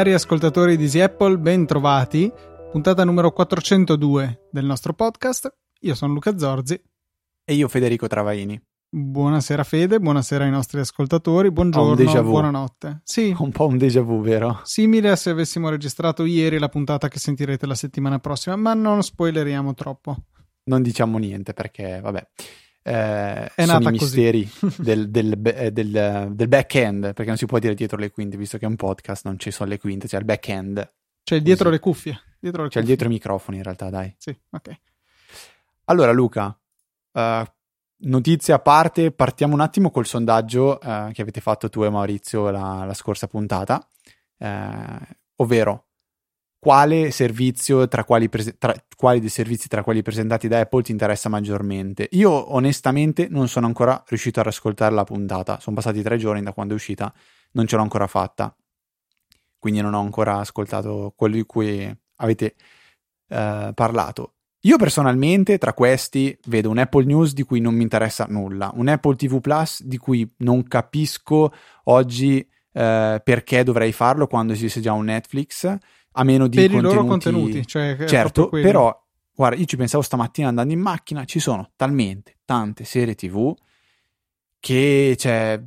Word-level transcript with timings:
Cari 0.00 0.14
ascoltatori 0.14 0.76
di 0.76 0.84
Easy 0.84 1.00
Apple, 1.00 1.36
ben 1.36 1.66
trovati. 1.66 2.32
Puntata 2.70 3.04
numero 3.04 3.32
402 3.32 4.46
del 4.50 4.64
nostro 4.64 4.94
podcast. 4.94 5.52
Io 5.80 5.94
sono 5.96 6.14
Luca 6.14 6.38
Zorzi. 6.38 6.80
E 7.44 7.54
io 7.54 7.66
Federico 7.66 8.06
Travaini. 8.06 8.69
Buonasera 8.92 9.62
Fede, 9.62 10.00
buonasera 10.00 10.42
ai 10.42 10.50
nostri 10.50 10.80
ascoltatori, 10.80 11.52
buongiorno, 11.52 12.22
buonanotte. 12.24 13.02
Sì. 13.04 13.32
Un 13.38 13.52
po' 13.52 13.68
un 13.68 13.78
déjà 13.78 14.02
vu, 14.02 14.20
vero? 14.20 14.62
Simile 14.64 15.10
a 15.10 15.16
se 15.16 15.30
avessimo 15.30 15.68
registrato 15.68 16.24
ieri 16.24 16.58
la 16.58 16.68
puntata 16.68 17.06
che 17.06 17.20
sentirete 17.20 17.66
la 17.66 17.76
settimana 17.76 18.18
prossima, 18.18 18.56
ma 18.56 18.74
non 18.74 19.00
spoileriamo 19.04 19.74
troppo. 19.74 20.16
Non 20.64 20.82
diciamo 20.82 21.18
niente 21.18 21.52
perché, 21.52 22.00
vabbè, 22.00 22.26
eh, 22.82 23.54
è 23.54 23.64
sono 23.64 23.90
i 23.90 23.92
misteri 23.92 24.50
del, 24.78 25.08
del, 25.08 25.38
del, 25.38 26.32
del, 26.32 26.48
back-end, 26.48 27.12
perché 27.12 27.26
non 27.26 27.36
si 27.36 27.46
può 27.46 27.60
dire 27.60 27.74
dietro 27.74 27.96
le 27.96 28.10
quinte, 28.10 28.36
visto 28.36 28.58
che 28.58 28.64
è 28.64 28.68
un 28.68 28.74
podcast, 28.74 29.24
non 29.24 29.38
ci 29.38 29.52
sono 29.52 29.70
le 29.70 29.78
quinte, 29.78 30.08
c'è 30.08 30.18
il 30.18 30.24
back-end. 30.24 30.92
C'è 31.22 31.40
dietro 31.40 31.70
le 31.70 31.78
cuffie. 31.78 32.20
Dietro 32.40 32.64
le 32.64 32.68
c'è 32.68 32.80
cuffie. 32.80 32.86
dietro 32.88 33.06
i 33.06 33.10
microfoni, 33.10 33.58
in 33.58 33.62
realtà, 33.62 33.88
dai. 33.88 34.12
Sì, 34.18 34.36
ok. 34.50 34.80
Allora, 35.84 36.10
Luca, 36.10 36.58
uh, 37.12 37.44
notizie 38.00 38.54
a 38.54 38.58
parte, 38.58 39.12
partiamo 39.12 39.54
un 39.54 39.60
attimo 39.60 39.90
col 39.90 40.06
sondaggio 40.06 40.78
uh, 40.82 41.10
che 41.12 41.22
avete 41.22 41.40
fatto 41.40 41.68
tu 41.68 41.82
e 41.82 41.90
Maurizio 41.90 42.50
la, 42.50 42.84
la 42.84 42.94
scorsa 42.94 43.26
puntata, 43.26 43.86
uh, 44.38 44.46
ovvero 45.36 45.86
quale 46.60 47.10
servizio 47.10 47.88
tra 47.88 48.04
quali, 48.04 48.28
prese- 48.28 48.58
tra, 48.58 48.74
quali 48.94 49.18
dei 49.18 49.30
servizi 49.30 49.66
tra 49.66 49.82
quelli 49.82 50.02
presentati 50.02 50.46
da 50.46 50.60
Apple 50.60 50.82
ti 50.82 50.92
interessa 50.92 51.28
maggiormente. 51.28 52.06
Io 52.12 52.54
onestamente 52.54 53.28
non 53.28 53.48
sono 53.48 53.66
ancora 53.66 54.02
riuscito 54.06 54.40
ad 54.40 54.46
ascoltare 54.46 54.94
la 54.94 55.04
puntata, 55.04 55.58
sono 55.58 55.76
passati 55.76 56.02
tre 56.02 56.18
giorni 56.18 56.42
da 56.42 56.52
quando 56.52 56.74
è 56.74 56.76
uscita, 56.76 57.12
non 57.52 57.66
ce 57.66 57.76
l'ho 57.76 57.82
ancora 57.82 58.06
fatta, 58.06 58.54
quindi 59.58 59.80
non 59.80 59.94
ho 59.94 60.00
ancora 60.00 60.38
ascoltato 60.38 61.14
quello 61.16 61.36
di 61.36 61.44
cui 61.44 61.98
avete 62.16 62.54
eh, 63.28 63.72
parlato. 63.74 64.34
Io 64.64 64.76
personalmente 64.76 65.56
tra 65.56 65.72
questi 65.72 66.36
vedo 66.46 66.68
un 66.68 66.78
Apple 66.78 67.04
News 67.04 67.32
di 67.32 67.44
cui 67.44 67.60
non 67.60 67.74
mi 67.74 67.82
interessa 67.82 68.26
nulla, 68.28 68.70
un 68.74 68.88
Apple 68.88 69.16
TV 69.16 69.40
Plus 69.40 69.82
di 69.82 69.96
cui 69.96 70.30
non 70.38 70.64
capisco 70.64 71.52
oggi 71.84 72.46
eh, 72.72 73.20
perché 73.24 73.64
dovrei 73.64 73.92
farlo 73.92 74.26
quando 74.26 74.52
esiste 74.52 74.80
già 74.80 74.92
un 74.92 75.06
Netflix 75.06 75.64
a 76.12 76.24
meno 76.24 76.46
di 76.46 76.56
per 76.56 76.70
contenuti... 76.70 76.92
i 76.92 76.94
loro 76.94 77.06
contenuti. 77.06 77.66
Cioè 77.66 78.04
certo, 78.06 78.48
però, 78.48 78.94
guarda, 79.34 79.56
io 79.56 79.64
ci 79.64 79.76
pensavo 79.76 80.02
stamattina 80.02 80.48
andando 80.48 80.74
in 80.74 80.80
macchina, 80.80 81.24
ci 81.24 81.38
sono 81.38 81.70
talmente 81.76 82.36
tante 82.44 82.84
serie 82.84 83.14
tv 83.14 83.54
che 84.58 85.16
cioè, 85.18 85.58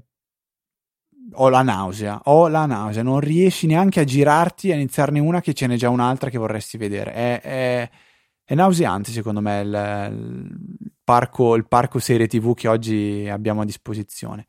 ho 1.33 1.49
la 1.49 1.63
nausea, 1.63 2.21
ho 2.25 2.47
la 2.47 2.67
nausea, 2.67 3.01
non 3.01 3.19
riesci 3.19 3.65
neanche 3.65 4.01
a 4.01 4.03
girarti 4.03 4.71
a 4.71 4.75
iniziarne 4.75 5.19
una 5.19 5.41
che 5.41 5.55
ce 5.55 5.65
n'è 5.65 5.77
già 5.77 5.89
un'altra 5.89 6.29
che 6.29 6.37
vorresti 6.37 6.77
vedere. 6.77 7.11
È, 7.11 7.41
è, 7.41 7.89
è 8.45 8.55
nauseante 8.55 9.11
secondo 9.11 9.41
me 9.41 9.61
il, 9.61 10.09
il, 10.11 10.91
parco, 11.03 11.55
il 11.55 11.67
parco 11.67 11.99
serie 11.99 12.27
tv 12.27 12.53
che 12.53 12.67
oggi 12.67 13.27
abbiamo 13.29 13.61
a 13.61 13.65
disposizione. 13.65 14.47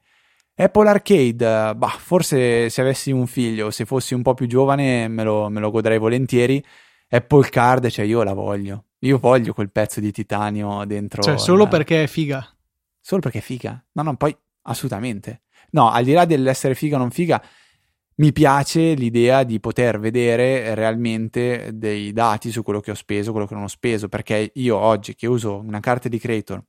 Apple 0.56 0.88
Arcade, 0.88 1.74
bah, 1.74 1.96
forse 1.98 2.70
se 2.70 2.80
avessi 2.80 3.10
un 3.10 3.26
figlio, 3.26 3.70
se 3.70 3.84
fossi 3.84 4.14
un 4.14 4.22
po' 4.22 4.34
più 4.34 4.46
giovane, 4.46 5.08
me 5.08 5.24
lo, 5.24 5.48
me 5.48 5.60
lo 5.60 5.70
godrei 5.70 5.98
volentieri. 5.98 6.64
Apple 7.08 7.48
Card, 7.48 7.88
cioè 7.88 8.04
io 8.04 8.22
la 8.22 8.34
voglio. 8.34 8.86
Io 9.00 9.18
voglio 9.18 9.52
quel 9.52 9.70
pezzo 9.70 10.00
di 10.00 10.12
titanio 10.12 10.84
dentro. 10.86 11.22
Cioè, 11.22 11.38
solo 11.38 11.64
la... 11.64 11.68
perché 11.68 12.04
è 12.04 12.06
figa. 12.06 12.46
Solo 13.00 13.20
perché 13.20 13.38
è 13.38 13.42
figa. 13.42 13.84
No, 13.92 14.02
no, 14.02 14.16
poi 14.16 14.34
assolutamente. 14.62 15.42
No, 15.70 15.90
al 15.90 16.04
di 16.04 16.12
là 16.12 16.24
dell'essere 16.24 16.74
figa 16.74 16.96
o 16.96 16.98
non 17.00 17.10
figa, 17.10 17.42
mi 18.16 18.32
piace 18.32 18.94
l'idea 18.94 19.42
di 19.42 19.58
poter 19.58 19.98
vedere 19.98 20.74
realmente 20.74 21.70
dei 21.74 22.12
dati 22.12 22.50
su 22.50 22.62
quello 22.62 22.80
che 22.80 22.92
ho 22.92 22.94
speso, 22.94 23.32
quello 23.32 23.46
che 23.46 23.54
non 23.54 23.64
ho 23.64 23.68
speso, 23.68 24.08
perché 24.08 24.52
io 24.54 24.76
oggi 24.76 25.14
che 25.14 25.26
uso 25.26 25.56
una 25.58 25.80
carta 25.80 26.08
di 26.08 26.18
creator 26.18 26.62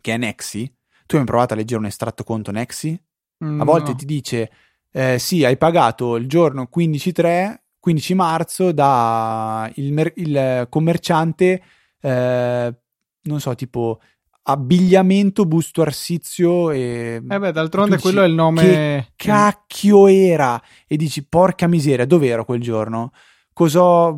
che 0.00 0.14
è 0.14 0.16
Nexi, 0.16 0.72
tu 1.06 1.16
hai 1.16 1.24
provato 1.24 1.52
a 1.52 1.56
leggere 1.56 1.80
un 1.80 1.86
estratto 1.86 2.24
conto 2.24 2.50
Nexi? 2.50 3.00
Mm, 3.44 3.60
a 3.60 3.64
volte 3.64 3.90
no. 3.90 3.96
ti 3.96 4.06
dice 4.06 4.50
eh, 4.90 5.18
sì, 5.18 5.44
hai 5.44 5.56
pagato 5.56 6.16
il 6.16 6.26
giorno 6.26 6.68
15-3, 6.74 7.56
15 7.78 8.14
marzo 8.14 8.72
da 8.72 9.70
il, 9.74 9.92
mer- 9.92 10.12
il 10.16 10.66
commerciante, 10.70 11.62
eh, 12.00 12.74
non 13.22 13.40
so, 13.40 13.54
tipo 13.54 14.00
abbigliamento 14.42 15.44
Busto 15.46 15.82
Arsizio 15.82 16.70
e... 16.70 17.22
Eh 17.28 17.38
beh, 17.38 17.52
d'altronde 17.52 17.98
quello 17.98 18.20
dici, 18.20 18.28
è 18.28 18.30
il 18.30 18.34
nome... 18.34 18.62
Che 18.62 19.06
cacchio 19.28 20.06
era? 20.06 20.60
E 20.86 20.96
dici, 20.96 21.26
porca 21.26 21.66
miseria, 21.66 22.06
dove 22.06 22.28
ero 22.28 22.44
quel 22.44 22.60
giorno? 22.60 23.12
Cosa... 23.52 24.14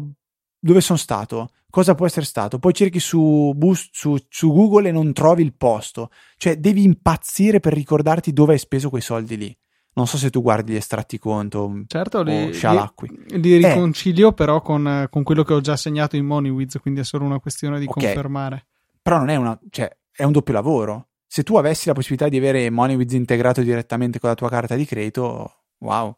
Dove 0.59 0.81
sono 0.81 0.99
stato? 0.99 1.49
cosa 1.75 1.97
può 1.97 2.07
essere 2.07 2.25
stato? 2.25 2.61
Poi 2.61 2.73
cerchi 2.73 3.01
su, 3.01 3.53
bus, 3.57 3.89
su, 3.91 4.17
su, 4.29 4.53
Google 4.53 4.91
e 4.91 4.93
non 4.93 5.12
trovi 5.12 5.43
il 5.43 5.55
posto. 5.55 6.11
Cioè, 6.37 6.56
devi 6.59 6.85
impazzire 6.85 7.59
per 7.59 7.73
ricordarti 7.73 8.33
dove 8.33 8.53
hai 8.53 8.61
speso 8.61 8.91
quei 8.91 9.03
soldi 9.03 9.37
lì. 9.37 9.59
Non 9.95 10.06
so 10.06 10.17
se 10.17 10.31
tu 10.31 10.41
guardi 10.41 10.73
gli 10.73 10.77
estratti 10.77 11.19
conto 11.19 11.83
certo, 11.89 12.23
li, 12.23 12.53
li, 12.53 13.41
li, 13.41 13.55
eh. 13.55 13.69
riconcilio 13.69 14.29
eh. 14.31 14.35
però 14.35 14.61
con, 14.61 15.06
con, 15.11 15.23
quello 15.25 15.43
che 15.43 15.53
ho 15.53 15.61
già 15.61 15.77
segnato 15.77 16.15
in 16.15 16.27
MoneyWiz, 16.27 16.79
quindi 16.81 17.01
è 17.01 17.05
solo 17.05 17.25
una 17.25 17.41
questione 17.41 17.81
di 17.81 17.87
okay. 17.87 18.05
confermare. 18.05 18.67
Però 19.03 19.19
non 19.19 19.29
è 19.29 19.37
una... 19.37 19.59
cioè, 19.71 19.91
è 20.14 20.22
un 20.22 20.32
doppio 20.32 20.54
lavoro. 20.54 21.08
Se 21.26 21.42
tu 21.42 21.56
avessi 21.56 21.88
la 21.88 21.94
possibilità 21.94 22.28
di 22.28 22.36
avere 22.36 22.70
MoneyWiz 22.70 23.12
integrato 23.12 23.62
direttamente 23.62 24.19
con 24.19 24.28
la 24.28 24.36
tua 24.36 24.48
carta 24.48 24.76
di 24.76 24.84
credito, 24.84 25.64
wow. 25.78 26.16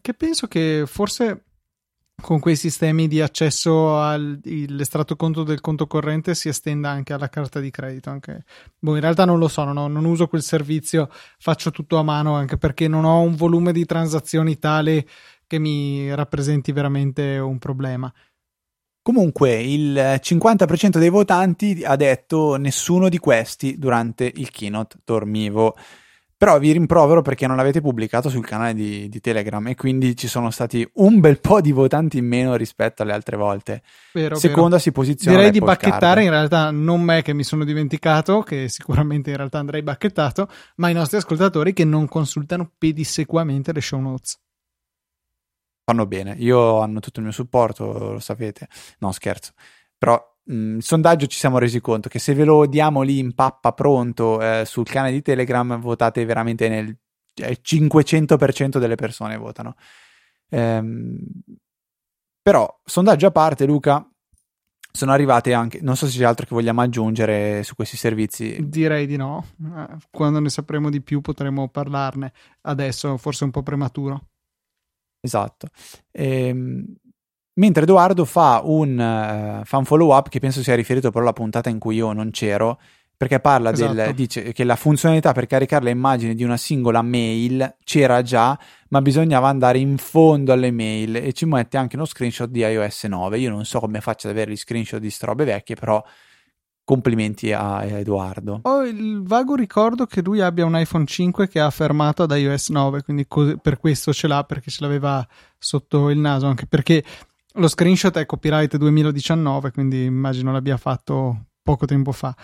Che 0.00 0.14
penso 0.14 0.46
che 0.48 0.84
forse 0.86 1.44
con 2.20 2.40
quei 2.40 2.56
sistemi 2.56 3.06
di 3.06 3.20
accesso 3.20 4.02
all'estratto 4.02 5.14
conto 5.14 5.44
del 5.44 5.60
conto 5.60 5.86
corrente 5.86 6.34
si 6.34 6.48
estenda 6.48 6.90
anche 6.90 7.12
alla 7.12 7.28
carta 7.28 7.60
di 7.60 7.70
credito. 7.70 8.10
Anche... 8.10 8.44
Boh, 8.78 8.94
in 8.94 9.00
realtà 9.00 9.24
non 9.24 9.38
lo 9.38 9.48
so, 9.48 9.64
non, 9.64 9.92
non, 9.92 10.04
uso 10.04 10.26
quel 10.26 10.42
servizio, 10.42 11.08
faccio 11.38 11.70
tutto 11.70 11.96
a 11.96 12.02
mano 12.02 12.34
anche 12.34 12.58
perché 12.58 12.88
non 12.88 13.04
ho 13.04 13.20
un 13.20 13.36
volume 13.36 13.72
di 13.72 13.84
transazioni 13.84 14.58
tale 14.58 15.06
che 15.46 15.58
mi 15.58 16.12
rappresenti 16.14 16.72
veramente 16.72 17.38
un 17.38 17.58
problema. 17.58 18.12
Comunque 19.08 19.54
il 19.54 20.18
50% 20.20 20.98
dei 20.98 21.08
votanti 21.08 21.80
ha 21.82 21.96
detto 21.96 22.56
nessuno 22.56 23.08
di 23.08 23.16
questi 23.16 23.78
durante 23.78 24.30
il 24.36 24.50
keynote 24.50 24.98
dormivo. 25.02 25.74
Però 26.36 26.58
vi 26.58 26.72
rimprovero 26.72 27.22
perché 27.22 27.46
non 27.46 27.56
l'avete 27.56 27.80
pubblicato 27.80 28.28
sul 28.28 28.44
canale 28.44 28.74
di, 28.74 29.08
di, 29.08 29.20
Telegram 29.20 29.66
e 29.66 29.76
quindi 29.76 30.14
ci 30.14 30.28
sono 30.28 30.50
stati 30.50 30.86
un 30.96 31.20
bel 31.20 31.40
po' 31.40 31.62
di 31.62 31.72
votanti 31.72 32.18
in 32.18 32.26
meno 32.26 32.54
rispetto 32.54 33.02
alle 33.02 33.14
altre 33.14 33.38
volte. 33.38 33.80
Vero, 34.12 34.36
Seconda 34.36 34.68
vero. 34.68 34.82
si 34.82 34.92
posiziona. 34.92 35.38
Direi 35.38 35.52
di 35.52 35.60
bacchettare 35.60 36.00
card. 36.00 36.24
in 36.24 36.30
realtà 36.30 36.70
non 36.70 37.00
me 37.00 37.22
che 37.22 37.32
mi 37.32 37.44
sono 37.44 37.64
dimenticato, 37.64 38.42
che 38.42 38.68
sicuramente 38.68 39.30
in 39.30 39.38
realtà 39.38 39.58
andrei 39.58 39.80
bacchettato, 39.80 40.50
ma 40.76 40.90
i 40.90 40.94
nostri 40.94 41.16
ascoltatori 41.16 41.72
che 41.72 41.86
non 41.86 42.06
consultano 42.08 42.70
pedissequamente 42.76 43.72
le 43.72 43.80
show 43.80 44.00
notes. 44.00 44.38
Fanno 45.88 46.06
bene, 46.06 46.34
io 46.36 46.80
hanno 46.80 47.00
tutto 47.00 47.20
il 47.20 47.24
mio 47.24 47.34
supporto, 47.34 48.12
lo 48.12 48.18
sapete. 48.18 48.68
No, 48.98 49.10
scherzo. 49.10 49.52
Però 49.96 50.22
il 50.48 50.82
sondaggio 50.82 51.26
ci 51.26 51.38
siamo 51.38 51.56
resi 51.56 51.80
conto 51.80 52.10
che 52.10 52.18
se 52.18 52.34
ve 52.34 52.44
lo 52.44 52.66
diamo 52.66 53.00
lì 53.00 53.18
in 53.18 53.32
pappa 53.32 53.72
pronto 53.72 54.38
eh, 54.42 54.64
sul 54.66 54.84
canale 54.84 55.12
di 55.12 55.22
Telegram 55.22 55.80
votate 55.80 56.26
veramente 56.26 56.68
nel 56.68 56.94
eh, 57.36 57.58
500% 57.62 58.76
delle 58.76 58.96
persone 58.96 59.38
votano. 59.38 59.76
Ehm, 60.50 61.18
però, 62.42 62.80
sondaggio 62.84 63.28
a 63.28 63.30
parte, 63.30 63.64
Luca, 63.64 64.06
sono 64.92 65.12
arrivate 65.12 65.54
anche, 65.54 65.80
non 65.80 65.96
so 65.96 66.06
se 66.06 66.18
c'è 66.18 66.24
altro 66.24 66.44
che 66.44 66.54
vogliamo 66.54 66.82
aggiungere 66.82 67.62
su 67.62 67.74
questi 67.74 67.96
servizi. 67.96 68.58
Direi 68.60 69.06
di 69.06 69.16
no, 69.16 69.42
eh, 69.64 69.96
quando 70.10 70.38
ne 70.38 70.50
sapremo 70.50 70.90
di 70.90 71.00
più 71.00 71.22
potremo 71.22 71.66
parlarne, 71.70 72.34
adesso 72.60 73.16
forse 73.16 73.40
è 73.40 73.44
un 73.46 73.52
po' 73.52 73.62
prematuro. 73.62 74.26
Esatto. 75.20 75.68
Ehm, 76.12 76.84
Mentre 77.58 77.82
Edoardo 77.82 78.24
fa 78.24 78.60
un, 78.62 78.92
uh, 78.92 79.64
fa 79.64 79.76
un 79.78 79.84
follow 79.84 80.14
up 80.14 80.28
che 80.28 80.38
penso 80.38 80.62
sia 80.62 80.76
riferito 80.76 81.10
però 81.10 81.24
alla 81.24 81.32
puntata 81.32 81.68
in 81.68 81.80
cui 81.80 81.96
io 81.96 82.12
non 82.12 82.30
c'ero, 82.30 82.78
perché 83.16 83.40
parla 83.40 83.72
esatto. 83.72 83.94
del, 83.94 84.14
dice 84.14 84.52
che 84.52 84.62
la 84.62 84.76
funzionalità 84.76 85.32
per 85.32 85.46
caricare 85.46 85.86
le 85.86 85.90
immagini 85.90 86.36
di 86.36 86.44
una 86.44 86.56
singola 86.56 87.02
mail 87.02 87.78
c'era 87.82 88.22
già, 88.22 88.56
ma 88.90 89.02
bisognava 89.02 89.48
andare 89.48 89.78
in 89.78 89.98
fondo 89.98 90.52
alle 90.52 90.70
mail 90.70 91.16
e 91.16 91.32
ci 91.32 91.46
mette 91.46 91.76
anche 91.76 91.96
uno 91.96 92.04
screenshot 92.04 92.48
di 92.48 92.60
iOS 92.60 93.04
9. 93.04 93.38
Io 93.38 93.50
non 93.50 93.64
so 93.64 93.80
come 93.80 94.00
faccia 94.00 94.28
ad 94.28 94.34
avere 94.34 94.52
gli 94.52 94.56
screenshot 94.56 95.00
di 95.00 95.10
strobe 95.10 95.42
vecchie, 95.42 95.74
però 95.74 96.00
complimenti 96.88 97.52
a 97.52 97.84
Edoardo. 97.84 98.60
Ho 98.62 98.82
il 98.82 99.22
vago 99.22 99.54
ricordo 99.54 100.06
che 100.06 100.22
lui 100.22 100.40
abbia 100.40 100.64
un 100.64 100.74
iPhone 100.74 101.04
5 101.04 101.46
che 101.46 101.60
ha 101.60 101.68
fermato 101.68 102.22
ad 102.22 102.30
iOS 102.30 102.70
9, 102.70 103.02
quindi 103.02 103.26
co- 103.28 103.58
per 103.58 103.78
questo 103.78 104.10
ce 104.14 104.26
l'ha 104.26 104.42
perché 104.44 104.70
ce 104.70 104.78
l'aveva 104.80 105.26
sotto 105.58 106.08
il 106.08 106.16
naso, 106.16 106.46
anche 106.46 106.64
perché 106.66 107.04
lo 107.52 107.68
screenshot 107.68 108.16
è 108.16 108.24
copyright 108.24 108.78
2019, 108.78 109.70
quindi 109.70 110.04
immagino 110.04 110.50
l'abbia 110.50 110.78
fatto 110.78 111.47
poco 111.68 111.84
tempo 111.84 112.12
fa. 112.12 112.34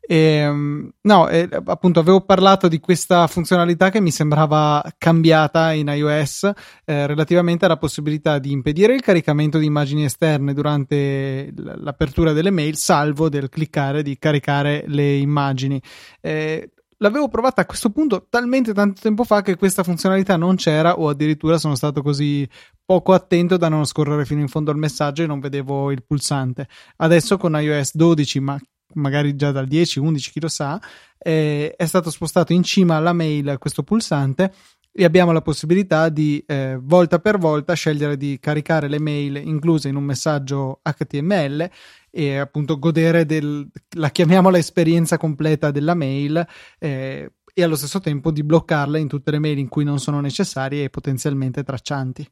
E, 0.00 0.16
ehm, 0.16 0.88
no, 1.00 1.28
eh, 1.28 1.48
appunto 1.66 1.98
avevo 1.98 2.20
parlato 2.20 2.68
di 2.68 2.78
questa 2.78 3.26
funzionalità 3.26 3.90
che 3.90 4.00
mi 4.00 4.12
sembrava 4.12 4.84
cambiata 4.96 5.72
in 5.72 5.88
iOS 5.88 6.44
eh, 6.84 7.06
relativamente 7.08 7.64
alla 7.64 7.76
possibilità 7.76 8.38
di 8.38 8.52
impedire 8.52 8.94
il 8.94 9.00
caricamento 9.00 9.58
di 9.58 9.66
immagini 9.66 10.04
esterne 10.04 10.54
durante 10.54 11.52
l'apertura 11.56 12.32
delle 12.32 12.50
mail, 12.50 12.76
salvo 12.76 13.28
del 13.28 13.48
cliccare 13.48 14.04
di 14.04 14.16
caricare 14.16 14.84
le 14.86 15.16
immagini. 15.16 15.82
Eh, 16.20 16.70
l'avevo 16.98 17.28
provata 17.28 17.62
a 17.62 17.66
questo 17.66 17.90
punto 17.90 18.26
talmente 18.28 18.72
tanto 18.72 19.00
tempo 19.00 19.24
fa 19.24 19.42
che 19.42 19.56
questa 19.56 19.82
funzionalità 19.82 20.36
non 20.36 20.56
c'era 20.56 20.98
o 20.98 21.08
addirittura 21.08 21.58
sono 21.58 21.74
stato 21.74 22.02
così 22.02 22.48
poco 22.84 23.12
attento 23.12 23.56
da 23.56 23.68
non 23.68 23.84
scorrere 23.84 24.24
fino 24.24 24.40
in 24.40 24.48
fondo 24.48 24.70
al 24.70 24.78
messaggio 24.78 25.22
e 25.22 25.26
non 25.26 25.40
vedevo 25.40 25.90
il 25.90 26.02
pulsante. 26.04 26.68
Adesso 26.96 27.36
con 27.36 27.58
iOS 27.60 27.94
12, 27.94 28.40
ma 28.40 28.58
magari 28.94 29.36
già 29.36 29.52
dal 29.52 29.66
10, 29.66 29.98
11, 29.98 30.30
chi 30.30 30.40
lo 30.40 30.48
sa, 30.48 30.80
eh, 31.18 31.74
è 31.76 31.86
stato 31.86 32.10
spostato 32.10 32.52
in 32.52 32.62
cima 32.62 32.96
alla 32.96 33.12
mail 33.12 33.56
questo 33.58 33.82
pulsante 33.82 34.52
e 34.98 35.04
abbiamo 35.04 35.30
la 35.30 35.42
possibilità 35.42 36.08
di 36.08 36.42
eh, 36.44 36.76
volta 36.82 37.20
per 37.20 37.38
volta 37.38 37.74
scegliere 37.74 38.16
di 38.16 38.36
caricare 38.40 38.88
le 38.88 38.98
mail 38.98 39.36
incluse 39.36 39.88
in 39.88 39.94
un 39.94 40.02
messaggio 40.02 40.80
HTML 40.82 41.70
e 42.10 42.36
appunto 42.36 42.80
godere 42.80 43.24
del, 43.24 43.70
la 43.96 44.10
chiamiamola 44.10 44.58
esperienza 44.58 45.16
completa 45.16 45.70
della 45.70 45.94
mail 45.94 46.44
eh, 46.80 47.32
e 47.54 47.62
allo 47.62 47.76
stesso 47.76 48.00
tempo 48.00 48.32
di 48.32 48.42
bloccarla 48.42 48.98
in 48.98 49.06
tutte 49.06 49.30
le 49.30 49.38
mail 49.38 49.58
in 49.58 49.68
cui 49.68 49.84
non 49.84 50.00
sono 50.00 50.18
necessarie 50.18 50.82
e 50.82 50.90
potenzialmente 50.90 51.62
traccianti. 51.62 52.28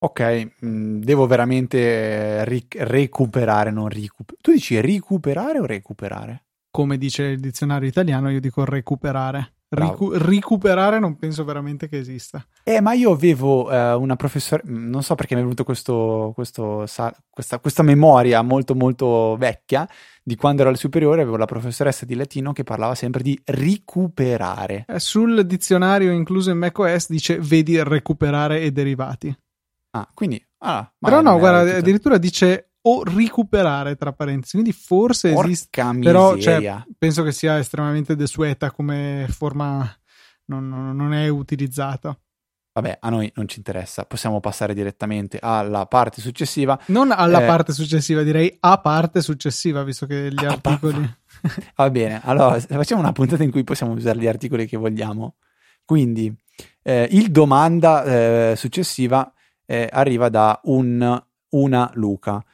Ok, 0.00 0.50
mm, 0.66 1.00
devo 1.00 1.26
veramente 1.26 2.44
ric- 2.44 2.76
recuperare, 2.78 3.70
non 3.70 3.88
recuperare. 3.88 4.42
Tu 4.42 4.52
dici 4.52 4.78
recuperare 4.78 5.60
o 5.60 5.64
recuperare? 5.64 6.44
Come 6.70 6.98
dice 6.98 7.22
il 7.22 7.40
dizionario 7.40 7.88
italiano, 7.88 8.28
io 8.28 8.38
dico 8.38 8.66
recuperare. 8.66 9.54
Ricu- 9.70 10.14
recuperare 10.16 10.98
non 10.98 11.18
penso 11.18 11.44
veramente 11.44 11.88
che 11.88 11.98
esista. 11.98 12.44
Eh, 12.62 12.80
ma 12.80 12.94
io 12.94 13.12
avevo 13.12 13.70
eh, 13.70 13.92
una 13.92 14.16
professoressa, 14.16 14.66
non 14.70 15.02
so 15.02 15.14
perché 15.14 15.34
mi 15.34 15.40
è 15.40 15.42
venuto 15.42 15.64
questo, 15.64 16.32
questo 16.34 16.86
sa- 16.86 17.14
questa, 17.28 17.58
questa, 17.58 17.82
memoria 17.82 18.40
molto 18.40 18.74
molto 18.74 19.36
vecchia 19.36 19.86
di 20.22 20.36
quando 20.36 20.62
ero 20.62 20.70
alle 20.70 20.78
superiori, 20.78 21.20
avevo 21.20 21.36
la 21.36 21.44
professoressa 21.44 22.06
di 22.06 22.14
latino 22.14 22.52
che 22.52 22.64
parlava 22.64 22.94
sempre 22.94 23.22
di 23.22 23.38
recuperare. 23.44 24.86
Eh, 24.88 24.98
sul 24.98 25.46
dizionario 25.46 26.12
incluso 26.12 26.50
in 26.50 26.58
macOS 26.58 27.08
dice 27.10 27.38
vedi 27.38 27.82
recuperare 27.82 28.60
e 28.62 28.72
derivati. 28.72 29.36
Ah, 29.90 30.08
quindi... 30.14 30.42
Ah, 30.60 30.90
Però 30.98 31.20
no, 31.20 31.38
guarda, 31.38 31.76
addirittura 31.76 32.18
dice 32.18 32.67
o 32.88 33.02
recuperare 33.04 33.96
tra 33.96 34.12
parentesi 34.12 34.52
quindi 34.52 34.72
forse 34.72 35.32
Porca 35.32 35.46
esiste 35.46 35.82
miseria. 35.84 36.02
però 36.02 36.36
cioè, 36.38 36.84
penso 36.96 37.22
che 37.22 37.32
sia 37.32 37.58
estremamente 37.58 38.16
desueta 38.16 38.70
come 38.70 39.26
forma 39.28 39.90
non, 40.46 40.68
non, 40.68 41.12
è 41.12 41.28
utilizzato 41.28 42.20
Vabbè, 42.78 42.98
a 43.00 43.10
noi 43.10 43.30
non 43.34 43.48
ci 43.48 43.58
interessa, 43.58 44.04
possiamo 44.04 44.38
passare 44.38 44.72
direttamente 44.72 45.38
alla 45.42 45.86
parte 45.86 46.20
successiva. 46.20 46.78
Non 46.86 47.10
alla 47.10 47.42
eh, 47.42 47.46
parte 47.46 47.72
successiva, 47.72 48.22
direi 48.22 48.56
a 48.60 48.78
parte 48.78 49.20
successiva, 49.20 49.82
visto 49.82 50.06
che 50.06 50.30
gli 50.30 50.44
articoli. 50.44 51.16
Va 51.74 51.90
bene, 51.90 52.20
allora 52.22 52.60
facciamo 52.60 53.00
una 53.00 53.10
puntata 53.10 53.42
in 53.42 53.50
cui 53.50 53.64
possiamo 53.64 53.94
usare 53.94 54.20
gli 54.20 54.28
articoli 54.28 54.64
che 54.68 54.76
vogliamo. 54.76 55.38
Quindi, 55.84 56.32
eh, 56.82 57.08
il 57.10 57.32
domanda 57.32 58.04
eh, 58.04 58.54
successiva 58.56 59.32
eh, 59.66 59.88
arriva 59.90 60.28
da 60.28 60.60
un, 60.64 61.20
una 61.50 61.90
Luca. 61.94 62.44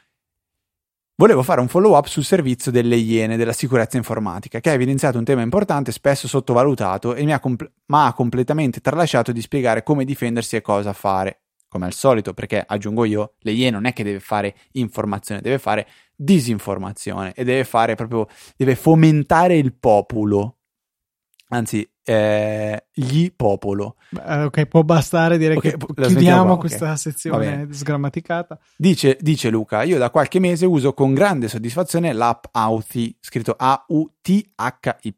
Volevo 1.17 1.43
fare 1.43 1.61
un 1.61 1.69
follow 1.69 1.95
up 1.95 2.07
sul 2.07 2.25
servizio 2.25 2.71
delle 2.71 2.97
Iene 2.97 3.37
della 3.37 3.53
sicurezza 3.53 3.95
informatica, 3.95 4.59
che 4.59 4.69
ha 4.69 4.73
evidenziato 4.73 5.17
un 5.17 5.23
tema 5.23 5.41
importante, 5.41 5.93
spesso 5.93 6.27
sottovalutato, 6.27 7.15
e 7.15 7.23
mi 7.23 7.31
ha, 7.31 7.39
compl- 7.39 7.71
ma 7.85 8.07
ha 8.07 8.13
completamente 8.13 8.81
tralasciato 8.81 9.31
di 9.31 9.39
spiegare 9.39 9.81
come 9.81 10.03
difendersi 10.03 10.57
e 10.57 10.61
cosa 10.61 10.91
fare. 10.91 11.39
Come 11.69 11.85
al 11.85 11.93
solito, 11.93 12.33
perché 12.33 12.61
aggiungo 12.67 13.05
io, 13.05 13.35
le 13.39 13.51
Iene 13.51 13.71
non 13.71 13.85
è 13.85 13.93
che 13.93 14.03
deve 14.03 14.19
fare 14.19 14.55
informazione, 14.73 15.39
deve 15.39 15.57
fare 15.57 15.87
disinformazione 16.13 17.31
e 17.33 17.45
deve 17.45 17.63
fare 17.63 17.95
proprio, 17.95 18.27
deve 18.57 18.75
fomentare 18.75 19.55
il 19.55 19.73
popolo 19.73 20.57
anzi 21.49 21.87
eh, 22.05 22.85
gli 22.93 23.31
popolo. 23.35 23.95
Ok, 24.15 24.65
può 24.67 24.83
bastare 24.83 25.37
dire 25.37 25.55
okay, 25.55 25.71
che 25.71 26.03
chiudiamo 26.07 26.57
questa 26.57 26.85
okay. 26.85 26.97
sezione 26.97 27.67
sgrammaticata. 27.71 28.59
Dice, 28.77 29.17
dice, 29.19 29.49
Luca, 29.49 29.81
io 29.83 29.97
da 29.97 30.11
qualche 30.11 30.39
mese 30.39 30.65
uso 30.67 30.93
con 30.93 31.13
grande 31.13 31.47
soddisfazione 31.47 32.13
l'app 32.13 32.45
Authy, 32.51 33.17
scritto 33.19 33.55
A-U-T-H-Y, 33.57 35.15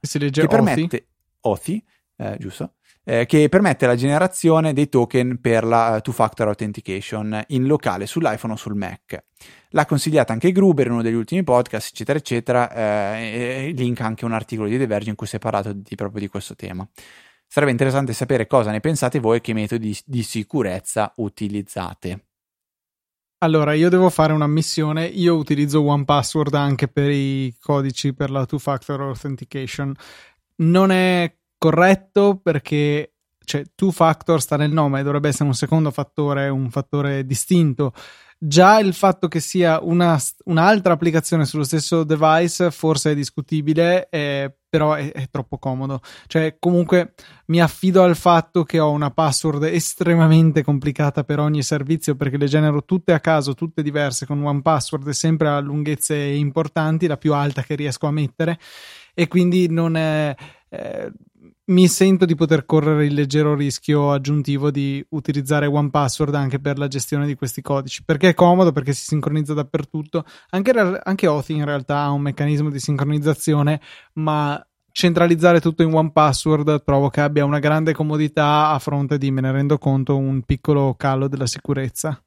si 0.00 0.18
legge 0.18 0.40
che 0.42 0.46
permette 0.46 1.08
Authy, 1.40 1.84
eh, 2.16 2.36
giusto? 2.38 2.74
Eh, 3.04 3.26
che 3.26 3.48
permette 3.48 3.86
la 3.86 3.96
generazione 3.96 4.72
dei 4.72 4.88
token 4.88 5.40
per 5.40 5.64
la 5.64 6.00
two-factor 6.00 6.46
authentication 6.46 7.42
in 7.48 7.66
locale 7.66 8.06
sull'iPhone 8.06 8.52
o 8.52 8.56
sul 8.56 8.76
Mac. 8.76 9.24
L'ha 9.70 9.86
consigliata 9.86 10.32
anche 10.32 10.52
Gruber 10.52 10.86
in 10.86 10.92
uno 10.92 11.02
degli 11.02 11.14
ultimi 11.14 11.42
podcast, 11.42 11.90
eccetera, 11.92 12.18
eccetera. 12.18 12.72
Eh, 12.72 13.72
link 13.74 14.00
anche 14.00 14.24
un 14.24 14.32
articolo 14.32 14.68
di 14.68 14.78
The 14.78 14.86
Verge 14.86 15.10
in 15.10 15.16
cui 15.16 15.26
si 15.26 15.34
è 15.34 15.38
parlato 15.40 15.72
di, 15.72 15.96
proprio 15.96 16.20
di 16.20 16.28
questo 16.28 16.54
tema. 16.54 16.88
Sarebbe 17.44 17.72
interessante 17.72 18.12
sapere 18.12 18.46
cosa 18.46 18.70
ne 18.70 18.78
pensate 18.78 19.18
voi 19.18 19.38
e 19.38 19.40
che 19.40 19.52
metodi 19.52 19.98
di 20.06 20.22
sicurezza 20.22 21.12
utilizzate. 21.16 22.26
Allora, 23.38 23.74
io 23.74 23.88
devo 23.88 24.10
fare 24.10 24.32
una 24.32 24.46
missione. 24.46 25.06
Io 25.06 25.34
utilizzo 25.34 25.82
OnePassword 25.82 26.54
anche 26.54 26.86
per 26.86 27.10
i 27.10 27.52
codici 27.58 28.14
per 28.14 28.30
la 28.30 28.46
two-factor 28.46 29.00
authentication. 29.00 29.92
Non 30.56 30.92
è 30.92 31.34
corretto 31.62 32.40
perché 32.42 33.12
cioè, 33.44 33.62
two 33.76 33.92
factor 33.92 34.40
sta 34.40 34.56
nel 34.56 34.72
nome, 34.72 35.04
dovrebbe 35.04 35.28
essere 35.28 35.44
un 35.44 35.54
secondo 35.54 35.92
fattore, 35.92 36.48
un 36.48 36.70
fattore 36.70 37.24
distinto 37.24 37.92
Già 38.44 38.80
il 38.80 38.92
fatto 38.92 39.28
che 39.28 39.38
sia 39.38 39.78
una, 39.80 40.20
un'altra 40.46 40.94
applicazione 40.94 41.46
sullo 41.46 41.62
stesso 41.62 42.02
device 42.02 42.72
forse 42.72 43.12
è 43.12 43.14
discutibile, 43.14 44.08
eh, 44.10 44.52
però 44.68 44.94
è, 44.94 45.12
è, 45.12 45.28
troppo 45.30 45.58
comodo. 45.58 46.00
Cioè, 46.26 46.56
comunque 46.58 47.14
mi 47.46 47.60
affido 47.62 48.02
al 48.02 48.16
fatto 48.16 48.64
che 48.64 48.80
ho 48.80 48.90
una 48.90 49.12
password 49.12 49.62
estremamente 49.62 50.64
complicata 50.64 51.22
per 51.22 51.38
ogni 51.38 51.62
servizio 51.62 52.16
perché 52.16 52.36
le 52.36 52.48
genero 52.48 52.84
tutte 52.84 53.12
a 53.12 53.20
caso, 53.20 53.54
tutte 53.54 53.80
diverse, 53.80 54.26
con 54.26 54.44
one 54.44 54.60
password 54.60 55.10
sempre 55.10 55.46
a 55.46 55.60
lunghezze 55.60 56.16
importanti, 56.16 57.06
la 57.06 57.18
più 57.18 57.34
alta 57.34 57.62
che 57.62 57.76
riesco 57.76 58.08
a 58.08 58.10
mettere, 58.10 58.58
e 59.14 59.28
quindi 59.28 59.68
non 59.68 59.96
è. 59.96 60.34
Eh, 60.68 61.12
mi 61.72 61.88
sento 61.88 62.26
di 62.26 62.34
poter 62.34 62.66
correre 62.66 63.06
il 63.06 63.14
leggero 63.14 63.54
rischio 63.54 64.12
aggiuntivo 64.12 64.70
di 64.70 65.04
utilizzare 65.10 65.66
OnePassword 65.66 66.34
anche 66.34 66.60
per 66.60 66.78
la 66.78 66.86
gestione 66.86 67.26
di 67.26 67.34
questi 67.34 67.62
codici 67.62 68.04
perché 68.04 68.28
è 68.28 68.34
comodo, 68.34 68.72
perché 68.72 68.92
si 68.92 69.04
sincronizza 69.04 69.54
dappertutto. 69.54 70.24
Anche, 70.50 70.70
anche 70.70 71.26
Authy 71.26 71.54
in 71.54 71.64
realtà 71.64 72.00
ha 72.00 72.10
un 72.10 72.20
meccanismo 72.20 72.70
di 72.70 72.78
sincronizzazione, 72.78 73.80
ma 74.14 74.64
centralizzare 74.92 75.60
tutto 75.60 75.82
in 75.82 75.92
OnePassword 75.94 76.84
trovo 76.84 77.08
che 77.08 77.22
abbia 77.22 77.44
una 77.44 77.58
grande 77.58 77.94
comodità 77.94 78.68
a 78.68 78.78
fronte 78.78 79.16
di, 79.16 79.30
me 79.30 79.40
ne 79.40 79.50
rendo 79.50 79.78
conto, 79.78 80.16
un 80.16 80.42
piccolo 80.42 80.94
calo 80.94 81.26
della 81.26 81.46
sicurezza. 81.46 82.22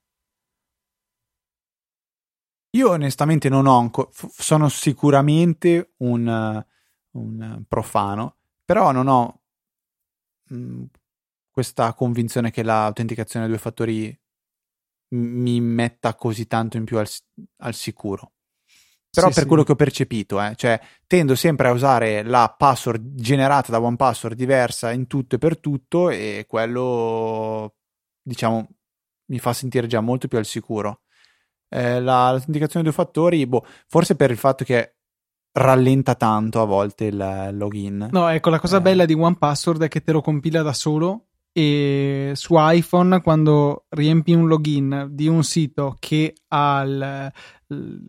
Io 2.72 2.90
onestamente 2.90 3.48
non 3.48 3.68
ho 3.68 3.78
ancora, 3.78 4.10
sono 4.12 4.68
sicuramente 4.68 5.94
un, 5.98 6.66
un 7.12 7.64
profano 7.68 8.35
però 8.66 8.92
non 8.92 9.08
ho 9.08 9.42
mh, 10.50 10.56
mm, 10.56 10.84
questa 11.52 11.94
convinzione 11.94 12.52
che 12.52 12.64
l'autenticazione 12.64 13.46
a 13.46 13.48
due 13.48 13.58
fattori 13.58 14.18
mi 15.10 15.62
metta 15.62 16.16
così 16.16 16.48
tanto 16.48 16.78
in 16.78 16.84
più 16.84 16.98
al, 16.98 17.08
al 17.58 17.74
sicuro. 17.74 18.34
Però 19.10 19.28
sì, 19.28 19.34
per 19.34 19.44
sì. 19.44 19.48
quello 19.48 19.64
che 19.64 19.72
ho 19.72 19.76
percepito, 19.76 20.42
eh, 20.42 20.56
cioè 20.58 20.78
tendo 21.08 21.36
sempre 21.36 21.70
a 21.70 21.72
usare 21.72 22.24
la 22.24 22.54
password 22.58 23.16
generata 23.16 23.72
da 23.72 23.80
one 23.80 23.96
password 23.96 24.36
diversa 24.36 24.92
in 24.92 25.08
tutto 25.08 25.36
e 25.36 25.38
per 25.38 25.58
tutto 25.60 26.10
e 26.10 26.46
quello 26.46 27.76
diciamo 28.22 28.68
mi 29.28 29.40
fa 29.40 29.54
sentire 29.54 29.88
già 29.88 30.02
molto 30.02 30.28
più 30.28 30.38
al 30.38 30.46
sicuro. 30.46 31.04
Eh, 31.70 32.02
la, 32.02 32.32
l'autenticazione 32.32 32.86
a 32.86 32.92
due 32.92 33.04
fattori, 33.04 33.46
boh, 33.48 33.66
forse 33.88 34.18
per 34.18 34.32
il 34.32 34.38
fatto 34.38 34.66
che 34.66 34.95
rallenta 35.58 36.16
tanto 36.16 36.62
a 36.62 36.66
volte 36.66 37.06
il 37.06 37.50
login. 37.54 38.10
No, 38.12 38.28
ecco, 38.28 38.50
la 38.50 38.60
cosa 38.60 38.78
eh. 38.78 38.82
bella 38.82 39.06
di 39.06 39.14
OnePassword 39.14 39.84
è 39.84 39.88
che 39.88 40.02
te 40.02 40.12
lo 40.12 40.22
compila 40.22 40.62
da 40.62 40.74
solo 40.74 41.28
e 41.52 42.34
su 42.36 42.56
iPhone 42.58 43.22
quando 43.22 43.86
riempi 43.90 44.34
un 44.34 44.48
login 44.48 45.08
di 45.12 45.28
un 45.28 45.42
sito 45.44 45.96
che 46.00 46.34
ha 46.50 46.82
il, 46.82 47.32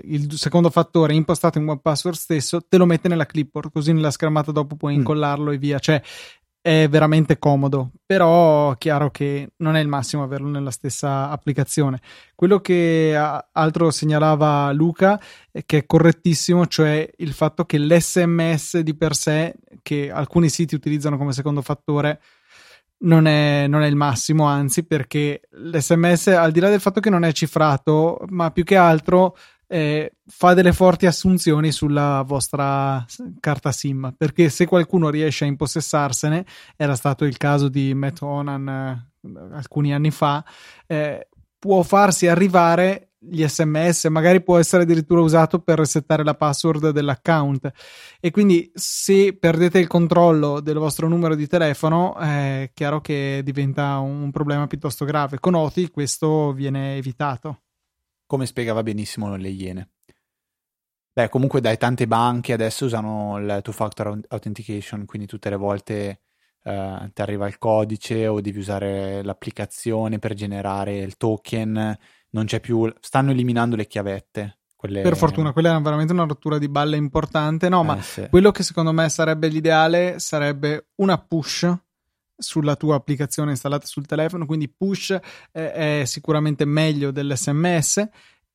il 0.00 0.32
secondo 0.32 0.70
fattore 0.70 1.14
impostato 1.14 1.58
in 1.58 1.68
OnePassword 1.68 2.16
stesso, 2.16 2.60
te 2.68 2.76
lo 2.76 2.86
mette 2.86 3.06
nella 3.06 3.26
clipboard, 3.26 3.70
così 3.70 3.92
nella 3.92 4.10
schermata 4.10 4.50
dopo 4.50 4.74
puoi 4.74 4.94
mm. 4.94 4.98
incollarlo 4.98 5.52
e 5.52 5.58
via. 5.58 5.78
Cioè, 5.78 6.02
è 6.66 6.88
veramente 6.88 7.38
comodo, 7.38 7.92
però 8.04 8.74
chiaro 8.74 9.12
che 9.12 9.52
non 9.58 9.76
è 9.76 9.80
il 9.80 9.86
massimo 9.86 10.24
averlo 10.24 10.48
nella 10.48 10.72
stessa 10.72 11.30
applicazione. 11.30 12.00
Quello 12.34 12.58
che 12.58 13.16
altro 13.52 13.92
segnalava 13.92 14.72
Luca, 14.72 15.20
che 15.64 15.78
è 15.78 15.86
correttissimo, 15.86 16.66
cioè 16.66 17.08
il 17.18 17.32
fatto 17.34 17.66
che 17.66 17.78
l'SMS 17.78 18.78
di 18.78 18.96
per 18.96 19.14
sé, 19.14 19.54
che 19.80 20.10
alcuni 20.10 20.48
siti 20.48 20.74
utilizzano 20.74 21.16
come 21.16 21.32
secondo 21.32 21.62
fattore, 21.62 22.20
non 22.98 23.28
è, 23.28 23.68
non 23.68 23.82
è, 23.82 23.86
il 23.86 23.94
massimo, 23.94 24.46
anzi, 24.46 24.84
perché 24.84 25.42
l'SMS, 25.50 26.26
al 26.28 26.50
di 26.50 26.58
là 26.58 26.68
del 26.68 26.80
fatto 26.80 26.98
che 26.98 27.10
non 27.10 27.24
è 27.24 27.30
cifrato, 27.30 28.18
ma 28.30 28.50
più 28.50 28.64
che 28.64 28.74
altro 28.74 29.36
eh, 29.68 30.12
fa 30.26 30.54
delle 30.54 30.72
forti 30.72 31.06
assunzioni 31.06 31.72
sulla 31.72 32.22
vostra 32.26 33.04
carta 33.40 33.72
SIM 33.72 34.14
perché 34.16 34.48
se 34.48 34.66
qualcuno 34.66 35.10
riesce 35.10 35.44
a 35.44 35.48
impossessarsene, 35.48 36.44
era 36.76 36.94
stato 36.94 37.24
il 37.24 37.36
caso 37.36 37.68
di 37.68 37.94
Matt 37.94 38.22
Onan 38.22 38.68
eh, 38.68 39.14
alcuni 39.52 39.92
anni 39.92 40.10
fa, 40.10 40.44
eh, 40.86 41.28
può 41.58 41.82
farsi 41.82 42.28
arrivare 42.28 43.10
gli 43.18 43.44
sms, 43.44 44.04
magari 44.04 44.42
può 44.42 44.56
essere 44.56 44.84
addirittura 44.84 45.20
usato 45.20 45.58
per 45.58 45.78
resettare 45.78 46.22
la 46.22 46.34
password 46.34 46.90
dell'account 46.90 47.72
e 48.20 48.30
quindi 48.30 48.70
se 48.74 49.36
perdete 49.36 49.80
il 49.80 49.88
controllo 49.88 50.60
del 50.60 50.76
vostro 50.76 51.08
numero 51.08 51.34
di 51.34 51.48
telefono 51.48 52.16
è 52.16 52.70
chiaro 52.72 53.00
che 53.00 53.40
diventa 53.42 53.98
un 53.98 54.30
problema 54.30 54.66
piuttosto 54.68 55.04
grave. 55.04 55.40
Con 55.40 55.54
OTI 55.54 55.90
questo 55.90 56.52
viene 56.52 56.96
evitato 56.96 57.62
come 58.26 58.46
spiegava 58.46 58.82
benissimo 58.82 59.34
le 59.36 59.48
Iene. 59.48 59.90
Beh, 61.12 61.30
comunque 61.30 61.62
dai, 61.62 61.78
tante 61.78 62.06
banche 62.06 62.52
adesso 62.52 62.84
usano 62.84 63.38
il 63.38 63.60
two-factor 63.62 64.20
authentication, 64.28 65.06
quindi 65.06 65.26
tutte 65.26 65.48
le 65.48 65.56
volte 65.56 66.20
eh, 66.62 67.10
ti 67.14 67.22
arriva 67.22 67.46
il 67.46 67.56
codice 67.56 68.26
o 68.26 68.40
devi 68.42 68.58
usare 68.58 69.22
l'applicazione 69.22 70.18
per 70.18 70.34
generare 70.34 70.98
il 70.98 71.16
token, 71.16 71.96
non 72.30 72.44
c'è 72.44 72.60
più, 72.60 72.92
stanno 73.00 73.30
eliminando 73.30 73.76
le 73.76 73.86
chiavette. 73.86 74.58
Quelle... 74.76 75.00
Per 75.00 75.16
fortuna, 75.16 75.52
quella 75.52 75.70
era 75.70 75.80
veramente 75.80 76.12
una 76.12 76.26
rottura 76.26 76.58
di 76.58 76.68
balle 76.68 76.96
importante. 76.98 77.70
No, 77.70 77.80
eh, 77.80 77.84
ma 77.84 78.02
sì. 78.02 78.26
quello 78.28 78.50
che 78.50 78.62
secondo 78.62 78.92
me 78.92 79.08
sarebbe 79.08 79.48
l'ideale 79.48 80.18
sarebbe 80.18 80.88
una 80.96 81.16
push 81.16 81.72
sulla 82.36 82.76
tua 82.76 82.96
applicazione 82.96 83.50
installata 83.50 83.86
sul 83.86 84.06
telefono, 84.06 84.46
quindi 84.46 84.68
push 84.68 85.10
eh, 85.52 86.00
è 86.00 86.02
sicuramente 86.04 86.64
meglio 86.64 87.10
dell'SMS 87.10 88.08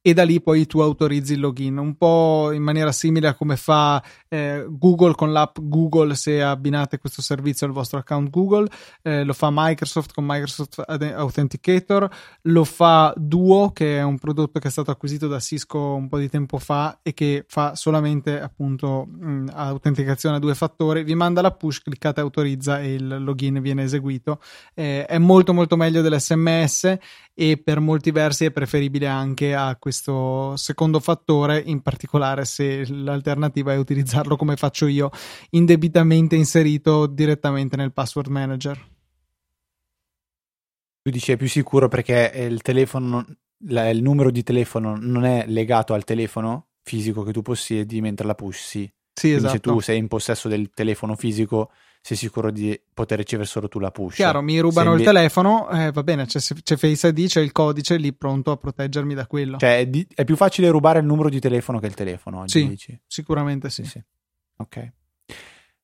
e 0.03 0.13
da 0.13 0.23
lì 0.23 0.41
poi 0.41 0.65
tu 0.65 0.79
autorizzi 0.79 1.33
il 1.33 1.39
login, 1.39 1.77
un 1.77 1.95
po' 1.95 2.51
in 2.51 2.63
maniera 2.63 2.91
simile 2.91 3.27
a 3.27 3.35
come 3.35 3.55
fa 3.55 4.03
eh, 4.27 4.65
Google 4.67 5.13
con 5.13 5.31
l'app 5.31 5.57
Google 5.61 6.15
se 6.15 6.41
abbinate 6.41 6.97
questo 6.97 7.21
servizio 7.21 7.67
al 7.67 7.73
vostro 7.73 7.99
account 7.99 8.31
Google, 8.31 8.67
eh, 9.03 9.23
lo 9.23 9.33
fa 9.33 9.49
Microsoft 9.51 10.13
con 10.13 10.25
Microsoft 10.25 10.81
Authenticator, 10.87 12.09
lo 12.43 12.63
fa 12.63 13.13
Duo 13.15 13.71
che 13.71 13.99
è 13.99 14.01
un 14.01 14.17
prodotto 14.17 14.59
che 14.59 14.69
è 14.69 14.71
stato 14.71 14.89
acquisito 14.89 15.27
da 15.27 15.39
Cisco 15.39 15.93
un 15.93 16.09
po' 16.09 16.17
di 16.17 16.29
tempo 16.29 16.57
fa 16.57 16.99
e 17.03 17.13
che 17.13 17.45
fa 17.47 17.75
solamente 17.75 18.41
appunto 18.41 19.05
mh, 19.05 19.49
autenticazione 19.53 20.37
a 20.37 20.39
due 20.39 20.55
fattori, 20.55 21.03
vi 21.03 21.13
manda 21.13 21.41
la 21.41 21.51
push, 21.51 21.79
cliccate 21.79 22.21
autorizza 22.21 22.81
e 22.81 22.95
il 22.95 23.23
login 23.23 23.61
viene 23.61 23.83
eseguito, 23.83 24.41
eh, 24.73 25.05
è 25.05 25.19
molto 25.19 25.53
molto 25.53 25.75
meglio 25.75 26.01
dell'SMS 26.01 26.97
e 27.33 27.61
per 27.63 27.79
molti 27.79 28.11
versi 28.11 28.45
è 28.45 28.51
preferibile 28.51 29.07
anche 29.07 29.53
a 29.53 29.75
questo 29.75 29.89
secondo 29.91 30.99
fattore, 30.99 31.61
in 31.65 31.81
particolare 31.81 32.45
se 32.45 32.85
l'alternativa 32.87 33.73
è 33.73 33.77
utilizzarlo 33.77 34.35
come 34.35 34.55
faccio 34.55 34.87
io, 34.87 35.09
indebitamente 35.51 36.35
inserito 36.35 37.07
direttamente 37.07 37.75
nel 37.75 37.93
password 37.93 38.29
manager. 38.29 38.89
Tu 41.03 41.09
dici 41.09 41.31
è 41.31 41.37
più 41.37 41.47
sicuro 41.47 41.87
perché 41.87 42.31
il 42.35 42.61
telefono, 42.61 43.25
il 43.57 44.01
numero 44.01 44.29
di 44.29 44.43
telefono 44.43 44.95
non 44.99 45.25
è 45.25 45.45
legato 45.47 45.93
al 45.93 46.03
telefono 46.03 46.67
fisico 46.83 47.23
che 47.23 47.31
tu 47.31 47.41
possiedi, 47.41 48.01
mentre 48.01 48.27
la 48.27 48.35
push 48.35 48.59
sì. 48.59 48.91
Sì, 49.13 49.27
Quindi 49.27 49.45
esatto. 49.45 49.53
se 49.53 49.59
tu 49.59 49.79
sei 49.81 49.97
in 49.97 50.07
possesso 50.07 50.47
del 50.47 50.69
telefono 50.73 51.15
fisico 51.15 51.71
sei 52.01 52.17
sicuro 52.17 52.49
di 52.49 52.79
poter 52.93 53.19
ricevere 53.19 53.47
solo 53.47 53.67
tu 53.67 53.77
la 53.79 53.91
push. 53.91 54.15
Chiaro, 54.15 54.41
mi 54.41 54.59
rubano 54.59 54.95
il 54.95 55.03
telefono, 55.03 55.69
eh, 55.69 55.91
va 55.91 56.03
bene, 56.03 56.25
c'è, 56.25 56.39
c'è, 56.39 56.75
Face 56.75 57.07
ID, 57.07 57.27
c'è 57.27 57.41
il 57.41 57.51
codice 57.51 57.95
lì 57.97 58.11
pronto 58.11 58.51
a 58.51 58.57
proteggermi 58.57 59.13
da 59.13 59.27
quello. 59.27 59.57
Cioè, 59.57 59.79
è, 59.79 59.87
di, 59.87 60.05
è, 60.13 60.25
più 60.25 60.35
facile 60.35 60.69
rubare 60.69 60.99
il 60.99 61.05
numero 61.05 61.29
di 61.29 61.39
telefono 61.39 61.79
che 61.79 61.85
il 61.85 61.93
telefono 61.93 62.39
oggi, 62.39 62.59
sì, 62.59 62.67
dici? 62.67 62.99
sicuramente 63.05 63.69
sì. 63.69 63.83
sì. 63.85 64.01
Ok. 64.57 64.91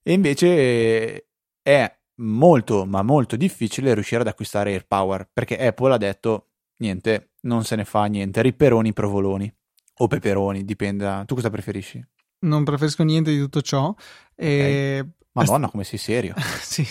E 0.02 0.12
invece 0.12 1.28
è 1.62 1.98
molto, 2.16 2.86
ma 2.86 3.04
molto 3.04 3.36
difficile 3.36 3.94
riuscire 3.94 4.22
ad 4.22 4.28
acquistare 4.28 4.72
AirPower, 4.72 5.30
perché 5.32 5.58
Apple 5.58 5.94
ha 5.94 5.98
detto, 5.98 6.48
niente, 6.78 7.34
non 7.42 7.64
se 7.64 7.76
ne 7.76 7.86
fa 7.86 8.06
niente, 8.06 8.42
ripperoni, 8.42 8.92
provoloni, 8.92 9.54
o 10.00 10.08
peperoni, 10.08 10.66
dipende. 10.66 11.24
Tu 11.26 11.36
cosa 11.36 11.50
preferisci? 11.52 12.04
Non 12.40 12.64
preferisco 12.64 13.04
niente 13.04 13.32
di 13.32 13.40
tutto 13.40 13.62
ciò. 13.62 13.94
E 14.36 15.00
okay. 15.00 15.17
Madonna, 15.42 15.70
come 15.70 15.84
sei 15.84 16.00
serio. 16.00 16.34
sì, 16.62 16.86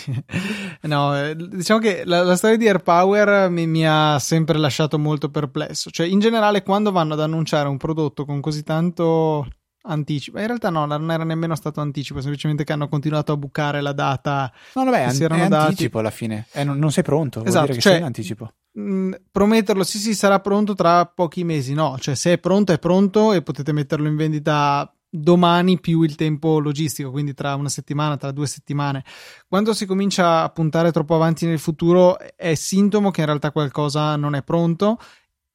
no, 0.81 1.17
eh, 1.17 1.35
diciamo 1.35 1.79
che 1.79 2.03
la, 2.05 2.23
la 2.23 2.35
storia 2.35 2.57
di 2.57 2.67
AirPower 2.67 3.49
mi, 3.49 3.67
mi, 3.67 3.87
ha 3.87 4.17
sempre 4.19 4.57
lasciato 4.57 4.97
molto 4.97 5.29
perplesso. 5.29 5.89
Cioè, 5.89 6.07
in 6.07 6.19
generale, 6.19 6.63
quando 6.63 6.91
vanno 6.91 7.13
ad 7.13 7.21
annunciare 7.21 7.67
un 7.67 7.77
prodotto 7.77 8.25
con 8.25 8.39
così 8.39 8.63
tanto 8.63 9.47
anticipo, 9.83 10.39
in 10.39 10.47
realtà 10.47 10.69
no, 10.69 10.85
non 10.85 11.11
era 11.11 11.23
nemmeno 11.23 11.55
stato 11.55 11.81
anticipo, 11.81 12.21
semplicemente 12.21 12.63
che 12.63 12.73
hanno 12.73 12.87
continuato 12.87 13.31
a 13.31 13.37
bucare 13.37 13.81
la 13.81 13.93
data. 13.93 14.51
No, 14.73 14.83
vabbè, 14.83 15.01
an- 15.01 15.15
è 15.15 15.47
dati. 15.47 15.67
anticipo 15.67 15.99
alla 15.99 16.11
fine. 16.11 16.45
Eh, 16.51 16.63
non, 16.63 16.77
non, 16.77 16.91
sei 16.91 17.03
pronto, 17.03 17.43
esatto, 17.43 17.73
cioè, 17.73 17.81
sei 17.81 17.97
in 17.97 18.03
anticipo. 18.03 18.51
Mh, 18.73 19.11
prometterlo, 19.31 19.83
sì, 19.83 19.97
sì, 19.97 20.13
sarà 20.13 20.39
pronto 20.39 20.73
tra 20.73 21.05
pochi 21.05 21.43
mesi. 21.43 21.73
No, 21.73 21.97
cioè, 21.99 22.15
se 22.15 22.33
è 22.33 22.37
pronto, 22.37 22.71
è 22.71 22.79
pronto 22.79 23.33
e 23.33 23.41
potete 23.41 23.71
metterlo 23.71 24.07
in 24.07 24.15
vendita 24.15 24.91
domani 25.09 25.79
più 25.79 26.01
il 26.01 26.15
tempo 26.15 26.59
logistico, 26.59 27.11
quindi 27.11 27.33
tra 27.33 27.55
una 27.55 27.69
settimana, 27.69 28.17
tra 28.17 28.31
due 28.31 28.47
settimane. 28.47 29.03
Quando 29.47 29.73
si 29.73 29.85
comincia 29.85 30.43
a 30.43 30.49
puntare 30.49 30.91
troppo 30.91 31.15
avanti 31.15 31.45
nel 31.45 31.59
futuro 31.59 32.17
è 32.35 32.55
sintomo 32.55 33.11
che 33.11 33.21
in 33.21 33.27
realtà 33.27 33.51
qualcosa 33.51 34.15
non 34.15 34.35
è 34.35 34.43
pronto 34.43 34.97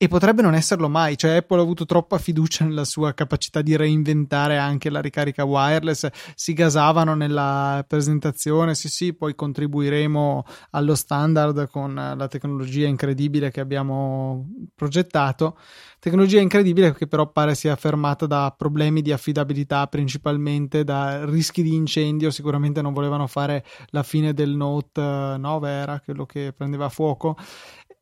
e 0.02 0.09
potrebbe 0.09 0.42
non 0.42 0.56
esserlo 0.56 0.88
mai, 0.88 1.16
cioè 1.16 1.37
Apple 1.37 1.61
ha 1.61 1.62
avuto 1.62 1.85
troppa 1.85 2.18
fiducia 2.18 2.64
nella 2.64 2.85
sua 2.85 3.14
capacità 3.14 3.62
di 3.62 3.76
reinventare 3.76 4.59
anche 4.59 4.90
la 4.90 5.00
ricarica 5.00 5.44
wireless, 5.44 6.09
si 6.35 6.54
gasavano 6.54 7.14
nella 7.14 7.85
presentazione, 7.87 8.75
sì 8.75 8.88
sì, 8.88 9.14
poi 9.14 9.37
contribuiremo 9.37 10.44
allo 10.71 10.97
standard 10.97 11.68
con 11.68 11.94
la 11.94 12.26
tecnologia 12.26 12.88
incredibile 12.88 13.52
che 13.52 13.61
abbiamo 13.61 14.49
progettato, 14.75 15.56
tecnologia 16.00 16.40
incredibile 16.40 16.92
che 16.94 17.06
però 17.06 17.30
pare 17.30 17.54
sia 17.54 17.76
fermata 17.76 18.26
da 18.26 18.52
problemi 18.59 19.02
di 19.02 19.12
affidabilità 19.12 19.87
principalmente, 19.87 20.82
da 20.82 21.25
rischi 21.26 21.62
di 21.62 21.76
incendio, 21.76 22.32
sicuramente 22.32 22.82
non 22.82 22.92
volevano 22.92 23.28
fare 23.28 23.64
la 23.90 24.02
fine 24.02 24.35
del 24.35 24.50
Note 24.56 25.00
9 25.00 25.71
era 25.71 26.00
quello 26.00 26.26
che 26.26 26.52
prendeva 26.52 26.88
fuoco. 26.88 27.37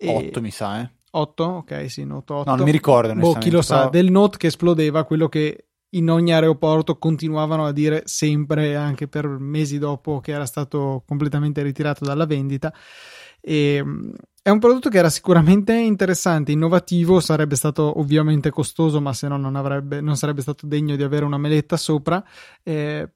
8 0.03 0.41
mi 0.41 0.51
sa, 0.51 0.81
eh 0.81 0.99
8? 1.11 1.45
Ok, 1.45 1.91
sì, 1.91 2.05
Note 2.05 2.33
8. 2.33 2.51
No, 2.51 2.57
non 2.57 2.65
mi 2.65 2.73
ricordo. 2.73 3.15
Boh, 3.15 3.35
chi 3.35 3.51
lo 3.51 3.63
sa, 3.63 3.89
del 3.89 4.11
Note 4.11 4.37
che 4.37 4.47
esplodeva, 4.49 5.05
quello 5.05 5.29
che 5.29 5.67
in 5.91 6.11
ogni 6.11 6.33
aeroporto 6.33 6.99
continuavano 6.99 7.67
a 7.67 7.73
dire 7.73 8.03
sempre, 8.05 8.77
anche 8.77 9.09
per 9.09 9.27
mesi 9.27 9.79
dopo 9.79 10.21
che 10.21 10.33
era 10.33 10.47
stato 10.47 11.03
completamente 11.07 11.63
ritirato 11.63 12.05
dalla 12.05 12.27
vendita. 12.27 12.73
E, 13.41 13.83
mm, 13.83 14.11
è 14.43 14.51
un 14.51 14.59
prodotto 14.59 14.89
che 14.89 14.99
era 14.99 15.11
sicuramente 15.11 15.75
interessante, 15.75 16.53
innovativo, 16.53 17.21
sarebbe 17.21 17.57
stato 17.57 17.99
ovviamente 17.99 18.51
costoso, 18.51 19.01
ma 19.01 19.13
se 19.13 19.29
no 19.29 19.37
non, 19.37 19.57
avrebbe, 19.57 20.01
non 20.01 20.17
sarebbe 20.17 20.43
stato 20.43 20.67
degno 20.67 20.97
di 20.97 21.03
avere 21.03 21.25
una 21.25 21.39
meletta 21.39 21.77
sopra. 21.77 22.25
Eh, 22.63 23.09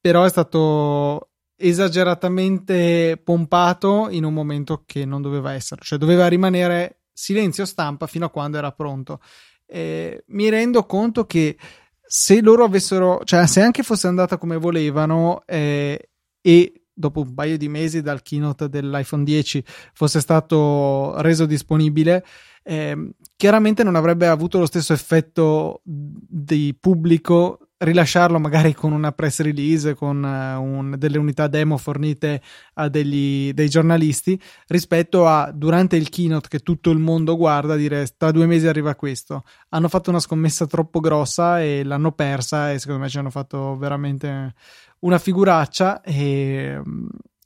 però 0.00 0.24
è 0.24 0.28
stato 0.28 1.30
esageratamente 1.56 3.20
pompato 3.22 4.08
in 4.10 4.24
un 4.24 4.34
momento 4.34 4.82
che 4.84 5.04
non 5.04 5.22
doveva 5.22 5.54
essere, 5.54 5.80
cioè 5.82 5.98
doveva 5.98 6.26
rimanere 6.28 7.05
silenzio 7.16 7.64
stampa 7.64 8.06
fino 8.06 8.26
a 8.26 8.30
quando 8.30 8.58
era 8.58 8.72
pronto. 8.72 9.20
Eh, 9.64 10.22
mi 10.28 10.50
rendo 10.50 10.84
conto 10.84 11.24
che 11.24 11.56
se 12.04 12.42
loro 12.42 12.64
avessero, 12.64 13.22
cioè 13.24 13.46
se 13.46 13.62
anche 13.62 13.82
fosse 13.82 14.06
andata 14.06 14.36
come 14.36 14.58
volevano 14.58 15.42
eh, 15.46 16.10
e 16.40 16.82
dopo 16.92 17.20
un 17.20 17.34
paio 17.34 17.56
di 17.56 17.68
mesi 17.68 18.02
dal 18.02 18.22
keynote 18.22 18.68
dell'iPhone 18.68 19.24
10 19.24 19.64
fosse 19.94 20.20
stato 20.20 21.20
reso 21.22 21.46
disponibile, 21.46 22.24
eh, 22.62 23.10
chiaramente 23.34 23.82
non 23.82 23.96
avrebbe 23.96 24.26
avuto 24.26 24.58
lo 24.58 24.66
stesso 24.66 24.92
effetto 24.92 25.80
di 25.82 26.76
pubblico 26.78 27.65
rilasciarlo 27.78 28.38
magari 28.38 28.74
con 28.74 28.92
una 28.92 29.12
press 29.12 29.40
release, 29.40 29.94
con 29.94 30.22
uh, 30.22 30.62
un, 30.62 30.94
delle 30.96 31.18
unità 31.18 31.46
demo 31.46 31.76
fornite 31.76 32.40
a 32.74 32.88
degli, 32.88 33.52
dei 33.52 33.68
giornalisti, 33.68 34.40
rispetto 34.68 35.26
a 35.26 35.50
durante 35.52 35.96
il 35.96 36.08
keynote 36.08 36.48
che 36.48 36.60
tutto 36.60 36.90
il 36.90 36.98
mondo 36.98 37.36
guarda 37.36 37.76
dire 37.76 38.06
tra 38.16 38.30
due 38.30 38.46
mesi 38.46 38.66
arriva 38.66 38.94
questo. 38.94 39.44
Hanno 39.70 39.88
fatto 39.88 40.10
una 40.10 40.20
scommessa 40.20 40.66
troppo 40.66 41.00
grossa 41.00 41.60
e 41.60 41.84
l'hanno 41.84 42.12
persa 42.12 42.72
e 42.72 42.78
secondo 42.78 43.02
me 43.02 43.08
ci 43.08 43.18
hanno 43.18 43.30
fatto 43.30 43.76
veramente 43.76 44.54
una 45.00 45.18
figuraccia 45.18 46.00
e, 46.02 46.80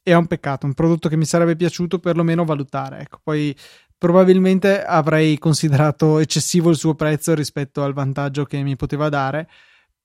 è 0.03 0.15
un 0.15 0.27
peccato, 0.27 0.67
un 0.67 0.75
prodotto 0.75 1.09
che 1.09 1.17
mi 1.17 1.25
sarebbe 1.25 1.57
piaciuto 1.57 1.99
perlomeno 1.99 2.45
valutare. 2.45 3.01
Ecco, 3.01 3.21
poi 3.23 3.55
probabilmente 3.99 4.83
avrei 4.83 5.39
considerato 5.39 6.21
eccessivo 6.21 6.71
il 6.71 6.77
suo 6.77 6.95
prezzo 6.95 7.35
rispetto 7.35 7.83
al 7.83 7.93
vantaggio 7.93 8.45
che 8.45 8.63
mi 8.63 8.77
poteva 8.77 9.09
dare, 9.09 9.49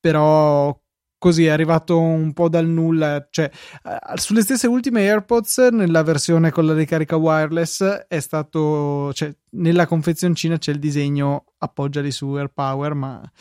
però 0.06 0.80
così 1.18 1.46
è 1.46 1.50
arrivato 1.50 2.00
un 2.00 2.32
po' 2.34 2.48
dal 2.48 2.68
nulla. 2.68 3.28
Cioè, 3.28 3.50
uh, 3.86 4.16
sulle 4.18 4.44
stesse 4.44 4.68
ultime 4.68 5.02
AirPods, 5.02 5.70
nella 5.72 6.04
versione 6.04 6.52
con 6.52 6.68
la 6.68 6.76
ricarica 6.76 7.16
wireless, 7.16 7.84
è 8.08 8.20
stato. 8.20 9.12
Cioè, 9.14 9.36
nella 9.52 9.88
confezioncina 9.88 10.60
c'è 10.60 10.72
il 10.74 10.78
disegno 10.78 11.46
appoggiali 11.58 12.12
su 12.12 12.32
AirPower, 12.34 12.94
ma, 12.94 13.32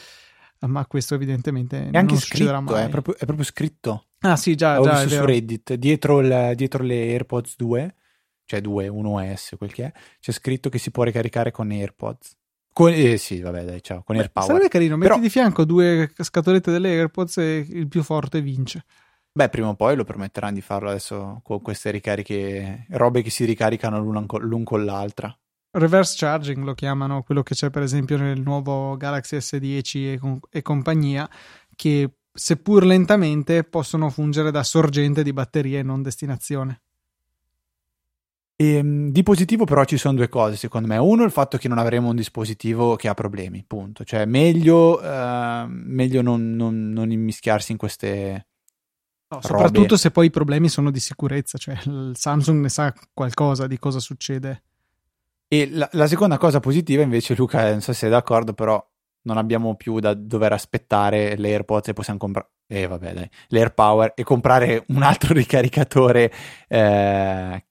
ma 0.61 0.87
questo 0.87 1.15
evidentemente 1.15 1.91
è 1.91 2.05
succederà 2.17 2.57
scritto, 2.57 2.73
mai. 2.73 2.87
È 2.87 2.89
proprio, 2.89 3.15
è 3.19 3.25
proprio 3.27 3.45
scritto. 3.45 4.07
Ah, 4.21 4.37
sì, 4.37 4.55
già. 4.55 4.81
Ho 4.81 4.85
già 4.85 5.03
visto 5.03 5.17
su 5.17 5.25
Reddit, 5.27 5.75
dietro, 5.75 6.21
il, 6.21 6.53
dietro 6.55 6.83
le 6.83 6.95
AirPods 6.95 7.57
2, 7.59 7.95
cioè 8.47 8.63
2, 8.63 8.89
1S, 8.89 9.59
quel 9.59 9.73
che 9.75 9.85
è, 9.85 9.93
c'è 10.19 10.33
scritto 10.33 10.71
che 10.71 10.79
si 10.79 10.91
può 10.91 11.03
ricaricare 11.03 11.51
con 11.51 11.71
AirPods. 11.71 12.35
Con, 12.75 12.93
eh, 12.93 13.17
sì, 13.19 13.41
vabbè, 13.41 13.65
dai, 13.65 13.81
ciao, 13.83 14.03
con 14.03 14.17
Beh, 14.17 14.23
AirPower. 14.23 14.49
Sarebbe 14.49 14.69
carino, 14.69 14.97
metti 14.97 15.09
Però- 15.09 15.21
di 15.21 15.31
fianco 15.31 15.65
due 15.65 16.11
scatolette 16.17 16.73
delle 16.73 16.89
AirPods 16.91 17.39
e 17.39 17.65
il 17.69 17.87
più 17.87 18.03
forte 18.03 18.41
vince. 18.43 18.85
Beh, 19.33 19.49
prima 19.49 19.69
o 19.69 19.75
poi 19.75 19.95
lo 19.97 20.03
permetteranno 20.05 20.55
di 20.55 20.61
farlo 20.61 20.89
adesso 20.91 21.41
con 21.45 21.63
queste 21.63 21.91
ricariche, 21.93 22.87
robe 22.91 23.23
che 23.23 23.31
si 23.31 23.45
ricaricano 23.45 24.05
con- 24.27 24.43
l'un 24.43 24.65
con 24.65 24.85
l'altra. 24.85 25.33
Reverse 25.71 26.15
charging 26.17 26.65
lo 26.65 26.75
chiamano, 26.75 27.23
quello 27.23 27.43
che 27.43 27.55
c'è 27.55 27.71
per 27.71 27.83
esempio 27.83 28.17
nel 28.17 28.41
nuovo 28.41 28.97
Galaxy 28.97 29.37
S10 29.39 30.13
e, 30.13 30.19
com- 30.19 30.39
e 30.51 30.63
compagnia, 30.63 31.29
che 31.75 32.11
seppur 32.33 32.85
lentamente 32.85 33.63
possono 33.65 34.11
fungere 34.11 34.51
da 34.53 34.63
sorgente 34.65 35.23
di 35.25 35.33
batterie 35.33 35.81
e 35.81 35.83
non 35.83 36.03
destinazione. 36.03 36.83
E, 38.57 38.83
mh, 38.83 39.11
di 39.11 39.23
positivo 39.23 39.65
però 39.65 39.85
ci 39.85 39.97
sono 39.97 40.15
due 40.15 40.29
cose 40.29 40.57
secondo 40.57 40.87
me. 40.87 40.97
Uno 40.97 41.25
il 41.25 41.31
fatto 41.31 41.59
che 41.59 41.69
non 41.69 41.79
avremo 41.79 42.09
un 42.11 42.17
dispositivo 42.17 42.97
che 42.97 43.09
ha 43.09 43.15
problemi, 43.15 43.65
punto. 43.67 44.05
Cioè 44.05 44.25
meglio, 44.27 45.03
eh, 45.03 45.65
meglio 45.69 46.23
non, 46.23 46.55
non- 46.55 46.91
non 46.91 47.11
immischiarsi 47.11 47.73
in 47.73 47.79
queste... 47.79 48.47
No, 49.27 49.41
Robe. 49.41 49.47
soprattutto 49.47 49.97
se 49.97 50.11
poi 50.11 50.27
i 50.27 50.31
problemi 50.31 50.69
sono 50.69 50.91
di 50.91 51.01
sicurezza, 51.01 51.59
cioè 51.59 51.77
il 51.87 52.13
Samsung 52.15 52.61
ne 52.61 52.69
sa 52.69 52.95
qualcosa 53.13 53.67
di 53.67 53.79
cosa 53.79 53.99
succede. 53.99 54.63
E 55.49 55.69
la, 55.71 55.89
la 55.93 56.07
seconda 56.07 56.39
cosa 56.39 56.61
positiva 56.61 57.03
invece 57.03 57.35
Luca, 57.35 57.71
non 57.71 57.81
so 57.81 57.93
se 57.93 58.01
sei 58.01 58.11
d'accordo, 58.11 58.53
però 58.53 58.85
non 59.23 59.37
abbiamo 59.39 59.75
più 59.75 59.99
da 59.99 60.15
dover 60.15 60.53
aspettare 60.53 61.37
le 61.37 61.49
AirPods 61.49 61.89
e 61.89 61.93
possiamo 61.93 62.19
comprare... 62.19 62.51
Eh 62.67 62.87
vabbè 62.87 63.13
dai, 63.13 63.31
l'AirPower 63.49 64.13
e 64.15 64.23
comprare 64.23 64.85
un 64.89 65.03
altro 65.03 65.33
ricaricatore 65.35 66.33
eh, 66.69 67.65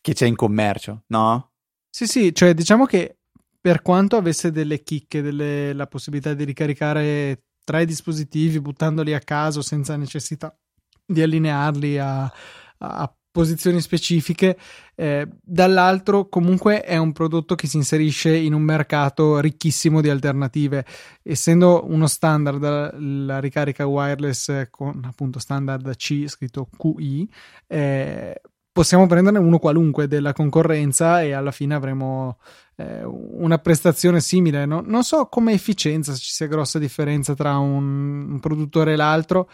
che 0.00 0.14
c'è 0.14 0.26
in 0.26 0.36
commercio, 0.36 1.04
no? 1.08 1.52
Sì, 1.88 2.06
sì, 2.06 2.34
cioè 2.34 2.54
diciamo 2.54 2.86
che 2.86 3.18
per 3.60 3.82
quanto 3.82 4.16
avesse 4.16 4.50
delle 4.50 4.82
chicche, 4.82 5.20
delle- 5.22 5.72
la 5.72 5.86
possibilità 5.86 6.34
di 6.34 6.44
ricaricare 6.44 7.42
tre 7.64 7.84
dispositivi 7.84 8.60
buttandoli 8.60 9.12
a 9.12 9.20
caso 9.20 9.60
senza 9.62 9.96
necessità 9.96 10.56
di 11.04 11.22
allinearli 11.22 11.98
a, 11.98 12.32
a 12.78 13.14
posizioni 13.32 13.80
specifiche, 13.80 14.58
eh, 14.96 15.28
dall'altro 15.40 16.28
comunque 16.28 16.82
è 16.82 16.96
un 16.96 17.12
prodotto 17.12 17.54
che 17.54 17.66
si 17.68 17.76
inserisce 17.76 18.34
in 18.34 18.54
un 18.54 18.62
mercato 18.62 19.38
ricchissimo 19.38 20.00
di 20.00 20.08
alternative, 20.08 20.84
essendo 21.22 21.84
uno 21.86 22.06
standard 22.06 22.60
la, 22.98 23.38
ricarica 23.38 23.86
wireless 23.86 24.68
con 24.70 25.04
appunto 25.04 25.38
standard 25.38 25.94
C 25.96 26.24
scritto 26.26 26.68
QI. 26.76 27.28
eh, 27.68 28.40
Possiamo 28.80 29.06
prenderne 29.06 29.38
uno 29.38 29.58
qualunque 29.58 30.08
della 30.08 30.32
concorrenza 30.32 31.20
e 31.20 31.32
alla 31.32 31.50
fine 31.50 31.74
avremo 31.74 32.38
eh, 32.76 33.02
una 33.04 33.58
prestazione 33.58 34.20
simile. 34.20 34.64
No? 34.64 34.82
Non 34.82 35.04
so 35.04 35.26
come 35.26 35.52
efficienza 35.52 36.14
se 36.14 36.18
ci 36.18 36.30
sia 36.30 36.46
grossa 36.46 36.78
differenza 36.78 37.34
tra 37.34 37.58
un, 37.58 38.30
un 38.30 38.40
produttore 38.40 38.94
e 38.94 38.96
l'altro, 38.96 39.50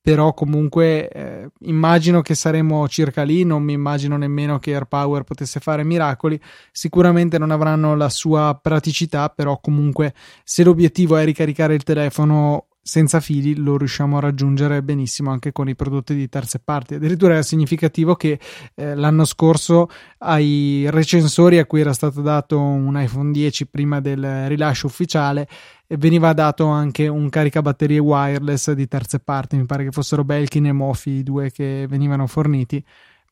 però 0.00 0.34
comunque 0.34 1.08
eh, 1.08 1.48
immagino 1.60 2.22
che 2.22 2.34
saremo 2.34 2.88
circa 2.88 3.22
lì. 3.22 3.44
Non 3.44 3.62
mi 3.62 3.72
immagino 3.72 4.16
nemmeno 4.16 4.58
che 4.58 4.74
AirPower 4.74 5.22
potesse 5.22 5.60
fare 5.60 5.84
miracoli. 5.84 6.36
Sicuramente 6.72 7.38
non 7.38 7.52
avranno 7.52 7.94
la 7.94 8.08
sua 8.08 8.58
praticità, 8.60 9.28
però 9.28 9.60
comunque 9.60 10.12
se 10.42 10.64
l'obiettivo 10.64 11.16
è 11.16 11.24
ricaricare 11.24 11.76
il 11.76 11.84
telefono 11.84 12.65
senza 12.86 13.18
fili 13.18 13.56
lo 13.56 13.76
riusciamo 13.76 14.16
a 14.16 14.20
raggiungere 14.20 14.80
benissimo 14.80 15.32
anche 15.32 15.50
con 15.50 15.68
i 15.68 15.74
prodotti 15.74 16.14
di 16.14 16.28
terze 16.28 16.60
parti. 16.60 16.94
Addirittura 16.94 17.36
è 17.36 17.42
significativo 17.42 18.14
che 18.14 18.38
eh, 18.76 18.94
l'anno 18.94 19.24
scorso 19.24 19.88
ai 20.18 20.86
recensori 20.88 21.58
a 21.58 21.66
cui 21.66 21.80
era 21.80 21.92
stato 21.92 22.20
dato 22.20 22.60
un 22.60 22.96
iPhone 22.96 23.32
10 23.32 23.66
prima 23.66 23.98
del 24.00 24.46
rilascio 24.46 24.86
ufficiale 24.86 25.48
e 25.88 25.96
veniva 25.96 26.32
dato 26.32 26.66
anche 26.66 27.08
un 27.08 27.28
caricabatterie 27.28 27.98
wireless 27.98 28.70
di 28.70 28.86
terze 28.86 29.18
parti. 29.18 29.56
Mi 29.56 29.66
pare 29.66 29.82
che 29.82 29.90
fossero 29.90 30.22
Belkin 30.22 30.66
e 30.66 30.72
Mofi 30.72 31.10
i 31.10 31.22
due 31.24 31.50
che 31.50 31.86
venivano 31.88 32.28
forniti. 32.28 32.82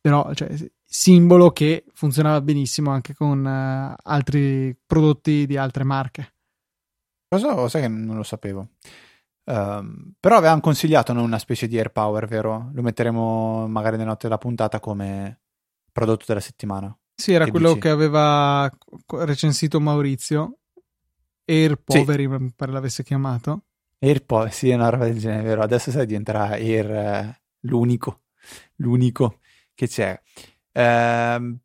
Però, 0.01 0.35
cioè, 0.35 0.49
simbolo 0.85 1.53
che 1.53 1.85
funzionava 1.93 2.41
benissimo 2.41 2.91
anche 2.91 3.15
con 3.15 3.47
eh, 3.47 3.95
altri 4.03 4.77
prodotti 4.85 5.47
di 5.47 5.57
altre 5.57 5.85
marche. 5.85 6.33
Cosa 7.29 7.69
sai 7.69 7.83
che 7.83 7.89
non 7.89 8.17
lo 8.17 8.25
sapevo. 8.25 8.71
Ehm, 9.47 10.15
però 10.19 10.37
avevamo 10.37 10.61
consigliato 10.61 11.13
noi 11.13 11.25
una 11.25 11.39
specie 11.39 11.67
di 11.67 11.77
AirPower, 11.77 12.27
vero? 12.27 12.71
Lo 12.73 12.83
metteremo 12.83 13.67
magari 13.69 13.97
nelle 13.97 14.09
note 14.09 14.27
della 14.27 14.39
puntata 14.39 14.81
come 14.81 15.41
prodotto 15.93 16.25
della 16.27 16.41
settimana. 16.41 16.97
Sì, 17.15 17.33
era 17.33 17.45
Che 17.45 17.51
quello 17.51 17.69
dici? 17.69 17.81
che 17.81 17.89
aveva 17.91 18.71
recensito 19.09 19.81
Maurizio. 19.81 20.59
Air 21.47 21.77
Poveri, 21.77 22.27
mi 22.27 22.53
pare 22.57 22.73
l'avesse 22.73 23.03
chiamato. 23.03 23.65
AirPower, 23.99 24.53
sì, 24.53 24.71
è 24.71 24.75
una 24.75 24.89
roba 24.89 25.05
del 25.05 25.19
genere, 25.19 25.43
vero? 25.43 25.63
Adesso 25.63 25.91
sai 25.91 26.07
diventerà 26.07 26.49
Air 26.53 26.91
eh, 26.91 27.41
l'unico, 27.61 28.23
l'unico 28.77 29.41
che 29.75 29.87
c'è. 29.87 30.19
Ehm, 30.73 31.59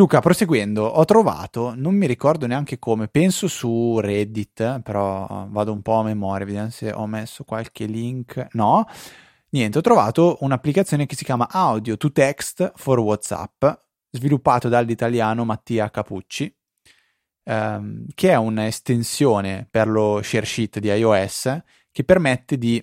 Luca, 0.00 0.20
proseguendo, 0.20 0.86
ho 0.86 1.04
trovato, 1.04 1.74
non 1.76 1.94
mi 1.94 2.06
ricordo 2.06 2.46
neanche 2.46 2.78
come, 2.78 3.08
penso 3.08 3.48
su 3.48 4.00
Reddit, 4.00 4.80
però 4.80 5.46
vado 5.50 5.72
un 5.72 5.82
po' 5.82 5.96
a 5.96 6.02
memoria, 6.02 6.46
vediamo 6.46 6.70
se 6.70 6.90
ho 6.90 7.06
messo 7.06 7.44
qualche 7.44 7.84
link. 7.84 8.46
No, 8.52 8.86
niente, 9.50 9.76
ho 9.76 9.82
trovato 9.82 10.38
un'applicazione 10.40 11.04
che 11.04 11.16
si 11.16 11.24
chiama 11.24 11.50
Audio 11.50 11.98
to 11.98 12.10
Text 12.12 12.72
for 12.76 12.98
WhatsApp, 12.98 13.62
sviluppato 14.10 14.70
dall'italiano 14.70 15.44
Mattia 15.44 15.90
Capucci, 15.90 16.50
ehm, 17.42 18.06
che 18.14 18.30
è 18.30 18.36
un'estensione 18.36 19.68
per 19.70 19.86
lo 19.86 20.22
share 20.22 20.46
sheet 20.46 20.78
di 20.78 20.88
iOS 20.88 21.62
che 21.92 22.04
permette 22.04 22.56
di 22.56 22.82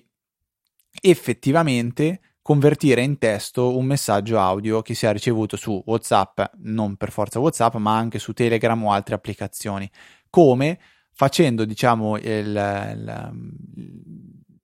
effettivamente 1.00 2.20
convertire 2.48 3.02
in 3.02 3.18
testo 3.18 3.76
un 3.76 3.84
messaggio 3.84 4.38
audio 4.40 4.80
che 4.80 4.94
sia 4.94 5.12
ricevuto 5.12 5.54
su 5.58 5.82
WhatsApp, 5.84 6.40
non 6.60 6.96
per 6.96 7.12
forza 7.12 7.38
WhatsApp, 7.40 7.74
ma 7.74 7.94
anche 7.94 8.18
su 8.18 8.32
Telegram 8.32 8.82
o 8.84 8.90
altre 8.90 9.14
applicazioni. 9.14 9.86
Come 10.30 10.78
facendo, 11.12 11.66
diciamo, 11.66 12.16
il, 12.16 12.24
il- 12.24 13.32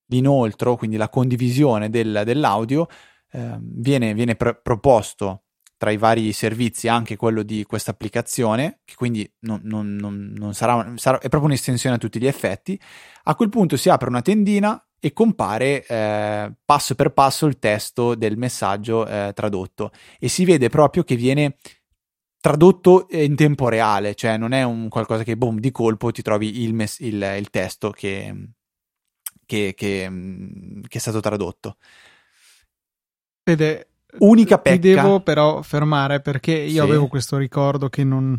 l'inoltro, 0.07 0.77
quindi 0.77 0.97
la 0.97 1.11
condivisione 1.11 1.91
del- 1.91 2.23
dell'audio, 2.25 2.87
ehm, 3.33 3.61
viene, 3.61 4.15
viene 4.15 4.35
pr- 4.35 4.63
proposto 4.63 5.43
tra 5.77 5.91
i 5.91 5.99
vari 5.99 6.33
servizi 6.33 6.89
anche 6.89 7.17
quello 7.17 7.43
di 7.43 7.65
questa 7.65 7.91
applicazione, 7.91 8.81
che 8.87 8.95
quindi 8.95 9.31
non- 9.41 9.61
non- 9.65 10.33
non 10.35 10.55
sarà, 10.55 10.91
sarà- 10.97 11.19
è 11.19 11.29
proprio 11.29 11.51
un'estensione 11.51 11.97
a 11.97 11.99
tutti 11.99 12.19
gli 12.19 12.27
effetti. 12.27 12.81
A 13.25 13.35
quel 13.35 13.51
punto 13.51 13.77
si 13.77 13.91
apre 13.91 14.09
una 14.09 14.23
tendina 14.23 14.83
e 15.05 15.13
compare 15.13 15.85
eh, 15.87 16.51
passo 16.65 16.95
per 16.95 17.13
passo 17.13 17.45
il 17.45 17.59
testo 17.59 18.15
del 18.15 18.39
messaggio 18.39 19.07
eh, 19.07 19.33
tradotto 19.35 19.91
e 20.19 20.29
si 20.29 20.47
vede 20.47 20.71
proprio 20.71 21.03
che 21.05 21.15
viene 21.15 21.59
tradotto 22.41 23.07
in 23.11 23.37
tempo 23.37 23.69
reale, 23.69 24.15
cioè 24.15 24.39
non 24.39 24.53
è 24.53 24.63
un 24.63 24.89
qualcosa 24.89 25.23
che 25.23 25.37
boom 25.37 25.59
di 25.61 25.71
colpo 25.71 26.11
ti 26.11 26.23
trovi 26.23 26.63
il, 26.63 26.73
mes- 26.73 27.01
il- 27.01 27.35
il 27.39 27.51
testo 27.51 27.91
che, 27.91 28.35
che- 29.45 29.75
che, 29.77 30.11
che 30.89 30.99
è 30.99 31.01
stato 31.01 31.21
tradotto. 31.21 31.77
Fede, 33.43 33.89
Unica 34.21 34.57
ti 34.57 34.71
pecca. 34.71 34.79
devo 34.79 35.21
però 35.21 35.61
fermare 35.63 36.21
perché 36.21 36.53
io 36.53 36.71
Sì. 36.71 36.79
avevo 36.79 37.09
questo 37.09 37.37
ricordo 37.37 37.89
che 37.91 38.05
non. 38.05 38.39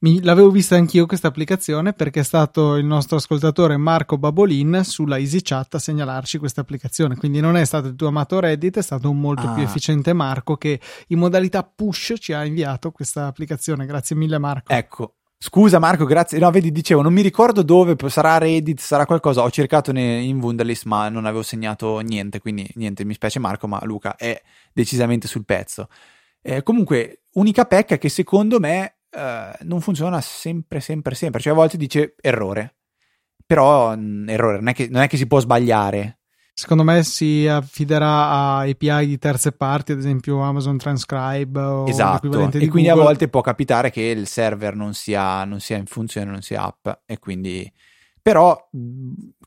Mi- 0.00 0.22
l'avevo 0.22 0.50
vista 0.50 0.76
anch'io 0.76 1.06
questa 1.06 1.28
applicazione 1.28 1.92
perché 1.92 2.20
è 2.20 2.24
stato 2.24 2.76
il 2.76 2.84
nostro 2.84 3.16
ascoltatore 3.16 3.76
Marco 3.76 4.18
Babolin 4.18 4.80
sulla 4.84 5.18
EasyChat 5.18 5.74
a 5.74 5.78
segnalarci 5.78 6.38
questa 6.38 6.60
applicazione. 6.60 7.16
Quindi 7.16 7.40
non 7.40 7.56
è 7.56 7.64
stato 7.64 7.88
il 7.88 7.96
tuo 7.96 8.08
amato 8.08 8.38
Reddit, 8.40 8.78
è 8.78 8.82
stato 8.82 9.08
un 9.10 9.18
molto 9.20 9.46
Ah. 9.48 9.52
più 9.54 9.62
efficiente 9.62 10.12
Marco 10.12 10.56
che 10.56 10.80
in 11.08 11.18
modalità 11.18 11.62
push 11.62 12.14
ci 12.18 12.32
ha 12.32 12.44
inviato 12.44 12.90
questa 12.90 13.26
applicazione. 13.26 13.86
Grazie 13.86 14.16
mille, 14.16 14.38
Marco. 14.38 14.72
Ecco, 14.72 15.14
Scusa 15.38 15.78
Marco, 15.78 16.06
grazie. 16.06 16.38
No, 16.38 16.50
vedi, 16.50 16.72
dicevo, 16.72 17.02
non 17.02 17.12
mi 17.12 17.20
ricordo 17.20 17.62
dove, 17.62 17.94
sarà 18.08 18.38
Reddit, 18.38 18.80
sarà 18.80 19.04
qualcosa. 19.04 19.42
Ho 19.42 19.50
cercato 19.50 19.90
in 19.90 20.40
Wunderlist, 20.40 20.86
ma 20.86 21.10
non 21.10 21.26
avevo 21.26 21.42
segnato 21.42 21.98
niente, 21.98 22.40
quindi 22.40 22.66
niente, 22.76 23.04
mi 23.04 23.12
spiace 23.12 23.38
Marco, 23.38 23.66
ma 23.68 23.78
Luca 23.84 24.16
è 24.16 24.40
decisamente 24.72 25.28
sul 25.28 25.44
pezzo. 25.44 25.88
Eh, 26.40 26.62
comunque, 26.62 27.24
unica 27.34 27.66
pecca 27.66 27.98
che 27.98 28.08
secondo 28.08 28.58
me 28.58 28.95
eh, 29.10 29.56
non 29.62 29.80
funziona 29.80 30.20
sempre, 30.20 30.80
sempre, 30.80 31.14
sempre. 31.14 31.40
Cioè 31.40 31.52
a 31.52 31.56
volte 31.56 31.76
dice 31.76 32.14
errore, 32.20 32.76
però 33.46 33.96
mh, 33.96 34.00
mm, 34.00 34.28
errore, 34.28 34.56
non 34.56 34.68
è, 34.68 34.74
che, 34.74 34.88
non 34.90 35.02
è 35.02 35.08
che 35.08 35.16
si 35.16 35.26
può 35.26 35.40
sbagliare. 35.40 36.18
Secondo 36.58 36.84
me 36.84 37.02
si 37.02 37.46
affiderà 37.46 38.08
a 38.08 38.58
API 38.60 39.06
di 39.06 39.18
terze 39.18 39.52
parti, 39.52 39.92
ad 39.92 39.98
esempio 39.98 40.40
Amazon 40.40 40.78
Transcribe 40.78 41.60
o 41.60 41.86
esatto. 41.86 42.48
e 42.50 42.68
quindi 42.68 42.88
a 42.88 42.94
volte 42.94 43.28
può 43.28 43.42
capitare 43.42 43.90
che 43.90 44.00
il 44.00 44.26
server 44.26 44.74
non 44.74 44.94
sia, 44.94 45.44
non 45.44 45.60
sia 45.60 45.76
in 45.76 45.84
funzione, 45.84 46.30
non 46.30 46.40
sia 46.40 46.64
up 46.64 47.02
e 47.04 47.18
quindi 47.18 47.70
però 48.22 48.70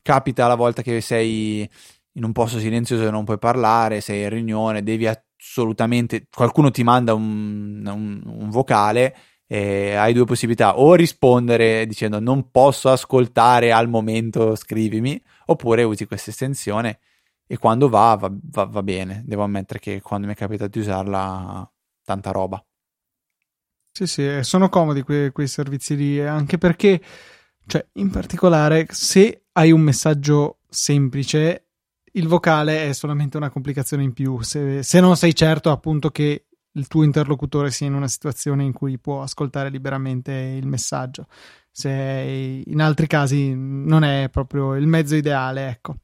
capita 0.02 0.46
la 0.46 0.54
volta 0.54 0.82
che 0.82 1.00
sei 1.00 1.68
in 2.12 2.24
un 2.24 2.30
posto 2.30 2.60
silenzioso 2.60 3.04
e 3.04 3.10
non 3.10 3.24
puoi 3.24 3.38
parlare, 3.38 4.00
sei 4.00 4.22
in 4.22 4.28
riunione, 4.28 4.84
devi 4.84 5.08
assolutamente 5.08 6.28
qualcuno 6.32 6.70
ti 6.70 6.84
manda 6.84 7.12
un, 7.12 7.82
un, 7.84 8.22
un 8.24 8.50
vocale 8.50 9.16
e 9.52 9.96
hai 9.96 10.12
due 10.12 10.26
possibilità 10.26 10.78
o 10.78 10.94
rispondere 10.94 11.84
dicendo 11.84 12.20
non 12.20 12.52
posso 12.52 12.88
ascoltare 12.88 13.72
al 13.72 13.88
momento 13.88 14.54
scrivimi 14.54 15.20
oppure 15.46 15.82
usi 15.82 16.06
questa 16.06 16.30
estensione 16.30 17.00
e 17.48 17.58
quando 17.58 17.88
va 17.88 18.14
va, 18.14 18.30
va, 18.30 18.64
va 18.66 18.82
bene. 18.84 19.24
Devo 19.26 19.42
ammettere 19.42 19.80
che 19.80 20.00
quando 20.02 20.28
mi 20.28 20.34
è 20.34 20.36
capitato 20.36 20.70
di 20.70 20.78
usarla 20.78 21.68
tanta 22.04 22.30
roba. 22.30 22.64
Sì 23.90 24.06
sì 24.06 24.38
sono 24.42 24.68
comodi 24.68 25.02
quei, 25.02 25.32
quei 25.32 25.48
servizi 25.48 25.96
lì 25.96 26.20
anche 26.20 26.56
perché 26.56 27.02
cioè 27.66 27.84
in 27.94 28.08
particolare 28.08 28.86
se 28.90 29.46
hai 29.50 29.72
un 29.72 29.80
messaggio 29.80 30.58
semplice 30.68 31.70
il 32.12 32.28
vocale 32.28 32.88
è 32.88 32.92
solamente 32.92 33.36
una 33.36 33.50
complicazione 33.50 34.04
in 34.04 34.12
più. 34.12 34.42
Se, 34.42 34.84
se 34.84 35.00
non 35.00 35.16
sei 35.16 35.34
certo 35.34 35.72
appunto 35.72 36.10
che 36.10 36.44
il 36.72 36.86
tuo 36.86 37.02
interlocutore 37.02 37.70
sia 37.70 37.86
in 37.86 37.94
una 37.94 38.08
situazione 38.08 38.64
in 38.64 38.72
cui 38.72 38.98
può 38.98 39.22
ascoltare 39.22 39.70
liberamente 39.70 40.32
il 40.32 40.66
messaggio. 40.66 41.26
Se 41.70 42.62
in 42.64 42.80
altri 42.80 43.06
casi 43.06 43.54
non 43.54 44.04
è 44.04 44.28
proprio 44.30 44.74
il 44.74 44.86
mezzo 44.86 45.14
ideale, 45.14 45.68
ecco. 45.68 45.96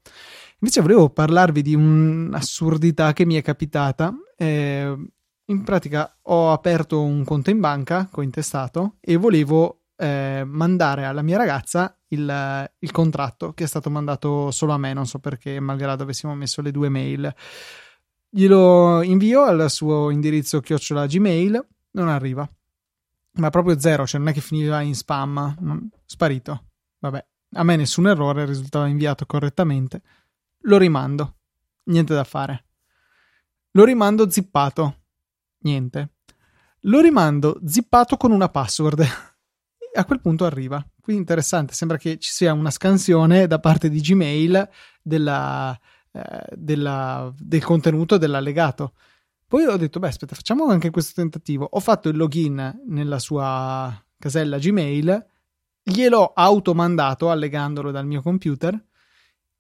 Invece 0.60 0.80
volevo 0.80 1.10
parlarvi 1.10 1.62
di 1.62 1.74
un'assurdità 1.74 3.12
che 3.12 3.26
mi 3.26 3.34
è 3.34 3.42
capitata. 3.42 4.14
Eh, 4.36 4.96
in 5.48 5.62
pratica 5.62 6.18
ho 6.22 6.52
aperto 6.52 7.02
un 7.02 7.24
conto 7.24 7.50
in 7.50 7.60
banca 7.60 8.08
cointestato 8.10 8.96
e 9.00 9.16
volevo 9.16 9.82
eh, 9.96 10.42
mandare 10.44 11.04
alla 11.04 11.22
mia 11.22 11.36
ragazza 11.36 11.96
il, 12.08 12.70
il, 12.78 12.90
contratto 12.90 13.52
che 13.52 13.64
è 13.64 13.66
stato 13.66 13.88
mandato 13.90 14.50
solo 14.50 14.72
a 14.72 14.78
me, 14.78 14.92
non 14.92 15.06
so 15.06 15.18
perché, 15.18 15.58
malgrado 15.60 16.02
avessimo 16.02 16.34
messo 16.34 16.62
le 16.62 16.70
due 16.70 16.88
mail 16.88 17.32
glielo 18.36 19.00
invio 19.00 19.44
al 19.44 19.70
suo 19.70 20.10
indirizzo 20.10 20.60
chiocciola 20.60 21.06
Gmail, 21.06 21.66
non 21.92 22.08
arriva. 22.08 22.46
Ma 23.38 23.48
proprio 23.48 23.78
zero, 23.78 24.06
cioè 24.06 24.20
non 24.20 24.28
è 24.28 24.32
che 24.34 24.42
finiva 24.42 24.82
in 24.82 24.94
spam, 24.94 25.88
sparito. 26.04 26.64
Vabbè, 26.98 27.26
a 27.54 27.62
me 27.62 27.76
nessun 27.76 28.08
errore, 28.08 28.44
risultava 28.44 28.88
inviato 28.88 29.24
correttamente. 29.24 30.02
Lo 30.60 30.76
rimando, 30.76 31.36
niente 31.84 32.12
da 32.12 32.24
fare. 32.24 32.64
Lo 33.70 33.84
rimando 33.84 34.28
zippato, 34.28 35.04
niente. 35.60 36.16
Lo 36.80 37.00
rimando 37.00 37.58
zippato 37.64 38.18
con 38.18 38.32
una 38.32 38.50
password. 38.50 39.02
a 39.94 40.04
quel 40.04 40.20
punto 40.20 40.44
arriva. 40.44 40.84
Quindi 41.00 41.22
interessante, 41.22 41.72
sembra 41.72 41.96
che 41.96 42.18
ci 42.18 42.32
sia 42.32 42.52
una 42.52 42.70
scansione 42.70 43.46
da 43.46 43.58
parte 43.60 43.88
di 43.88 44.00
Gmail 44.00 44.68
della, 45.02 45.78
eh, 46.16 46.56
della, 46.56 47.30
del 47.38 47.62
contenuto 47.62 48.16
dell'allegato. 48.16 48.94
Poi 49.46 49.64
ho 49.64 49.76
detto, 49.76 49.98
beh, 49.98 50.08
aspetta, 50.08 50.34
facciamo 50.34 50.66
anche 50.66 50.90
questo 50.90 51.20
tentativo. 51.20 51.68
Ho 51.70 51.80
fatto 51.80 52.08
il 52.08 52.16
login 52.16 52.82
nella 52.86 53.18
sua 53.18 53.94
casella 54.18 54.58
Gmail, 54.58 55.26
gliel'ho 55.82 56.32
automandato 56.34 57.30
allegandolo 57.30 57.90
dal 57.90 58.06
mio 58.06 58.22
computer. 58.22 58.82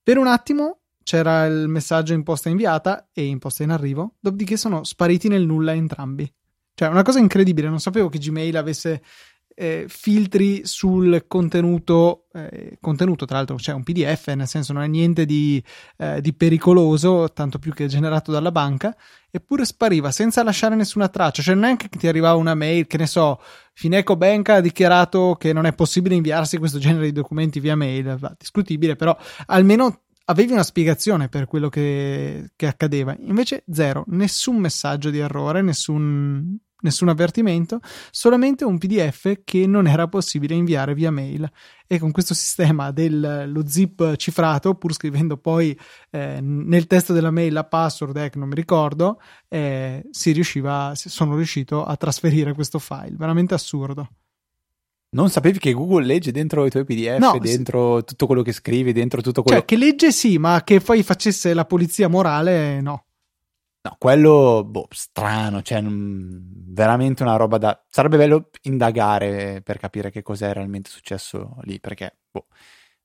Per 0.02 0.18
un 0.18 0.26
attimo 0.26 0.80
c'era 1.02 1.44
il 1.44 1.68
messaggio 1.68 2.14
in 2.14 2.22
posta 2.22 2.48
inviata 2.48 3.10
e 3.12 3.26
in 3.26 3.38
posta 3.38 3.62
in 3.62 3.70
arrivo, 3.70 4.14
dopodiché 4.18 4.56
sono 4.56 4.82
spariti 4.82 5.28
nel 5.28 5.44
nulla 5.44 5.72
entrambi. 5.72 6.32
Cioè, 6.74 6.88
una 6.88 7.02
cosa 7.02 7.20
incredibile, 7.20 7.68
non 7.68 7.80
sapevo 7.80 8.08
che 8.08 8.18
Gmail 8.18 8.56
avesse 8.56 9.02
eh, 9.58 9.86
filtri 9.88 10.66
sul 10.66 11.24
contenuto, 11.26 12.26
eh, 12.34 12.76
contenuto 12.78 13.24
tra 13.24 13.38
l'altro 13.38 13.56
c'è 13.56 13.72
un 13.72 13.82
PDF, 13.82 14.28
nel 14.34 14.46
senso 14.46 14.74
non 14.74 14.82
è 14.82 14.86
niente 14.86 15.24
di, 15.24 15.62
eh, 15.96 16.20
di, 16.20 16.34
pericoloso, 16.34 17.32
tanto 17.32 17.58
più 17.58 17.72
che 17.72 17.86
generato 17.86 18.30
dalla 18.30 18.52
banca, 18.52 18.94
eppure 19.30 19.64
spariva 19.64 20.10
senza 20.10 20.42
lasciare 20.42 20.74
nessuna 20.74 21.08
traccia, 21.08 21.40
cioè 21.40 21.56
è 21.56 21.76
che 21.76 21.88
ti 21.88 22.06
arrivava 22.06 22.36
una 22.36 22.54
mail, 22.54 22.86
che 22.86 22.98
ne 22.98 23.06
so, 23.06 23.40
Fineco 23.72 24.14
Bank 24.16 24.50
ha 24.50 24.60
dichiarato 24.60 25.36
che 25.38 25.54
non 25.54 25.64
è 25.64 25.72
possibile 25.72 26.14
inviarsi 26.14 26.58
questo 26.58 26.78
genere 26.78 27.06
di 27.06 27.12
documenti 27.12 27.58
via 27.58 27.76
mail, 27.76 28.14
va, 28.18 28.34
discutibile, 28.38 28.94
però 28.94 29.16
almeno 29.46 30.02
avevi 30.26 30.52
una 30.52 30.64
spiegazione 30.64 31.30
per 31.30 31.46
quello 31.46 31.70
che, 31.70 32.50
che 32.56 32.66
accadeva, 32.66 33.16
invece 33.20 33.64
zero, 33.72 34.04
nessun 34.08 34.56
messaggio 34.56 35.08
di 35.08 35.18
errore, 35.18 35.62
nessun 35.62 36.58
nessun 36.80 37.08
avvertimento, 37.08 37.80
solamente 38.10 38.64
un 38.64 38.78
PDF 38.78 39.40
che 39.44 39.66
non 39.66 39.86
era 39.86 40.08
possibile 40.08 40.54
inviare 40.54 40.94
via 40.94 41.10
mail. 41.10 41.50
E 41.86 41.98
con 41.98 42.10
questo 42.10 42.34
sistema 42.34 42.90
dello 42.90 43.66
zip 43.66 44.16
cifrato, 44.16 44.74
pur 44.74 44.92
scrivendo 44.92 45.36
poi 45.36 45.78
eh, 46.10 46.40
nel 46.40 46.86
testo 46.86 47.12
della 47.12 47.30
mail 47.30 47.52
la 47.52 47.64
password, 47.64 48.16
eh, 48.16 48.30
non 48.34 48.48
mi 48.48 48.54
ricordo, 48.54 49.20
eh, 49.48 50.04
si 50.10 50.32
riusciva, 50.32 50.92
sono 50.94 51.36
riuscito 51.36 51.84
a 51.84 51.96
trasferire 51.96 52.54
questo 52.54 52.78
file. 52.78 53.14
Veramente 53.16 53.54
assurdo. 53.54 54.08
Non 55.08 55.30
sapevi 55.30 55.58
che 55.58 55.72
Google 55.72 56.04
legge 56.04 56.32
dentro 56.32 56.66
i 56.66 56.70
tuoi 56.70 56.84
PDF, 56.84 57.18
no, 57.18 57.38
dentro 57.38 57.98
sì. 57.98 58.04
tutto 58.04 58.26
quello 58.26 58.42
che 58.42 58.52
scrivi, 58.52 58.92
dentro 58.92 59.22
tutto 59.22 59.42
quello... 59.42 59.58
Cioè, 59.58 59.66
che 59.66 59.76
legge 59.76 60.12
sì, 60.12 60.36
ma 60.36 60.62
che 60.62 60.80
poi 60.80 61.02
facesse 61.02 61.54
la 61.54 61.64
polizia 61.64 62.08
morale, 62.08 62.80
no. 62.82 63.05
No, 63.86 63.94
quello, 64.00 64.64
boh, 64.64 64.88
strano, 64.90 65.62
cioè, 65.62 65.80
mh, 65.80 66.72
veramente 66.72 67.22
una 67.22 67.36
roba 67.36 67.56
da... 67.56 67.80
Sarebbe 67.88 68.16
bello 68.16 68.50
indagare 68.62 69.60
per 69.62 69.78
capire 69.78 70.10
che 70.10 70.22
cos'è 70.22 70.52
realmente 70.52 70.90
successo 70.90 71.58
lì, 71.62 71.78
perché, 71.78 72.16
boh, 72.32 72.46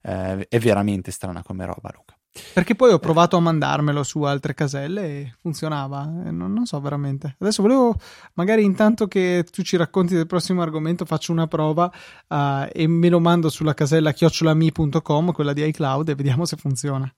eh, 0.02 0.48
è 0.48 0.58
veramente 0.58 1.12
strana 1.12 1.44
come 1.44 1.66
roba, 1.66 1.92
Luca. 1.94 2.18
Perché 2.54 2.74
poi 2.74 2.94
ho 2.94 2.98
provato 2.98 3.38
a 3.38 3.42
mandarmelo 3.42 4.02
su 4.02 4.24
altre 4.24 4.56
caselle 4.56 5.04
e 5.04 5.34
funzionava, 5.40 6.04
non, 6.06 6.52
non, 6.52 6.66
so 6.66 6.80
veramente. 6.80 7.36
Adesso 7.38 7.62
volevo, 7.62 7.96
magari 8.34 8.64
intanto 8.64 9.08
che 9.08 9.46
tu 9.52 9.62
ci 9.62 9.78
racconti 9.78 10.16
del 10.16 10.26
prossimo 10.26 10.64
argomento, 10.64 11.06
faccio 11.06 11.32
una 11.32 11.46
prova 11.46 11.92
uh, 12.28 12.68
e 12.72 12.88
me 12.88 13.10
lo 13.10 13.20
mando 13.20 13.50
sulla 13.50 13.76
casella 13.76 14.14
chiocciolami.com, 14.14 15.32
quella 15.32 15.54
di 15.54 15.64
iCloud, 15.64 16.10
e 16.10 16.16
vediamo 16.16 16.46
se 16.46 16.56
funziona. 16.56 17.14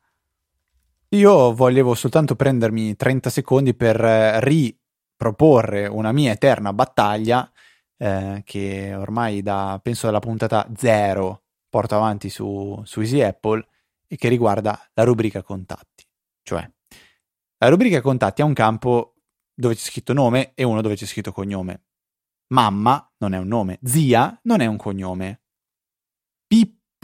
Io 1.13 1.54
volevo 1.54 1.93
soltanto 1.93 2.36
prendermi 2.36 2.95
30 2.95 3.30
secondi 3.30 3.76
per 3.76 4.04
eh, 4.04 4.39
riproporre 4.39 5.86
una 5.86 6.12
mia 6.12 6.32
eterna 6.32 6.73
battaglia 6.73 7.52
eh, 7.97 8.41
che 8.43 8.95
ormai 8.95 9.43
da, 9.43 9.80
penso 9.82 10.08
dalla 10.08 10.17
puntata 10.17 10.67
0 10.76 11.43
porto 11.69 11.95
avanti 11.95 12.30
su, 12.30 12.82
su 12.84 13.02
Easy 13.02 13.21
Apple 13.21 13.63
e 14.08 14.15
che 14.15 14.28
riguarda 14.28 14.89
la 14.93 15.04
rubrica 15.04 15.43
contatti. 15.43 16.04
Cioè, 16.41 16.67
la 17.60 17.69
rubrica 17.69 18.02
contatti 18.02 18.41
ha 18.41 18.45
un 18.45 18.54
campo 18.54 19.13
dove 19.54 19.76
c'è 19.76 19.82
scritto 19.82 20.13
nome 20.13 20.54
e 20.56 20.63
uno 20.63 20.82
dove 20.82 20.95
c'è 20.95 21.06
scritto 21.06 21.32
cognome. 21.32 21.84
Mamma 22.54 23.13
non 23.19 23.36
è 23.36 23.38
un 23.38 23.47
nome, 23.47 23.78
zia 23.84 24.36
non 24.45 24.62
è 24.62 24.65
un 24.65 24.78
cognome. 24.78 25.42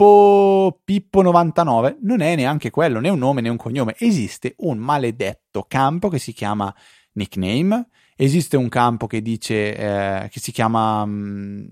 Pippo, 0.00 0.80
Pippo 0.82 1.22
99 1.22 1.98
non 2.00 2.22
è 2.22 2.34
neanche 2.34 2.70
quello, 2.70 3.00
né 3.00 3.10
un 3.10 3.18
nome 3.18 3.42
né 3.42 3.50
un 3.50 3.58
cognome. 3.58 3.94
Esiste 3.98 4.54
un 4.58 4.78
maledetto 4.78 5.66
campo 5.68 6.08
che 6.08 6.18
si 6.18 6.32
chiama 6.32 6.74
nickname. 7.12 7.88
Esiste 8.16 8.56
un 8.56 8.68
campo 8.68 9.06
che 9.06 9.20
dice 9.20 9.76
eh, 9.76 10.28
che 10.30 10.40
si 10.40 10.52
chiama 10.52 11.04
mm, 11.04 11.64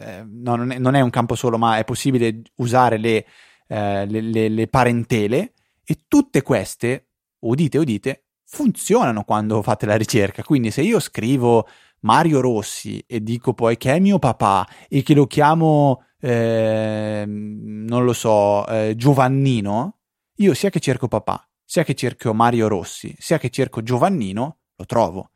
eh, 0.00 0.26
no, 0.28 0.56
non, 0.56 0.72
è, 0.72 0.78
non, 0.78 0.94
è, 0.94 1.00
un 1.00 1.10
campo 1.10 1.34
solo, 1.34 1.56
ma 1.56 1.78
è 1.78 1.84
possibile 1.84 2.42
usare 2.56 2.98
le, 2.98 3.24
eh, 3.66 4.06
le, 4.06 4.20
le, 4.20 4.48
le 4.48 4.66
parentele 4.68 5.52
e 5.84 6.04
tutte 6.06 6.42
queste, 6.42 7.08
udite, 7.40 7.78
udite, 7.78 8.24
funzionano 8.44 9.24
quando 9.24 9.62
fate 9.62 9.86
la 9.86 9.96
ricerca. 9.96 10.42
Quindi 10.42 10.70
se 10.70 10.82
io 10.82 11.00
scrivo 11.00 11.66
Mario 12.00 12.40
Rossi 12.40 13.02
e 13.06 13.22
dico 13.22 13.54
poi 13.54 13.76
che 13.76 13.94
è 13.94 14.00
mio 14.00 14.18
papà 14.18 14.66
e 14.88 15.02
che 15.02 15.14
lo 15.14 15.26
chiamo 15.26 16.02
eh, 16.20 17.24
non 17.26 18.04
lo 18.04 18.12
so, 18.12 18.66
eh, 18.66 18.94
Giovannino, 18.96 19.98
io 20.36 20.54
sia 20.54 20.70
che 20.70 20.80
cerco 20.80 21.08
papà, 21.08 21.48
sia 21.64 21.84
che 21.84 21.94
cerco 21.94 22.32
Mario 22.34 22.68
Rossi, 22.68 23.14
sia 23.18 23.38
che 23.38 23.50
cerco 23.50 23.82
Giovannino, 23.82 24.58
lo 24.74 24.84
trovo. 24.86 25.30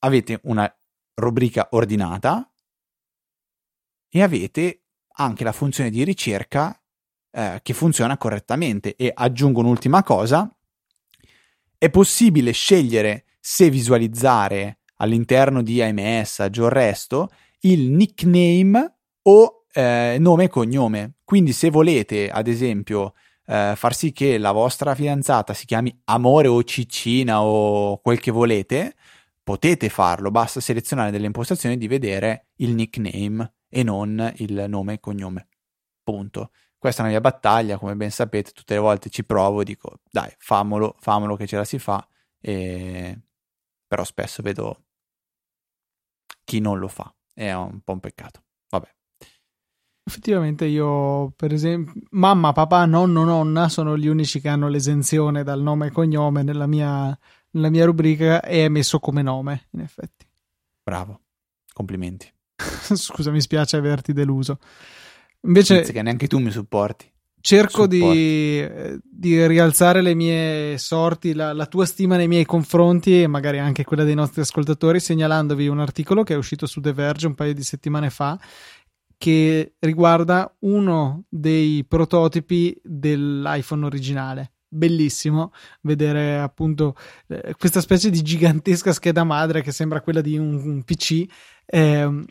Avete 0.00 0.40
una 0.44 0.72
rubrica 1.14 1.68
ordinata 1.70 2.50
e 4.08 4.22
avete 4.22 4.82
anche 5.18 5.44
la 5.44 5.52
funzione 5.52 5.90
di 5.90 6.04
ricerca 6.04 6.78
eh, 7.30 7.60
che 7.62 7.72
funziona 7.74 8.16
correttamente. 8.16 8.96
E 8.96 9.10
aggiungo 9.14 9.60
un'ultima 9.60 10.02
cosa, 10.02 10.50
è 11.78 11.90
possibile 11.90 12.52
scegliere 12.52 13.24
se 13.40 13.70
visualizzare 13.70 14.78
all'interno 14.96 15.62
di 15.62 15.82
iMessage 15.82 16.60
o 16.60 16.64
il 16.64 16.70
resto 16.70 17.30
il 17.60 17.90
nickname 17.90 18.98
o 19.22 19.55
eh, 19.76 20.16
nome 20.18 20.44
e 20.44 20.48
cognome. 20.48 21.16
Quindi 21.22 21.52
se 21.52 21.68
volete, 21.68 22.30
ad 22.30 22.48
esempio, 22.48 23.12
eh, 23.44 23.74
far 23.76 23.94
sì 23.94 24.12
che 24.12 24.38
la 24.38 24.52
vostra 24.52 24.94
fidanzata 24.94 25.52
si 25.52 25.66
chiami 25.66 25.94
Amore 26.04 26.48
o 26.48 26.62
Ciccina 26.64 27.42
o 27.42 27.98
quel 28.00 28.18
che 28.18 28.30
volete, 28.30 28.96
potete 29.42 29.90
farlo, 29.90 30.30
basta 30.30 30.60
selezionare 30.60 31.10
delle 31.10 31.26
impostazioni 31.26 31.76
di 31.76 31.88
vedere 31.88 32.46
il 32.56 32.72
nickname 32.72 33.52
e 33.68 33.82
non 33.82 34.32
il 34.36 34.64
nome 34.66 34.94
e 34.94 35.00
cognome. 35.00 35.48
Punto. 36.02 36.52
Questa 36.78 37.02
è 37.02 37.04
una 37.04 37.12
mia 37.12 37.20
battaglia, 37.20 37.78
come 37.78 37.96
ben 37.96 38.10
sapete, 38.10 38.52
tutte 38.52 38.74
le 38.74 38.80
volte 38.80 39.10
ci 39.10 39.24
provo, 39.24 39.62
dico 39.62 40.00
dai, 40.10 40.32
famolo, 40.38 40.96
famolo 41.00 41.36
che 41.36 41.46
ce 41.46 41.56
la 41.56 41.64
si 41.64 41.78
fa, 41.78 42.06
e... 42.40 43.18
però 43.86 44.04
spesso 44.04 44.42
vedo 44.42 44.84
chi 46.44 46.60
non 46.60 46.78
lo 46.78 46.88
fa, 46.88 47.12
è 47.34 47.52
un 47.52 47.80
po' 47.80 47.92
un 47.92 48.00
peccato. 48.00 48.45
Effettivamente 50.08 50.66
io, 50.66 51.32
per 51.34 51.52
esempio, 51.52 51.92
mamma, 52.10 52.52
papà, 52.52 52.86
nonno, 52.86 53.24
nonna 53.24 53.68
sono 53.68 53.98
gli 53.98 54.06
unici 54.06 54.40
che 54.40 54.48
hanno 54.48 54.68
l'esenzione 54.68 55.42
dal 55.42 55.60
nome 55.60 55.88
e 55.88 55.90
cognome 55.90 56.44
nella 56.44 56.68
mia, 56.68 57.18
nella 57.50 57.70
mia 57.70 57.84
rubrica 57.86 58.40
e 58.40 58.66
è 58.66 58.68
messo 58.68 59.00
come 59.00 59.22
nome, 59.22 59.66
in 59.72 59.80
effetti. 59.80 60.24
Bravo, 60.80 61.22
complimenti. 61.72 62.32
Scusa, 62.94 63.32
mi 63.32 63.40
spiace 63.40 63.76
averti 63.78 64.12
deluso. 64.12 64.60
Invece, 65.40 65.82
che 65.82 66.02
neanche 66.02 66.28
tu 66.28 66.38
mi 66.38 66.52
supporti. 66.52 67.10
Cerco 67.40 67.88
di, 67.88 68.64
di, 69.02 69.46
rialzare 69.46 70.02
le 70.02 70.14
mie 70.14 70.78
sorti, 70.78 71.32
la, 71.32 71.52
la, 71.52 71.66
tua 71.66 71.84
stima 71.84 72.16
nei 72.16 72.26
miei 72.26 72.44
confronti 72.44 73.22
e 73.22 73.28
magari 73.28 73.60
anche 73.60 73.84
quella 73.84 74.02
dei 74.02 74.16
nostri 74.16 74.40
ascoltatori, 74.40 74.98
segnalandovi 74.98 75.68
un 75.68 75.78
articolo 75.78 76.24
che 76.24 76.34
è 76.34 76.36
uscito 76.36 76.66
su 76.66 76.80
The 76.80 76.92
Verge 76.92 77.28
un 77.28 77.34
paio 77.34 77.54
di 77.54 77.62
settimane 77.62 78.10
fa 78.10 78.36
che 79.16 79.74
riguarda 79.78 80.54
uno 80.60 81.24
dei 81.28 81.84
prototipi 81.86 82.78
dell'iPhone 82.82 83.84
originale. 83.84 84.52
Bellissimo 84.68 85.52
vedere 85.82 86.38
appunto 86.38 86.96
eh, 87.28 87.54
questa 87.58 87.80
specie 87.80 88.10
di 88.10 88.22
gigantesca 88.22 88.92
scheda 88.92 89.24
madre 89.24 89.62
che 89.62 89.72
sembra 89.72 90.00
quella 90.00 90.20
di 90.20 90.36
un, 90.36 90.54
un 90.54 90.82
PC. 90.82 91.24
Eh, 91.64 92.24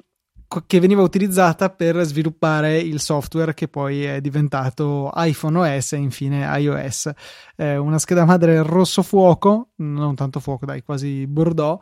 che 0.68 0.80
veniva 0.80 1.02
utilizzata 1.02 1.70
per 1.70 2.02
sviluppare 2.04 2.78
il 2.78 3.00
software 3.00 3.54
che 3.54 3.68
poi 3.68 4.04
è 4.04 4.22
diventato 4.22 5.12
iPhone 5.16 5.58
OS 5.58 5.94
e 5.94 5.98
infine 5.98 6.46
iOS. 6.60 7.12
Eh, 7.56 7.78
una 7.78 7.98
scheda 7.98 8.26
madre 8.26 8.62
rosso 8.62 9.02
fuoco, 9.02 9.72
non 9.78 10.16
tanto 10.16 10.40
fuoco, 10.40 10.66
dai, 10.66 10.84
quasi 10.84 11.26
bordeaux, 11.28 11.82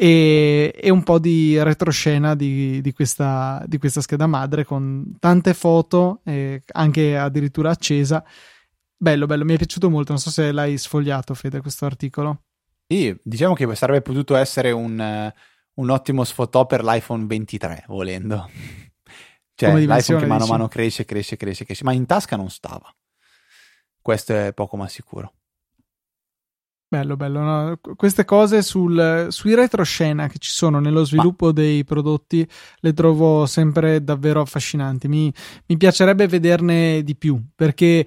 e, 0.00 0.72
e 0.80 0.90
un 0.90 1.02
po' 1.02 1.18
di 1.18 1.60
retroscena 1.60 2.36
di, 2.36 2.80
di, 2.80 2.92
questa, 2.92 3.64
di 3.66 3.78
questa 3.78 4.00
scheda 4.00 4.28
madre 4.28 4.64
con 4.64 5.16
tante 5.18 5.54
foto, 5.54 6.20
eh, 6.24 6.62
anche 6.72 7.16
addirittura 7.16 7.70
accesa. 7.70 8.24
Bello, 8.96 9.26
bello, 9.26 9.44
mi 9.44 9.54
è 9.54 9.56
piaciuto 9.56 9.90
molto. 9.90 10.12
Non 10.12 10.20
so 10.20 10.30
se 10.30 10.52
l'hai 10.52 10.78
sfogliato, 10.78 11.34
Fede, 11.34 11.60
questo 11.60 11.84
articolo. 11.84 12.42
Sì, 12.86 13.14
diciamo 13.22 13.54
che 13.54 13.74
sarebbe 13.74 14.02
potuto 14.02 14.36
essere 14.36 14.70
un 14.70 15.32
un 15.78 15.90
ottimo 15.90 16.24
sfotò 16.24 16.66
per 16.66 16.84
l'iPhone 16.84 17.26
23, 17.26 17.84
volendo. 17.88 18.48
Cioè, 19.58 19.74
l'iPhone 19.74 20.20
che 20.20 20.26
mano 20.26 20.44
a 20.44 20.46
mano 20.46 20.68
cresce, 20.68 21.04
cresce, 21.04 21.36
cresce, 21.36 21.64
cresce, 21.64 21.82
ma 21.82 21.92
in 21.92 22.06
tasca 22.06 22.36
non 22.36 22.48
stava. 22.48 22.94
Questo 24.00 24.32
è 24.32 24.52
poco 24.54 24.76
ma 24.76 24.86
sicuro. 24.86 25.37
Bello, 26.90 27.16
bello. 27.16 27.40
No? 27.40 27.78
Queste 27.96 28.24
cose 28.24 28.62
sul, 28.62 29.26
sui 29.28 29.54
retroscena 29.54 30.26
che 30.26 30.38
ci 30.38 30.50
sono 30.50 30.80
nello 30.80 31.04
sviluppo 31.04 31.46
ma... 31.46 31.52
dei 31.52 31.84
prodotti 31.84 32.48
le 32.80 32.92
trovo 32.94 33.44
sempre 33.44 34.02
davvero 34.02 34.40
affascinanti. 34.40 35.06
Mi, 35.06 35.30
mi 35.66 35.76
piacerebbe 35.76 36.26
vederne 36.26 37.02
di 37.02 37.14
più 37.14 37.38
perché 37.54 38.06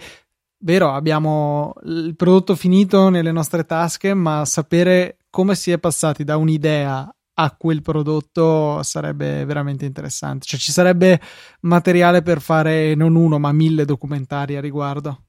vero, 0.57 0.91
abbiamo 0.93 1.73
il 1.83 2.15
prodotto 2.15 2.55
finito 2.55 3.09
nelle 3.09 3.31
nostre 3.31 3.65
tasche, 3.65 4.15
ma 4.15 4.45
sapere 4.45 5.17
come 5.29 5.53
si 5.53 5.69
è 5.69 5.77
passati 5.77 6.23
da 6.23 6.37
un'idea 6.37 7.07
a 7.33 7.55
quel 7.55 7.83
prodotto 7.83 8.81
sarebbe 8.81 9.45
veramente 9.45 9.85
interessante. 9.85 10.45
Cioè 10.45 10.59
ci 10.59 10.71
sarebbe 10.71 11.21
materiale 11.61 12.23
per 12.23 12.41
fare 12.41 12.95
non 12.95 13.15
uno 13.15 13.37
ma 13.37 13.51
mille 13.51 13.85
documentari 13.85 14.55
a 14.55 14.61
riguardo. 14.61 15.25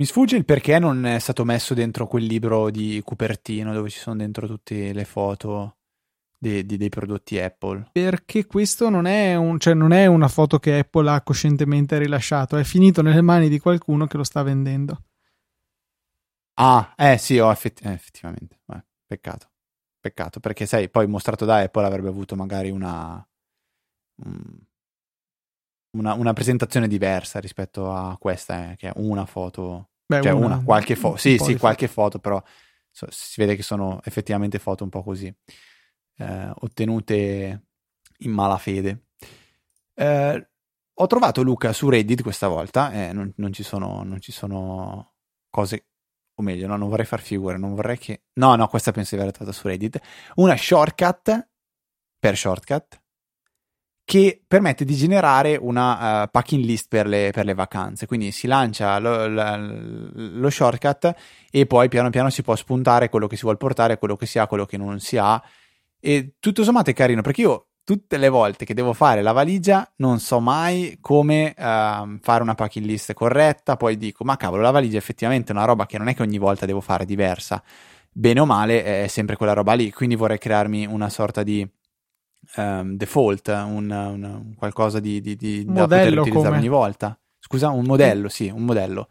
Mi 0.00 0.06
sfugge 0.06 0.36
il 0.36 0.46
perché 0.46 0.78
non 0.78 1.04
è 1.04 1.18
stato 1.18 1.44
messo 1.44 1.74
dentro 1.74 2.06
quel 2.06 2.24
libro 2.24 2.70
di 2.70 3.02
Cupertino 3.04 3.74
dove 3.74 3.90
ci 3.90 3.98
sono 3.98 4.16
dentro 4.16 4.46
tutte 4.46 4.94
le 4.94 5.04
foto 5.04 5.76
dei, 6.38 6.64
dei 6.64 6.88
prodotti 6.88 7.38
Apple. 7.38 7.90
Perché 7.92 8.46
questo 8.46 8.88
non 8.88 9.04
è, 9.04 9.34
un, 9.34 9.58
cioè 9.58 9.74
non 9.74 9.92
è 9.92 10.06
una 10.06 10.28
foto 10.28 10.58
che 10.58 10.78
Apple 10.78 11.10
ha 11.10 11.20
coscientemente 11.20 11.98
rilasciato, 11.98 12.56
è 12.56 12.64
finito 12.64 13.02
nelle 13.02 13.20
mani 13.20 13.50
di 13.50 13.58
qualcuno 13.58 14.06
che 14.06 14.16
lo 14.16 14.24
sta 14.24 14.42
vendendo. 14.42 15.02
Ah, 16.54 16.94
eh 16.96 17.18
sì, 17.18 17.38
oh, 17.38 17.50
effetti- 17.50 17.84
eh, 17.84 17.92
effettivamente. 17.92 18.58
Beh, 18.64 18.82
peccato. 19.04 19.50
Peccato, 20.00 20.40
perché 20.40 20.64
sai, 20.64 20.88
poi 20.88 21.06
mostrato 21.08 21.44
da 21.44 21.58
Apple 21.58 21.84
avrebbe 21.84 22.08
avuto 22.08 22.36
magari 22.36 22.70
una, 22.70 23.22
una, 25.90 26.14
una 26.14 26.32
presentazione 26.32 26.88
diversa 26.88 27.38
rispetto 27.38 27.92
a 27.92 28.16
questa, 28.18 28.72
eh, 28.72 28.76
che 28.76 28.88
è 28.88 28.92
una 28.96 29.26
foto, 29.26 29.89
Beh, 30.10 30.22
cioè 30.22 30.32
una, 30.32 30.46
una 30.46 30.64
qualche 30.64 30.96
foto, 30.96 31.16
sì, 31.18 31.38
sì, 31.38 31.56
qualche 31.56 31.86
foto, 31.86 32.18
però 32.18 32.42
so, 32.90 33.06
si 33.10 33.40
vede 33.40 33.54
che 33.54 33.62
sono 33.62 34.00
effettivamente 34.02 34.58
foto 34.58 34.82
un 34.82 34.90
po' 34.90 35.04
così, 35.04 35.32
eh, 36.16 36.50
ottenute 36.52 37.66
in 38.18 38.32
malafede. 38.32 39.04
Eh, 39.94 40.48
ho 40.92 41.06
trovato 41.06 41.42
Luca 41.42 41.72
su 41.72 41.88
Reddit 41.88 42.22
questa 42.22 42.48
volta, 42.48 42.90
eh, 42.92 43.12
non, 43.12 43.32
non, 43.36 43.52
ci 43.52 43.62
sono, 43.62 44.02
non 44.02 44.20
ci 44.20 44.32
sono 44.32 45.14
cose 45.48 45.86
o 46.34 46.42
meglio, 46.42 46.66
no, 46.66 46.76
non 46.76 46.88
vorrei 46.88 47.06
far 47.06 47.20
figure, 47.20 47.56
non 47.56 47.76
vorrei 47.76 47.96
che... 47.96 48.22
No, 48.34 48.56
no, 48.56 48.66
questa 48.66 48.90
penso 48.90 49.14
di 49.14 49.20
aver 49.20 49.32
trovata 49.32 49.56
su 49.56 49.68
Reddit, 49.68 50.00
una 50.36 50.56
shortcut 50.56 51.48
per 52.18 52.36
shortcut 52.36 52.99
che 54.10 54.42
permette 54.44 54.84
di 54.84 54.96
generare 54.96 55.56
una 55.56 56.24
uh, 56.24 56.28
packing 56.32 56.64
list 56.64 56.86
per 56.88 57.06
le, 57.06 57.30
per 57.32 57.44
le, 57.44 57.54
vacanze. 57.54 58.06
Quindi 58.06 58.32
si 58.32 58.48
lancia 58.48 58.98
lo, 58.98 59.28
lo, 59.28 60.10
lo, 60.12 60.50
shortcut 60.50 61.14
e 61.48 61.64
poi 61.66 61.88
piano 61.88 62.10
piano 62.10 62.28
si 62.28 62.42
può 62.42 62.56
spuntare 62.56 63.08
quello 63.08 63.28
che 63.28 63.36
si 63.36 63.42
vuole 63.42 63.56
portare, 63.56 63.98
quello 63.98 64.16
che 64.16 64.26
si 64.26 64.40
ha, 64.40 64.48
quello 64.48 64.66
che 64.66 64.76
non 64.76 64.98
si 64.98 65.16
ha. 65.16 65.40
E 66.00 66.32
tutto 66.40 66.64
sommato 66.64 66.90
è 66.90 66.92
carino 66.92 67.22
perché 67.22 67.42
io 67.42 67.66
tutte 67.84 68.16
le 68.16 68.28
volte 68.28 68.64
che 68.64 68.74
devo 68.74 68.94
fare 68.94 69.22
la 69.22 69.30
valigia 69.30 69.88
non 69.98 70.18
so 70.18 70.40
mai 70.40 70.98
come 71.00 71.54
uh, 71.56 72.18
fare 72.20 72.42
una 72.42 72.56
packing 72.56 72.84
list 72.84 73.12
corretta, 73.12 73.76
poi 73.76 73.96
dico 73.96 74.24
ma 74.24 74.36
cavolo 74.36 74.62
la 74.62 74.72
valigia 74.72 74.96
è 74.96 74.98
effettivamente 74.98 75.52
una 75.52 75.64
roba 75.64 75.86
che 75.86 75.98
non 75.98 76.08
è 76.08 76.16
che 76.16 76.22
ogni 76.22 76.38
volta 76.38 76.66
devo 76.66 76.80
fare 76.80 77.04
diversa, 77.04 77.62
bene 78.10 78.40
o 78.40 78.44
male 78.44 79.04
è 79.04 79.06
sempre 79.06 79.36
quella 79.36 79.52
roba 79.52 79.74
lì, 79.74 79.92
quindi 79.92 80.16
vorrei 80.16 80.38
crearmi 80.38 80.84
una 80.84 81.08
sorta 81.08 81.44
di 81.44 81.64
um, 82.56 82.96
default, 82.96 83.48
un, 83.48 83.90
un, 83.90 84.54
qualcosa 84.56 85.00
di, 85.00 85.20
di, 85.20 85.36
di 85.36 85.64
da 85.64 85.82
poter 85.82 86.18
utilizzare 86.18 86.44
come? 86.46 86.58
ogni 86.58 86.68
volta. 86.68 87.18
Scusa, 87.38 87.70
un 87.70 87.84
modello, 87.84 88.28
sì, 88.28 88.48
un 88.48 88.64
modello. 88.64 89.08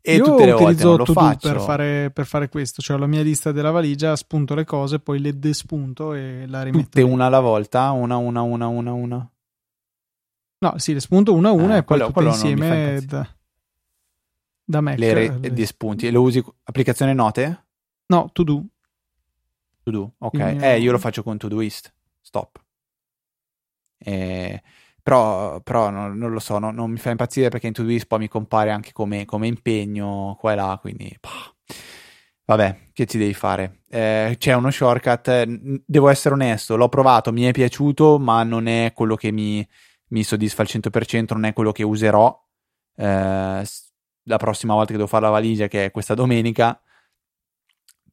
E 0.00 0.16
Io 0.16 0.24
tutte 0.24 0.46
le 0.46 0.52
volte 0.52 0.84
non 0.84 0.96
lo 0.96 1.04
faccio. 1.04 1.50
Per 1.50 1.60
fare, 1.60 2.10
per 2.10 2.26
fare 2.26 2.48
questo, 2.48 2.80
cioè 2.80 2.96
la 2.98 3.06
mia 3.06 3.22
lista 3.22 3.52
della 3.52 3.70
valigia, 3.70 4.16
spunto 4.16 4.54
le 4.54 4.64
cose, 4.64 5.00
poi 5.00 5.18
le 5.18 5.38
despunto 5.38 6.14
e 6.14 6.44
la 6.46 6.62
rimetto. 6.62 6.84
Tutte 6.84 7.02
una 7.02 7.26
alla 7.26 7.40
volta, 7.40 7.90
una, 7.90 8.16
una, 8.16 8.42
una, 8.42 8.68
una, 8.68 8.92
una. 8.92 9.30
No, 10.60 10.78
sì, 10.78 10.92
le 10.92 11.00
spunto 11.00 11.34
una 11.34 11.50
a 11.50 11.52
una 11.52 11.76
eh, 11.76 11.78
e 11.78 11.82
poi 11.84 12.10
quello, 12.10 12.28
insieme 12.30 13.00
da, 13.06 13.28
da 14.64 14.80
Mac. 14.80 14.98
Le, 14.98 15.14
re, 15.14 15.38
le... 15.38 15.52
di 15.52 15.66
spunti. 15.66 16.06
E 16.06 16.10
lo 16.10 16.22
usi 16.22 16.42
applicazione 16.64 17.12
note? 17.12 17.66
No, 18.06 18.30
to 18.32 18.42
do. 18.42 18.64
To 19.82 19.90
do, 19.90 20.12
ok. 20.18 20.34
Mio... 20.34 20.60
Eh, 20.62 20.80
io 20.80 20.90
lo 20.90 20.98
faccio 20.98 21.22
con 21.22 21.36
Todoist. 21.38 21.92
Stop. 22.20 22.60
Eh, 23.98 24.62
però, 25.02 25.60
però 25.60 25.90
non, 25.90 26.16
non, 26.18 26.32
lo 26.32 26.38
so, 26.38 26.58
no, 26.58 26.70
non 26.70 26.90
mi 26.90 26.98
fa 26.98 27.10
impazzire 27.10 27.48
perché 27.48 27.66
in 27.66 27.72
Todoist 27.72 28.06
poi 28.06 28.18
mi 28.20 28.28
compare 28.28 28.70
anche 28.70 28.92
come, 28.92 29.24
come 29.24 29.46
impegno 29.46 30.36
qua 30.38 30.52
e 30.52 30.54
là, 30.54 30.78
quindi 30.80 31.16
pah. 31.18 31.54
vabbè, 32.44 32.90
che 32.92 33.06
ci 33.06 33.18
devi 33.18 33.34
fare? 33.34 33.80
Eh, 33.88 34.36
c'è 34.38 34.52
uno 34.54 34.70
shortcut, 34.70 35.44
devo 35.86 36.08
essere 36.08 36.34
onesto, 36.34 36.76
l'ho 36.76 36.88
provato, 36.88 37.32
mi 37.32 37.44
è 37.44 37.52
piaciuto, 37.52 38.18
ma 38.18 38.42
non 38.42 38.66
è 38.66 38.92
quello 38.94 39.14
che 39.16 39.30
mi, 39.32 39.66
mi 40.08 40.22
soddisfa 40.22 40.62
al 40.62 40.68
100%, 40.68 41.32
non 41.32 41.44
è 41.44 41.52
quello 41.52 41.72
che 41.72 41.84
userò 41.84 42.38
eh, 42.96 43.64
la 44.24 44.36
prossima 44.36 44.74
volta 44.74 44.90
che 44.90 44.96
devo 44.96 45.08
fare 45.08 45.24
la 45.24 45.30
valigia, 45.30 45.68
che 45.68 45.86
è 45.86 45.90
questa 45.90 46.14
domenica, 46.14 46.80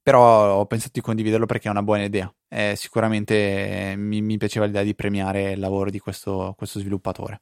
però 0.05 0.57
ho 0.59 0.67
pensato 0.67 0.91
di 0.93 1.01
condividerlo 1.01 1.47
perché 1.47 1.67
è 1.67 1.71
una 1.71 1.81
buona 1.81 2.03
idea. 2.03 2.31
Eh, 2.47 2.75
sicuramente 2.77 3.95
mi, 3.97 4.21
mi, 4.21 4.37
piaceva 4.37 4.67
l'idea 4.67 4.83
di 4.83 4.93
premiare 4.93 5.53
il 5.53 5.59
lavoro 5.59 5.89
di 5.89 5.97
questo, 5.97 6.53
questo 6.55 6.77
sviluppatore. 6.77 7.41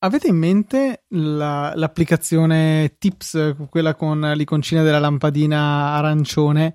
Avete 0.00 0.26
in 0.26 0.36
mente 0.36 1.04
la, 1.10 1.72
l'applicazione 1.76 2.96
Tips, 2.98 3.54
quella 3.70 3.94
con 3.94 4.32
l'iconcina 4.34 4.82
della 4.82 4.98
lampadina 4.98 5.92
arancione 5.94 6.74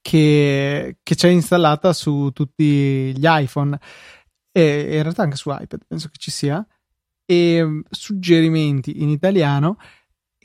che, 0.00 0.98
che 1.02 1.14
c'è 1.16 1.28
installata 1.28 1.92
su 1.92 2.30
tutti 2.32 3.12
gli 3.12 3.24
iPhone 3.26 3.76
e 4.52 4.94
in 4.94 5.02
realtà 5.02 5.22
anche 5.22 5.34
su 5.34 5.50
iPad, 5.50 5.86
penso 5.88 6.08
che 6.08 6.18
ci 6.18 6.30
sia, 6.30 6.64
e 7.24 7.64
mm, 7.64 7.80
suggerimenti 7.90 9.02
in 9.02 9.08
italiano 9.08 9.76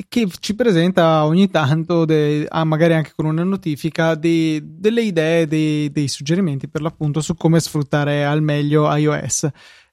che 0.09 0.27
ci 0.39 0.55
presenta 0.55 1.23
ogni 1.23 1.49
tanto, 1.49 2.03
de, 2.03 2.45
ah, 2.49 2.65
magari 2.65 2.93
anche 2.93 3.13
con 3.15 3.25
una 3.25 3.43
notifica, 3.43 4.15
de, 4.15 4.61
delle 4.63 5.01
idee, 5.01 5.47
de, 5.47 5.89
dei 5.91 6.07
suggerimenti 6.07 6.67
per 6.67 6.81
l'appunto 6.81 7.21
su 7.21 7.35
come 7.35 7.59
sfruttare 7.59 8.25
al 8.25 8.41
meglio 8.41 8.93
iOS. 8.93 9.47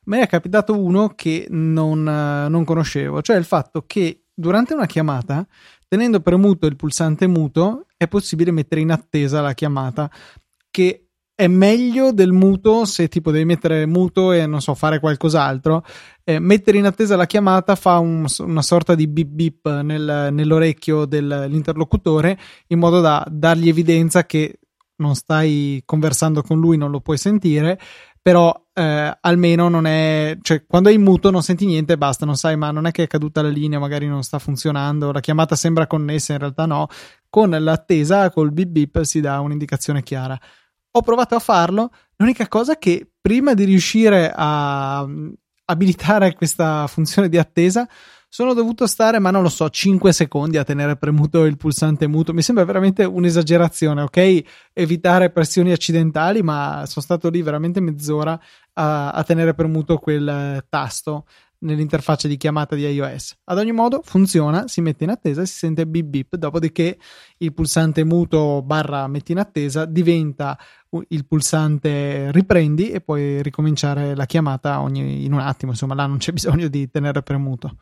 Me 0.04 0.20
è 0.20 0.26
capitato 0.26 0.76
uno 0.76 1.12
che 1.14 1.46
non, 1.50 2.02
non 2.02 2.64
conoscevo, 2.64 3.22
cioè 3.22 3.36
il 3.36 3.44
fatto 3.44 3.84
che 3.86 4.24
durante 4.34 4.74
una 4.74 4.86
chiamata, 4.86 5.46
tenendo 5.86 6.18
premuto 6.18 6.66
il 6.66 6.74
pulsante 6.74 7.28
muto, 7.28 7.86
è 7.96 8.08
possibile 8.08 8.50
mettere 8.50 8.80
in 8.80 8.90
attesa 8.90 9.40
la 9.40 9.54
chiamata, 9.54 10.10
che 10.68 11.01
è 11.34 11.46
meglio 11.46 12.12
del 12.12 12.32
muto 12.32 12.84
se 12.84 13.08
tipo 13.08 13.30
devi 13.30 13.44
mettere 13.44 13.86
muto 13.86 14.32
e 14.32 14.46
non 14.46 14.60
so 14.60 14.74
fare 14.74 15.00
qualcos'altro. 15.00 15.84
Eh, 16.24 16.38
mettere 16.38 16.78
in 16.78 16.86
attesa 16.86 17.16
la 17.16 17.26
chiamata 17.26 17.74
fa 17.74 17.98
un, 17.98 18.26
una 18.38 18.62
sorta 18.62 18.94
di 18.94 19.08
bip 19.08 19.28
bip 19.28 19.80
nel, 19.82 20.28
nell'orecchio 20.30 21.04
dell'interlocutore 21.04 22.38
in 22.68 22.78
modo 22.78 23.00
da 23.00 23.26
dargli 23.28 23.68
evidenza 23.68 24.24
che 24.24 24.60
non 24.96 25.16
stai 25.16 25.82
conversando 25.84 26.42
con 26.42 26.60
lui 26.60 26.76
non 26.76 26.92
lo 26.92 27.00
puoi 27.00 27.18
sentire 27.18 27.76
però 28.22 28.54
eh, 28.72 29.18
almeno 29.20 29.68
non 29.68 29.84
è 29.84 30.38
cioè 30.42 30.64
quando 30.64 30.90
è 30.90 30.92
in 30.92 31.02
muto 31.02 31.32
non 31.32 31.42
senti 31.42 31.66
niente 31.66 31.94
e 31.94 31.98
basta 31.98 32.24
non 32.24 32.36
sai 32.36 32.56
ma 32.56 32.70
non 32.70 32.86
è 32.86 32.92
che 32.92 33.02
è 33.02 33.06
caduta 33.08 33.42
la 33.42 33.48
linea 33.48 33.80
magari 33.80 34.06
non 34.06 34.22
sta 34.22 34.38
funzionando 34.38 35.10
la 35.10 35.18
chiamata 35.18 35.56
sembra 35.56 35.88
connessa 35.88 36.32
in 36.34 36.38
realtà 36.38 36.66
no. 36.66 36.86
Con 37.28 37.50
l'attesa 37.50 38.30
col 38.30 38.52
bip 38.52 38.68
bip 38.68 39.02
si 39.02 39.20
dà 39.20 39.40
un'indicazione 39.40 40.02
chiara 40.02 40.38
ho 40.92 41.02
provato 41.02 41.34
a 41.34 41.40
farlo. 41.40 41.90
L'unica 42.16 42.46
cosa 42.48 42.76
che 42.76 43.06
prima 43.20 43.54
di 43.54 43.64
riuscire 43.64 44.32
a 44.34 45.04
mm, 45.06 45.32
abilitare 45.64 46.34
questa 46.34 46.86
funzione 46.86 47.28
di 47.28 47.38
attesa, 47.38 47.88
sono 48.34 48.54
dovuto 48.54 48.86
stare, 48.86 49.18
ma 49.18 49.30
non 49.30 49.42
lo 49.42 49.50
so, 49.50 49.68
5 49.68 50.10
secondi 50.10 50.56
a 50.56 50.64
tenere 50.64 50.96
premuto 50.96 51.44
il 51.44 51.58
pulsante 51.58 52.06
muto. 52.06 52.32
Mi 52.32 52.40
sembra 52.40 52.64
veramente 52.64 53.04
un'esagerazione, 53.04 54.00
ok? 54.00 54.42
Evitare 54.72 55.30
pressioni 55.30 55.70
accidentali, 55.70 56.42
ma 56.42 56.84
sono 56.86 57.04
stato 57.04 57.28
lì 57.28 57.42
veramente 57.42 57.80
mezz'ora 57.80 58.40
a, 58.72 59.10
a 59.10 59.22
tenere 59.22 59.52
premuto 59.52 59.98
quel 59.98 60.64
tasto 60.70 61.26
nell'interfaccia 61.58 62.26
di 62.26 62.38
chiamata 62.38 62.74
di 62.74 62.86
iOS. 62.86 63.36
Ad 63.44 63.58
ogni 63.58 63.72
modo 63.72 64.00
funziona, 64.02 64.66
si 64.66 64.80
mette 64.80 65.04
in 65.04 65.10
attesa 65.10 65.42
e 65.42 65.46
si 65.46 65.56
sente 65.58 65.86
bip 65.86 66.06
bip, 66.06 66.36
dopodiché 66.36 66.98
il 67.36 67.52
pulsante 67.52 68.02
muto 68.02 68.62
barra 68.62 69.06
metti 69.08 69.32
in 69.32 69.38
attesa 69.38 69.84
diventa 69.84 70.58
il 71.08 71.26
pulsante 71.26 72.30
riprendi 72.32 72.90
e 72.90 73.00
puoi 73.00 73.42
ricominciare 73.42 74.14
la 74.14 74.26
chiamata 74.26 74.80
ogni, 74.80 75.24
in 75.24 75.32
un 75.32 75.40
attimo, 75.40 75.72
insomma 75.72 75.94
là 75.94 76.06
non 76.06 76.18
c'è 76.18 76.32
bisogno 76.32 76.68
di 76.68 76.90
tenere 76.90 77.22
premuto. 77.22 77.76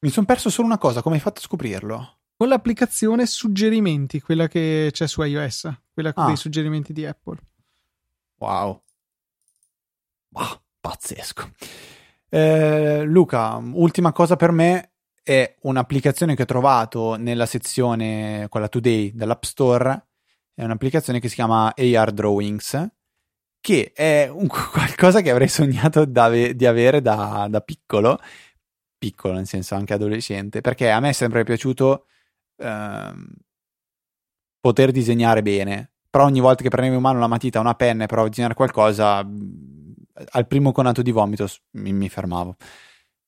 Mi 0.00 0.10
sono 0.10 0.26
perso 0.26 0.50
solo 0.50 0.66
una 0.66 0.78
cosa, 0.78 1.02
come 1.02 1.16
hai 1.16 1.20
fatto 1.20 1.40
a 1.40 1.42
scoprirlo? 1.42 2.18
Con 2.36 2.48
l'applicazione 2.48 3.26
suggerimenti, 3.26 4.20
quella 4.20 4.46
che 4.46 4.90
c'è 4.92 5.06
su 5.06 5.22
iOS, 5.22 5.70
quella 5.92 6.12
ah. 6.14 6.26
dei 6.26 6.36
suggerimenti 6.36 6.92
di 6.92 7.06
Apple. 7.06 7.38
Wow. 8.38 8.82
Wow, 10.28 10.60
pazzesco. 10.80 11.50
Eh, 12.28 13.04
Luca, 13.04 13.56
ultima 13.56 14.12
cosa 14.12 14.36
per 14.36 14.52
me 14.52 14.90
è 15.22 15.56
un'applicazione 15.62 16.36
che 16.36 16.42
ho 16.42 16.46
trovato 16.46 17.16
nella 17.16 17.46
sezione, 17.46 18.46
quella 18.48 18.68
Today 18.68 19.12
dell'App 19.14 19.42
Store, 19.42 20.05
è 20.56 20.64
un'applicazione 20.64 21.20
che 21.20 21.28
si 21.28 21.34
chiama 21.34 21.74
AR 21.76 22.12
Drawings, 22.12 22.88
che 23.60 23.92
è 23.94 24.28
un, 24.32 24.46
qualcosa 24.72 25.20
che 25.20 25.30
avrei 25.30 25.48
sognato 25.48 26.06
di 26.06 26.66
avere 26.66 27.02
da, 27.02 27.46
da, 27.50 27.60
piccolo, 27.60 28.18
piccolo 28.96 29.34
nel 29.34 29.46
senso 29.46 29.74
anche 29.74 29.92
adolescente, 29.92 30.62
perché 30.62 30.90
a 30.90 30.98
me 30.98 31.10
è 31.10 31.12
sempre 31.12 31.44
piaciuto 31.44 32.06
ehm, 32.56 33.26
poter 34.58 34.92
disegnare 34.92 35.42
bene, 35.42 35.92
però 36.08 36.24
ogni 36.24 36.40
volta 36.40 36.62
che 36.62 36.70
prendevo 36.70 36.96
in 36.96 37.02
mano 37.02 37.18
una 37.18 37.26
matita 37.26 37.60
una 37.60 37.74
penna 37.74 38.04
e 38.04 38.06
provavo 38.06 38.28
a 38.28 38.30
disegnare 38.30 38.54
qualcosa 38.54 39.18
al 39.18 40.46
primo 40.46 40.72
conato 40.72 41.02
di 41.02 41.10
vomito 41.10 41.46
mi, 41.72 41.92
mi 41.92 42.08
fermavo. 42.08 42.56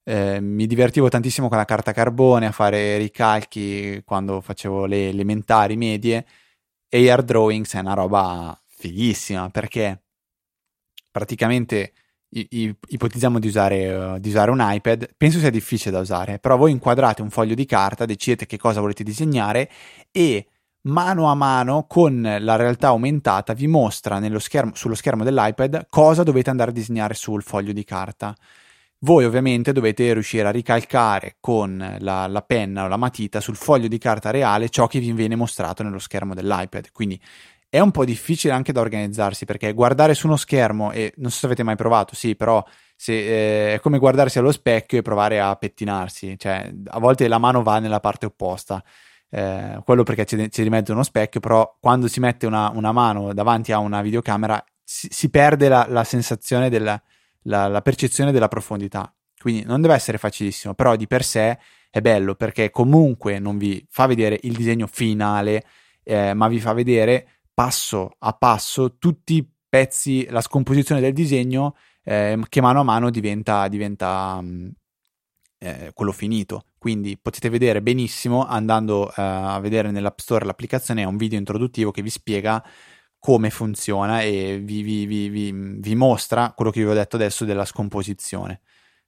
Eh, 0.03 0.41
mi 0.41 0.67
divertivo 0.67 1.11
tantissimo 1.11 1.49
con 1.49 1.59
la 1.59 1.67
carta 1.67 1.93
carbone 1.93 2.47
a 2.47 2.53
fare 2.53 2.97
ricalchi 2.97 4.01
quando 4.07 4.41
facevo 4.41 4.87
le 4.87 5.11
elementari 5.11 5.77
medie 5.77 6.25
Air 6.88 7.22
Drawings 7.22 7.74
è 7.74 7.81
una 7.81 7.94
roba 7.94 8.59
fighissima 8.66 9.51
perché 9.51 10.03
praticamente 11.11 11.92
i, 12.31 12.46
i, 12.51 12.77
ipotizziamo 12.88 13.38
di 13.38 13.46
usare, 13.46 13.94
uh, 13.94 14.18
di 14.18 14.29
usare, 14.29 14.51
un 14.51 14.59
iPad, 14.61 15.09
penso 15.16 15.38
sia 15.38 15.51
difficile 15.51 15.90
da 15.90 16.01
usare, 16.01 16.38
però 16.38 16.57
voi 16.57 16.72
inquadrate 16.72 17.22
un 17.22 17.31
foglio 17.31 17.55
di 17.55 17.64
carta, 17.64 18.05
decidete 18.05 18.46
che 18.46 18.59
cosa 18.59 18.81
volete 18.81 19.03
disegnare 19.03 19.70
e 20.11 20.46
mano 20.83 21.31
a 21.31 21.35
mano 21.35 21.87
con 21.88 22.20
la 22.22 22.57
realtà 22.57 22.88
aumentata 22.88 23.53
vi 23.53 23.66
mostra 23.66 24.20
schermo, 24.38 24.74
sullo 24.74 24.94
schermo 24.94 25.24
dell'iPad 25.24 25.87
cosa 25.90 26.22
dovete 26.22 26.51
andare 26.51 26.70
a 26.70 26.74
disegnare 26.74 27.14
sul 27.14 27.42
foglio 27.42 27.72
di 27.72 27.85
carta. 27.85 28.35
Voi 29.01 29.25
ovviamente 29.25 29.73
dovete 29.73 30.13
riuscire 30.13 30.49
a 30.49 30.51
ricalcare 30.51 31.37
con 31.41 31.97
la, 32.01 32.27
la, 32.27 32.43
penna 32.43 32.85
o 32.85 32.89
la 32.89 32.97
matita 32.97 33.41
sul 33.41 33.57
foglio 33.57 33.87
di 33.87 33.99
carta 33.99 34.31
reale 34.31 34.69
ciò 34.71 34.87
che 34.89 34.99
vi 34.99 35.13
viene 35.13 35.37
mostrato 35.37 35.83
nello 35.83 36.01
schermo 36.01 36.35
dell'iPad. 36.35 36.91
Quindi 36.91 37.21
è 37.69 37.79
un 37.81 37.91
po' 37.91 38.05
difficile 38.05 38.53
anche 38.53 38.73
da 38.73 38.81
organizzarsi 38.81 39.45
perché 39.45 39.73
guardare 39.73 40.15
su 40.15 40.27
uno 40.27 40.37
schermo, 40.37 40.91
e 40.91 41.13
non 41.17 41.31
so 41.31 41.39
se 41.39 41.47
avete 41.47 41.63
mai 41.63 41.77
provato, 41.77 42.15
sì, 42.15 42.35
però 42.35 42.65
se, 42.97 43.73
eh, 43.73 43.75
è 43.75 43.81
come 43.81 43.99
guardarsi 43.99 44.39
allo 44.39 44.53
specchio 44.53 44.99
e 44.99 45.03
provare 45.03 45.39
a 45.39 45.55
pettinarsi, 45.55 46.37
cioè 46.39 46.73
a 46.87 46.99
volte 46.99 47.29
la 47.29 47.39
mano 47.39 47.63
va 47.63 47.79
nella 47.79 48.01
parte 48.01 48.27
opposta 48.27 48.83
eh, 49.31 49.81
quello 49.85 50.03
perché 50.03 50.25
c'è, 50.25 50.49
c'è 50.49 50.63
di 50.63 50.71
mezzo 50.71 50.93
uno 50.93 51.03
specchio, 51.03 51.41
però 51.41 51.77
quando 51.81 52.09
si 52.09 52.21
mette 52.21 52.47
una, 52.47 52.71
una 52.71 52.93
mano 52.93 53.33
davanti 53.35 53.73
a 53.73 53.79
una 53.79 54.01
videocamera 54.03 54.63
si, 54.83 55.09
si 55.11 55.29
perde 55.31 55.69
la, 55.69 55.87
la 55.89 56.05
sensazione 56.05 56.71
della 56.71 57.01
la, 57.49 57.67
la 57.67 57.83
percezione 57.83 58.31
della 58.31 58.49
profondità. 58.49 59.13
Quindi 59.41 59.65
non 59.65 59.81
deve 59.81 59.95
essere 59.95 60.19
facilissimo, 60.19 60.75
però 60.75 60.97
di 60.97 61.07
per 61.07 61.25
sé 61.25 61.59
è 61.91 62.01
bello 62.01 62.35
perché 62.35 62.71
comunque 62.71 63.39
non 63.39 63.57
vi 63.57 63.85
fa 63.89 64.07
vedere 64.07 64.39
il 64.43 64.55
disegno 64.55 64.87
finale, 64.87 65.65
eh, 66.03 66.35
ma 66.35 66.49
vi 66.49 66.61
fa 66.61 66.73
vedere 66.73 67.41
passo 67.55 68.17
a 68.19 68.33
passo 68.33 68.97
tutti 68.99 69.35
i 69.35 69.49
pezzi, 69.69 70.27
la 70.31 70.41
scomposizione 70.41 71.01
del 71.01 71.13
disegno 71.13 71.77
eh, 72.05 72.39
che 72.49 72.61
mano 72.61 72.81
a 72.81 72.85
mano 72.85 73.11
diventa, 73.11 73.69
diventa 73.69 74.39
um, 74.41 74.71
eh, 75.59 75.91
quello 75.95 76.13
finito. 76.13 76.65
Quindi 76.79 77.19
potete 77.19 77.49
vedere 77.49 77.83
benissimo 77.83 78.47
andando 78.47 79.09
eh, 79.09 79.15
a 79.17 79.59
vedere 79.61 79.91
nell'App 79.91 80.19
Store 80.19 80.45
l'applicazione, 80.45 81.03
è 81.03 81.07
un 81.07 81.17
video 81.17 81.39
introduttivo 81.39 81.91
che 81.91 82.03
vi 82.03 82.11
spiega 82.11 82.65
come 83.18 83.50
funziona 83.50 84.22
e 84.22 84.61
vi, 84.62 84.83
vi, 84.83 85.07
vi, 85.07 85.52
vi, 85.52 85.94
mostra 85.94 86.52
quello 86.54 86.70
che 86.70 86.83
vi 86.83 86.88
ho 86.88 86.94
detto 86.94 87.16
adesso 87.16 87.44
della 87.44 87.64
scomposizione. 87.64 88.61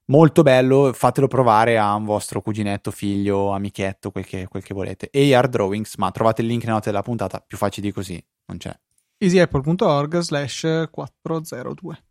Molto 0.06 0.42
bello, 0.42 0.92
fatelo 0.92 1.28
provare 1.28 1.78
a 1.78 1.94
un 1.94 2.04
vostro 2.04 2.42
cuginetto, 2.42 2.90
figlio, 2.90 3.50
amichetto, 3.50 4.10
quel 4.10 4.26
che, 4.26 4.48
quel 4.48 4.62
che 4.64 4.74
volete. 4.74 5.10
AR 5.12 5.48
Drawings, 5.48 5.96
ma 5.96 6.10
trovate 6.10 6.42
il 6.42 6.48
link 6.48 6.62
nelle 6.62 6.74
note 6.74 6.90
della 6.90 7.02
puntata, 7.02 7.40
più 7.40 7.56
facile 7.56 7.86
di 7.86 7.92
così, 7.92 8.22
non 8.46 8.58
c'è. 8.58 8.76
easyapple.org 9.18 10.18
slash 10.18 10.88
402 10.90 12.02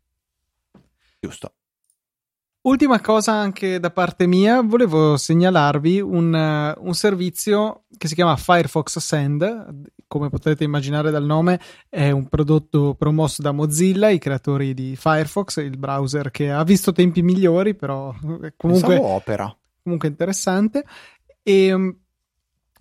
Giusto. 1.20 1.52
Ultima 2.62 3.00
cosa 3.00 3.32
anche 3.32 3.80
da 3.80 3.90
parte 3.90 4.26
mia, 4.26 4.60
volevo 4.60 5.16
segnalarvi 5.16 5.98
un, 5.98 6.34
uh, 6.34 6.86
un, 6.86 6.92
servizio 6.92 7.84
che 7.96 8.06
si 8.06 8.14
chiama 8.14 8.36
Firefox 8.36 8.98
Send, 8.98 9.88
come 10.06 10.28
potete 10.28 10.64
immaginare 10.64 11.10
dal 11.10 11.24
nome 11.24 11.58
è 11.88 12.10
un 12.10 12.28
prodotto 12.28 12.94
promosso 12.98 13.40
da 13.40 13.52
Mozilla, 13.52 14.10
i 14.10 14.18
creatori 14.18 14.74
di 14.74 14.94
Firefox, 14.94 15.56
il 15.56 15.78
browser 15.78 16.30
che 16.30 16.50
ha 16.50 16.62
visto 16.62 16.92
tempi 16.92 17.22
migliori, 17.22 17.74
però 17.74 18.14
comunque, 18.58 18.98
opera. 18.98 19.56
comunque 19.82 20.08
interessante. 20.08 20.84
E 21.42 21.94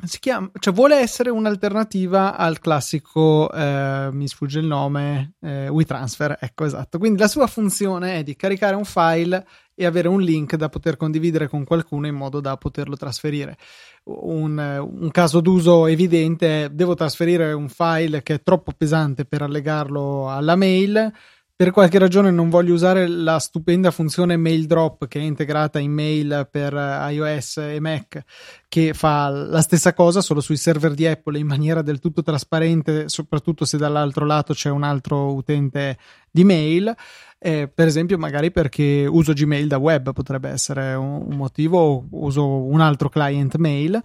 si 0.06 0.20
chiama, 0.20 0.49
cioè 0.60 0.74
vuole 0.74 0.97
essere 0.97 1.30
un'alternativa 1.30 2.38
al 2.38 2.60
classico, 2.60 3.51
eh, 3.51 4.10
mi 4.12 4.28
sfugge 4.28 4.60
il 4.60 4.66
nome, 4.66 5.34
eh, 5.41 5.68
WeTransfer, 5.68 6.38
ecco 6.39 6.64
esatto. 6.64 6.97
Quindi 6.97 7.20
la 7.20 7.28
sua 7.28 7.47
funzione 7.47 8.20
è 8.20 8.24
di 8.24 8.36
caricare 8.36 8.76
un 8.76 8.86
file 8.86 9.45
e 9.80 9.86
avere 9.86 10.09
un 10.09 10.19
link 10.19 10.57
da 10.57 10.67
poter 10.67 10.97
condividere 10.97 11.47
con 11.47 11.63
qualcuno 11.63 12.05
in 12.05 12.13
modo 12.13 12.41
da 12.41 12.57
poterlo 12.57 12.97
trasferire. 12.97 13.55
Un, 14.03 14.57
un 14.57 15.09
caso 15.09 15.39
d'uso 15.39 15.86
evidente 15.86 16.65
è 16.65 16.69
devo 16.69 16.95
trasferire 16.95 17.53
un 17.53 17.69
file 17.69 18.21
che 18.21 18.34
è 18.34 18.43
troppo 18.43 18.73
pesante 18.75 19.23
per 19.23 19.41
allegarlo 19.41 20.30
alla 20.30 20.57
mail 20.57 21.13
per 21.60 21.72
qualche 21.72 21.99
ragione 21.99 22.32
non 22.32 22.47
voglio 22.47 22.74
usare 22.74 23.05
la 23.05 23.38
stupenda 23.38 23.91
funzione 23.91 24.38
mail 24.38 24.66
drop 24.66 25.10
che 25.10 25.20
è 25.20 25.24
integrata 25.24 25.78
in 25.78 25.91
mail 25.91 26.47
per 26.49 26.72
iOS 26.72 27.57
e 27.57 27.82
Mac 27.82 28.24
che 28.70 28.93
fa 28.93 29.28
la 29.28 29.60
stessa 29.60 29.93
cosa 29.93 30.22
solo 30.22 30.39
sui 30.39 30.55
server 30.55 30.93
di 30.93 31.05
Apple 31.05 31.38
in 31.38 31.45
maniera 31.45 31.82
del 31.82 31.99
tutto 31.99 32.24
trasparente 32.24 33.10
soprattutto 33.10 33.66
se 33.66 33.76
dall'altro 33.76 34.26
lato 34.26 34.53
c'è 34.53 34.70
un 34.70 34.84
altro 34.84 35.34
utente 35.34 35.97
di 36.32 36.45
mail. 36.45 36.95
Eh, 37.38 37.68
per 37.68 37.88
esempio 37.88 38.18
magari 38.18 38.51
perché 38.51 39.05
uso 39.05 39.34
Gmail 39.34 39.68
da 39.68 39.80
web 39.80 40.14
potrebbe 40.14 40.47
essere 40.47 40.93
un, 40.93 41.26
un 41.30 41.36
motivo 41.36 42.05
uso 42.12 42.45
un 42.45 42.80
altro 42.80 43.10
client 43.10 43.57
mail. 43.57 44.01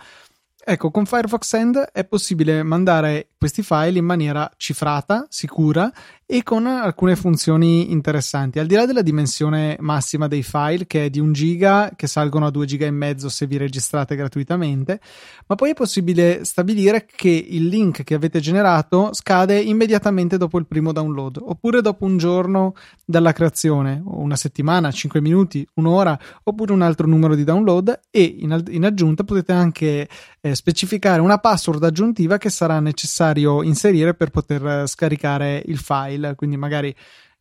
Ecco, 0.66 0.90
con 0.90 1.04
Firefox 1.04 1.46
Send 1.46 1.76
è 1.92 2.06
possibile 2.06 2.62
mandare 2.62 3.32
questi 3.36 3.62
file 3.62 3.98
in 3.98 4.04
maniera 4.06 4.50
cifrata, 4.56 5.26
sicura 5.28 5.92
e 6.26 6.42
con 6.42 6.66
alcune 6.66 7.16
funzioni 7.16 7.92
interessanti. 7.92 8.58
Al 8.58 8.66
di 8.66 8.74
là 8.74 8.86
della 8.86 9.02
dimensione 9.02 9.76
massima 9.80 10.26
dei 10.26 10.42
file, 10.42 10.86
che 10.86 11.06
è 11.06 11.10
di 11.10 11.20
un 11.20 11.32
giga, 11.32 11.92
che 11.94 12.06
salgono 12.06 12.46
a 12.46 12.50
2 12.50 12.66
giga 12.66 12.86
e 12.86 12.90
mezzo 12.90 13.28
se 13.28 13.46
vi 13.46 13.58
registrate 13.58 14.16
gratuitamente, 14.16 15.00
ma 15.46 15.54
poi 15.54 15.70
è 15.70 15.74
possibile 15.74 16.44
stabilire 16.44 17.06
che 17.06 17.28
il 17.28 17.66
link 17.66 18.04
che 18.04 18.14
avete 18.14 18.40
generato 18.40 19.10
scade 19.12 19.60
immediatamente 19.60 20.38
dopo 20.38 20.58
il 20.58 20.66
primo 20.66 20.92
download, 20.92 21.38
oppure 21.40 21.82
dopo 21.82 22.04
un 22.04 22.16
giorno 22.16 22.74
dalla 23.04 23.32
creazione, 23.32 24.00
una 24.04 24.36
settimana, 24.36 24.90
5 24.90 25.20
minuti, 25.20 25.66
un'ora, 25.74 26.18
oppure 26.44 26.72
un 26.72 26.82
altro 26.82 27.06
numero 27.06 27.34
di 27.34 27.44
download 27.44 28.00
e 28.10 28.22
in, 28.22 28.64
in 28.70 28.84
aggiunta 28.84 29.24
potete 29.24 29.52
anche 29.52 30.08
eh, 30.40 30.54
specificare 30.54 31.20
una 31.20 31.38
password 31.38 31.82
aggiuntiva 31.84 32.38
che 32.38 32.50
sarà 32.50 32.80
necessario 32.80 33.62
inserire 33.62 34.14
per 34.14 34.30
poter 34.30 34.66
eh, 34.66 34.86
scaricare 34.86 35.62
il 35.66 35.78
file 35.78 36.23
quindi 36.34 36.56
magari 36.56 36.94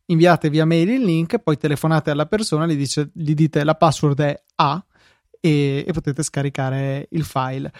inviate 0.06 0.50
via 0.50 0.64
mail 0.64 0.90
il 0.90 1.02
link, 1.02 1.38
poi 1.38 1.56
telefonate 1.56 2.10
alla 2.10 2.26
persona, 2.26 2.66
gli, 2.66 2.76
dice, 2.76 3.10
gli 3.14 3.34
dite 3.34 3.64
la 3.64 3.74
password 3.74 4.20
è 4.20 4.42
A 4.56 4.84
e, 5.40 5.84
e 5.86 5.92
potete 5.92 6.22
scaricare 6.22 7.06
il 7.10 7.24
file. 7.24 7.72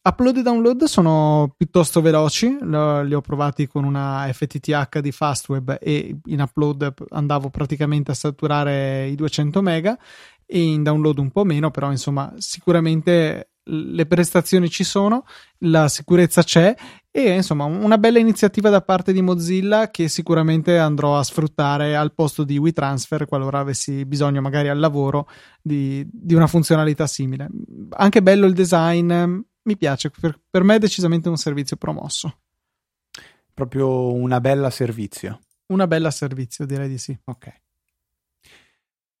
Upload 0.00 0.38
e 0.38 0.42
download 0.42 0.84
sono 0.84 1.52
piuttosto 1.54 2.00
veloci, 2.00 2.56
li 2.60 3.14
ho 3.14 3.20
provati 3.20 3.66
con 3.66 3.84
una 3.84 4.26
FTTH 4.32 5.00
di 5.00 5.12
Fastweb 5.12 5.76
e 5.80 6.16
in 6.24 6.40
upload 6.40 6.94
andavo 7.10 7.50
praticamente 7.50 8.12
a 8.12 8.14
saturare 8.14 9.06
i 9.08 9.14
200 9.14 9.60
mega 9.60 9.98
e 10.46 10.62
in 10.62 10.82
download 10.82 11.18
un 11.18 11.30
po' 11.30 11.44
meno, 11.44 11.70
però 11.70 11.90
insomma 11.90 12.32
sicuramente 12.38 13.50
le 13.64 14.06
prestazioni 14.06 14.70
ci 14.70 14.82
sono, 14.82 15.26
la 15.58 15.88
sicurezza 15.88 16.42
c'è 16.42 16.74
e 17.26 17.34
insomma 17.34 17.64
una 17.64 17.98
bella 17.98 18.18
iniziativa 18.18 18.70
da 18.70 18.80
parte 18.80 19.12
di 19.12 19.22
Mozilla 19.22 19.90
che 19.90 20.08
sicuramente 20.08 20.78
andrò 20.78 21.18
a 21.18 21.24
sfruttare 21.24 21.96
al 21.96 22.14
posto 22.14 22.44
di 22.44 22.58
WeTransfer 22.58 23.26
qualora 23.26 23.58
avessi 23.58 24.04
bisogno 24.04 24.40
magari 24.40 24.68
al 24.68 24.78
lavoro 24.78 25.28
di, 25.60 26.06
di 26.10 26.34
una 26.34 26.46
funzionalità 26.46 27.06
simile. 27.06 27.48
Anche 27.90 28.22
bello 28.22 28.46
il 28.46 28.54
design, 28.54 29.12
mi 29.62 29.76
piace, 29.76 30.10
per, 30.10 30.40
per 30.48 30.62
me 30.62 30.76
è 30.76 30.78
decisamente 30.78 31.28
un 31.28 31.36
servizio 31.36 31.76
promosso. 31.76 32.40
Proprio 33.52 34.12
una 34.12 34.40
bella 34.40 34.70
servizio. 34.70 35.40
Una 35.66 35.86
bella 35.86 36.10
servizio, 36.10 36.66
direi 36.66 36.88
di 36.88 36.98
sì. 36.98 37.18
Ok. 37.24 37.52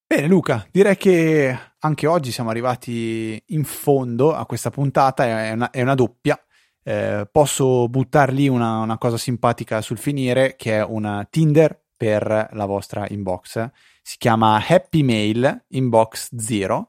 Bene 0.06 0.26
Luca, 0.26 0.66
direi 0.70 0.96
che 0.96 1.58
anche 1.80 2.06
oggi 2.06 2.30
siamo 2.30 2.50
arrivati 2.50 3.42
in 3.48 3.64
fondo 3.64 4.34
a 4.34 4.46
questa 4.46 4.70
puntata, 4.70 5.24
è 5.24 5.52
una, 5.52 5.70
è 5.70 5.82
una 5.82 5.94
doppia. 5.94 6.40
Eh, 6.88 7.28
posso 7.30 7.86
buttar 7.86 8.32
lì 8.32 8.48
una, 8.48 8.78
una, 8.78 8.96
cosa 8.96 9.18
simpatica 9.18 9.82
sul 9.82 9.98
finire 9.98 10.56
che 10.56 10.78
è 10.78 10.82
una 10.82 11.26
Tinder 11.28 11.78
per 11.94 12.48
la 12.52 12.64
vostra 12.64 13.06
inbox. 13.06 13.68
Si 14.00 14.16
chiama 14.16 14.58
Happy 14.66 15.02
Mail 15.02 15.66
Inbox 15.68 16.34
Zero 16.34 16.88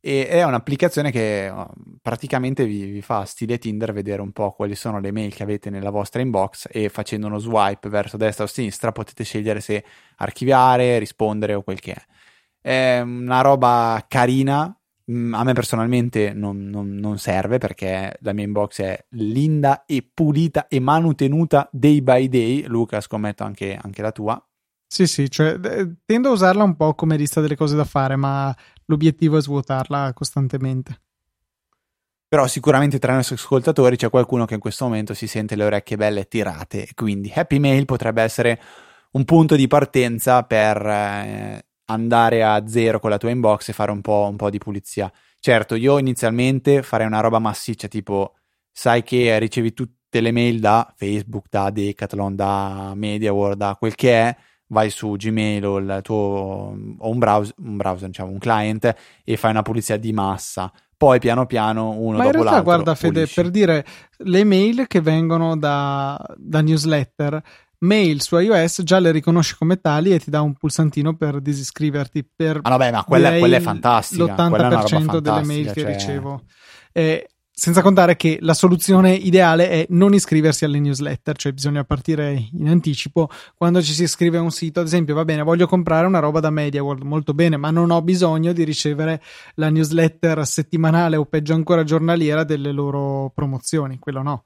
e 0.00 0.28
è 0.28 0.44
un'applicazione 0.44 1.10
che 1.10 1.48
oh, 1.48 1.72
praticamente 2.02 2.66
vi, 2.66 2.90
vi, 2.90 3.00
fa 3.00 3.24
stile 3.24 3.56
Tinder 3.56 3.94
vedere 3.94 4.20
un 4.20 4.32
po' 4.32 4.52
quali 4.52 4.74
sono 4.74 5.00
le 5.00 5.12
mail 5.12 5.34
che 5.34 5.44
avete 5.44 5.70
nella 5.70 5.88
vostra 5.88 6.20
inbox 6.20 6.68
e 6.70 6.90
facendo 6.90 7.26
uno 7.26 7.38
swipe 7.38 7.88
verso 7.88 8.18
destra 8.18 8.44
o 8.44 8.48
sinistra 8.48 8.92
potete 8.92 9.24
scegliere 9.24 9.60
se 9.60 9.82
archiviare, 10.16 10.98
rispondere 10.98 11.54
o 11.54 11.62
quel 11.62 11.80
che 11.80 11.94
è. 11.94 12.02
È 12.60 13.00
una 13.00 13.40
roba 13.40 14.04
carina. 14.06 14.77
Mm, 15.10 15.32
a 15.32 15.42
me 15.42 15.52
personalmente 15.54 16.32
non, 16.34 16.68
non, 16.68 16.94
non, 16.96 17.18
serve 17.18 17.56
perché 17.56 18.18
la 18.20 18.34
mia 18.34 18.44
inbox 18.44 18.82
è 18.82 19.06
linda 19.10 19.86
e 19.86 20.06
pulita 20.12 20.68
e 20.68 20.80
manutenuta 20.80 21.68
day 21.72 22.02
by 22.02 22.28
day. 22.28 22.66
Luca, 22.66 23.00
scommetto 23.00 23.42
anche, 23.42 23.78
anche 23.80 24.02
la 24.02 24.12
tua. 24.12 24.42
Sì, 24.86 25.06
sì, 25.06 25.30
cioè, 25.30 25.58
tendo 26.04 26.28
a 26.28 26.32
usarla 26.32 26.62
un 26.62 26.76
po' 26.76 26.94
come 26.94 27.16
lista 27.16 27.40
delle 27.40 27.56
cose 27.56 27.76
da 27.76 27.84
fare, 27.84 28.16
ma 28.16 28.54
l'obiettivo 28.86 29.36
è 29.36 29.42
svuotarla 29.42 30.12
costantemente. 30.14 31.00
Però 32.28 32.46
sicuramente 32.46 32.98
tra 32.98 33.12
i 33.12 33.16
nostri 33.16 33.36
ascoltatori 33.36 33.96
c'è 33.96 34.10
qualcuno 34.10 34.44
che 34.44 34.54
in 34.54 34.60
questo 34.60 34.84
momento 34.84 35.14
si 35.14 35.26
sente 35.26 35.56
le 35.56 35.64
orecchie 35.64 35.96
belle 35.96 36.28
tirate, 36.28 36.88
quindi 36.94 37.32
Happy 37.34 37.58
Mail 37.58 37.86
potrebbe 37.86 38.22
essere 38.22 38.60
un 39.12 39.24
punto 39.24 39.56
di 39.56 39.66
partenza 39.66 40.42
per 40.42 40.76
eh, 40.86 41.67
andare 41.90 42.42
a 42.42 42.66
zero 42.66 43.00
con 43.00 43.10
la 43.10 43.18
tua 43.18 43.30
inbox 43.30 43.68
e 43.68 43.72
fare 43.72 43.90
un 43.90 44.00
po', 44.00 44.26
un 44.30 44.36
po', 44.36 44.50
di 44.50 44.58
pulizia. 44.58 45.10
Certo, 45.40 45.74
io 45.74 45.98
inizialmente 45.98 46.82
farei 46.82 47.06
una 47.06 47.20
roba 47.20 47.38
massiccia, 47.38 47.88
tipo 47.88 48.34
sai 48.72 49.02
che 49.02 49.38
ricevi 49.38 49.72
tutte 49.72 50.20
le 50.20 50.32
mail 50.32 50.60
da 50.60 50.92
Facebook, 50.96 51.46
da 51.48 51.70
Decathlon, 51.70 52.34
da 52.34 52.92
MediaWorld, 52.94 53.56
da 53.56 53.76
quel 53.78 53.94
che 53.94 54.12
è, 54.12 54.36
vai 54.68 54.90
su 54.90 55.12
Gmail 55.16 55.64
o, 55.64 55.78
il 55.78 56.00
tuo, 56.02 56.76
o 56.98 57.08
un, 57.10 57.18
browser, 57.18 57.54
un 57.58 57.76
browser, 57.76 58.08
diciamo, 58.08 58.30
un 58.30 58.38
client 58.38 58.94
e 59.24 59.36
fai 59.36 59.50
una 59.50 59.62
pulizia 59.62 59.96
di 59.96 60.12
massa. 60.12 60.72
Poi 60.96 61.20
piano 61.20 61.46
piano 61.46 61.90
uno 61.90 62.16
Ma 62.16 62.24
dopo 62.24 62.26
in 62.26 62.32
realtà, 62.32 62.50
l'altro. 62.50 62.62
guarda, 62.64 62.94
Fede, 62.96 63.12
pulisci. 63.20 63.34
per 63.40 63.50
dire 63.50 63.86
le 64.18 64.44
mail 64.44 64.86
che 64.88 65.00
vengono 65.00 65.56
da, 65.56 66.20
da 66.36 66.60
newsletter 66.60 67.40
mail 67.80 68.20
su 68.22 68.36
iOS 68.36 68.82
già 68.82 68.98
le 68.98 69.10
riconosce 69.10 69.54
come 69.58 69.80
tali 69.80 70.12
e 70.12 70.18
ti 70.18 70.30
dà 70.30 70.40
un 70.40 70.54
pulsantino 70.54 71.16
per 71.16 71.40
disiscriverti. 71.40 72.28
Per 72.34 72.60
ah, 72.62 72.70
vabbè, 72.70 72.92
ma 72.92 73.04
quella, 73.04 73.38
quella 73.38 73.56
è 73.56 73.60
fantastica. 73.60 74.24
L'80% 74.24 75.18
delle 75.18 75.44
mail 75.44 75.72
che 75.72 75.80
cioè... 75.80 75.92
ricevo. 75.92 76.42
Eh, 76.92 77.28
senza 77.58 77.82
contare 77.82 78.14
che 78.14 78.38
la 78.42 78.54
soluzione 78.54 79.14
ideale 79.14 79.68
è 79.68 79.86
non 79.90 80.14
iscriversi 80.14 80.64
alle 80.64 80.78
newsletter, 80.78 81.36
cioè 81.36 81.50
bisogna 81.50 81.82
partire 81.82 82.50
in 82.52 82.68
anticipo 82.68 83.28
quando 83.56 83.82
ci 83.82 83.94
si 83.94 84.04
iscrive 84.04 84.38
a 84.38 84.42
un 84.42 84.52
sito. 84.52 84.78
Ad 84.78 84.86
esempio, 84.86 85.16
va 85.16 85.24
bene, 85.24 85.42
voglio 85.42 85.66
comprare 85.66 86.06
una 86.06 86.20
roba 86.20 86.38
da 86.38 86.50
MediaWorld, 86.50 87.02
molto 87.02 87.34
bene, 87.34 87.56
ma 87.56 87.72
non 87.72 87.90
ho 87.90 88.00
bisogno 88.00 88.52
di 88.52 88.62
ricevere 88.62 89.20
la 89.56 89.70
newsletter 89.70 90.46
settimanale 90.46 91.16
o 91.16 91.24
peggio 91.24 91.54
ancora 91.54 91.82
giornaliera 91.82 92.44
delle 92.44 92.70
loro 92.70 93.32
promozioni, 93.34 93.98
quello 93.98 94.22
no. 94.22 94.44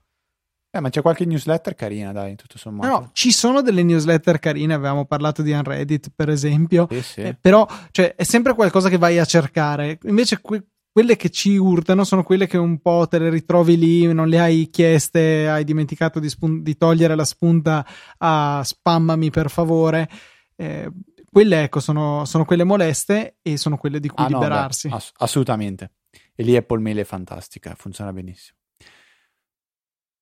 Eh, 0.74 0.80
ma 0.80 0.88
c'è 0.88 1.02
qualche 1.02 1.26
newsletter 1.26 1.74
carina, 1.74 2.12
dai, 2.12 2.34
tutto 2.34 2.56
sommato. 2.56 2.88
No, 2.88 3.10
ci 3.12 3.30
sono 3.30 3.60
delle 3.60 3.82
newsletter 3.82 4.38
carine, 4.38 4.72
avevamo 4.72 5.04
parlato 5.04 5.42
di 5.42 5.52
Unreddit, 5.52 6.10
per 6.14 6.30
esempio, 6.30 6.86
sì, 6.90 7.02
sì. 7.02 7.20
Eh, 7.20 7.36
però 7.38 7.68
cioè, 7.90 8.14
è 8.14 8.22
sempre 8.22 8.54
qualcosa 8.54 8.88
che 8.88 8.96
vai 8.96 9.18
a 9.18 9.26
cercare. 9.26 9.98
Invece 10.04 10.40
que- 10.40 10.64
quelle 10.90 11.16
che 11.16 11.28
ci 11.28 11.56
urtano 11.56 12.04
sono 12.04 12.22
quelle 12.22 12.46
che 12.46 12.56
un 12.56 12.80
po' 12.80 13.06
te 13.06 13.18
le 13.18 13.28
ritrovi 13.28 13.76
lì, 13.76 14.10
non 14.14 14.28
le 14.28 14.40
hai 14.40 14.70
chieste, 14.70 15.46
hai 15.46 15.64
dimenticato 15.64 16.18
di, 16.18 16.30
spun- 16.30 16.62
di 16.62 16.74
togliere 16.78 17.14
la 17.16 17.26
spunta 17.26 17.86
a 18.16 18.62
spammami 18.64 19.28
per 19.28 19.50
favore. 19.50 20.08
Eh, 20.56 20.90
quelle, 21.30 21.64
ecco, 21.64 21.80
sono, 21.80 22.24
sono, 22.24 22.46
quelle 22.46 22.64
moleste 22.64 23.36
e 23.42 23.58
sono 23.58 23.76
quelle 23.76 24.00
di 24.00 24.08
cui 24.08 24.24
ah, 24.24 24.28
liberarsi. 24.28 24.88
No, 24.88 24.94
beh, 24.94 24.98
ass- 25.02 25.12
assolutamente. 25.16 25.92
E 26.34 26.42
lì 26.42 26.56
Apple 26.56 26.80
Mail 26.80 26.96
è 26.96 27.04
fantastica, 27.04 27.74
funziona 27.76 28.10
benissimo. 28.10 28.56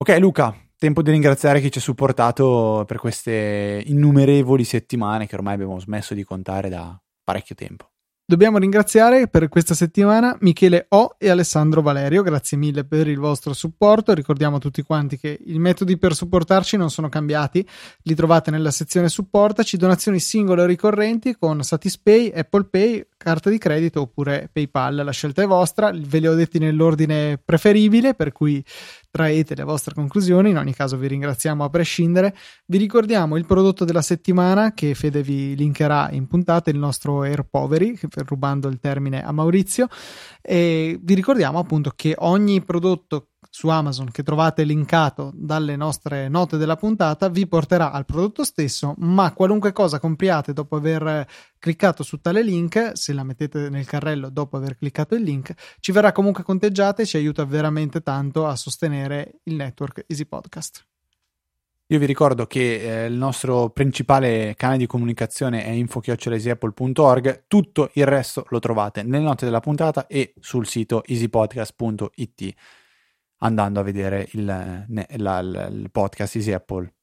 Ok 0.02 0.16
Luca, 0.18 0.56
tempo 0.78 1.02
di 1.02 1.10
ringraziare 1.10 1.60
chi 1.60 1.70
ci 1.70 1.76
ha 1.76 1.82
supportato 1.82 2.84
per 2.86 2.96
queste 2.96 3.82
innumerevoli 3.84 4.64
settimane 4.64 5.26
che 5.26 5.34
ormai 5.34 5.52
abbiamo 5.52 5.78
smesso 5.78 6.14
di 6.14 6.24
contare 6.24 6.70
da 6.70 6.98
parecchio 7.22 7.54
tempo. 7.54 7.90
Dobbiamo 8.30 8.58
ringraziare 8.58 9.26
per 9.26 9.48
questa 9.48 9.74
settimana 9.74 10.36
Michele 10.40 10.86
O 10.90 11.16
e 11.18 11.28
Alessandro 11.28 11.82
Valerio, 11.82 12.22
grazie 12.22 12.56
mille 12.56 12.84
per 12.84 13.08
il 13.08 13.18
vostro 13.18 13.52
supporto. 13.52 14.14
Ricordiamo 14.14 14.56
a 14.56 14.60
tutti 14.60 14.82
quanti 14.82 15.18
che 15.18 15.36
i 15.46 15.58
metodi 15.58 15.98
per 15.98 16.14
supportarci 16.14 16.76
non 16.76 16.90
sono 16.90 17.08
cambiati, 17.08 17.68
li 18.02 18.14
trovate 18.14 18.52
nella 18.52 18.70
sezione 18.70 19.08
supportaci, 19.08 19.76
donazioni 19.76 20.20
singole 20.20 20.62
o 20.62 20.66
ricorrenti 20.66 21.36
con 21.36 21.62
Satispay, 21.64 22.30
Apple 22.32 22.68
Pay, 22.70 23.06
carta 23.16 23.50
di 23.50 23.58
credito 23.58 24.02
oppure 24.02 24.48
PayPal. 24.52 24.94
La 24.94 25.10
scelta 25.10 25.42
è 25.42 25.46
vostra, 25.46 25.90
ve 25.92 26.20
li 26.20 26.28
ho 26.28 26.34
detti 26.34 26.60
nell'ordine 26.60 27.36
preferibile, 27.36 28.14
per 28.14 28.30
cui 28.30 28.64
traete 29.10 29.54
le 29.54 29.64
vostre 29.64 29.94
conclusioni. 29.94 30.50
In 30.50 30.58
ogni 30.58 30.74
caso 30.74 30.96
vi 30.96 31.08
ringraziamo 31.08 31.64
a 31.64 31.68
prescindere. 31.68 32.34
Vi 32.66 32.78
ricordiamo 32.78 33.36
il 33.36 33.46
prodotto 33.46 33.84
della 33.84 34.02
settimana 34.02 34.72
che 34.72 34.94
Fede 34.94 35.22
vi 35.22 35.56
linkerà 35.56 36.10
in 36.12 36.26
puntata, 36.26 36.70
il 36.70 36.78
nostro 36.78 37.22
Air 37.22 37.44
Poveri, 37.48 37.98
rubando 38.26 38.68
il 38.68 38.78
termine 38.78 39.22
a 39.22 39.32
Maurizio. 39.32 39.88
E 40.40 40.98
vi 41.02 41.14
ricordiamo 41.14 41.58
appunto 41.58 41.92
che 41.94 42.14
ogni 42.18 42.62
prodotto 42.62 43.29
su 43.50 43.68
Amazon 43.68 44.10
che 44.12 44.22
trovate 44.22 44.62
linkato 44.62 45.32
dalle 45.34 45.74
nostre 45.74 46.28
note 46.28 46.56
della 46.56 46.76
puntata 46.76 47.28
vi 47.28 47.48
porterà 47.48 47.90
al 47.90 48.04
prodotto 48.04 48.44
stesso, 48.44 48.94
ma 48.98 49.32
qualunque 49.32 49.72
cosa 49.72 49.98
compriate 49.98 50.52
dopo 50.52 50.76
aver 50.76 51.26
cliccato 51.58 52.04
su 52.04 52.20
tale 52.20 52.42
link, 52.42 52.92
se 52.94 53.12
la 53.12 53.24
mettete 53.24 53.68
nel 53.68 53.86
carrello 53.86 54.30
dopo 54.30 54.56
aver 54.56 54.76
cliccato 54.76 55.16
il 55.16 55.22
link, 55.22 55.52
ci 55.80 55.90
verrà 55.90 56.12
comunque 56.12 56.44
conteggiata 56.44 57.02
e 57.02 57.06
ci 57.06 57.16
aiuta 57.16 57.44
veramente 57.44 58.02
tanto 58.02 58.46
a 58.46 58.54
sostenere 58.54 59.40
il 59.42 59.56
network 59.56 60.04
Easy 60.06 60.26
Podcast. 60.26 60.86
Io 61.90 61.98
vi 61.98 62.06
ricordo 62.06 62.46
che 62.46 63.02
eh, 63.02 63.06
il 63.06 63.14
nostro 63.14 63.70
principale 63.70 64.54
canale 64.56 64.78
di 64.78 64.86
comunicazione 64.86 65.64
è 65.64 65.70
info.easyapple.org, 65.70 67.46
tutto 67.48 67.90
il 67.94 68.06
resto 68.06 68.46
lo 68.50 68.60
trovate 68.60 69.02
nelle 69.02 69.24
note 69.24 69.44
della 69.44 69.58
puntata 69.58 70.06
e 70.06 70.32
sul 70.38 70.68
sito 70.68 71.02
easypodcast.it 71.04 72.54
andando 73.40 73.80
a 73.80 73.82
vedere 73.82 74.28
il, 74.32 74.44
la, 74.44 75.38
il 75.40 75.88
podcast 75.90 76.36
Easy 76.36 76.52
Apple. 76.52 76.94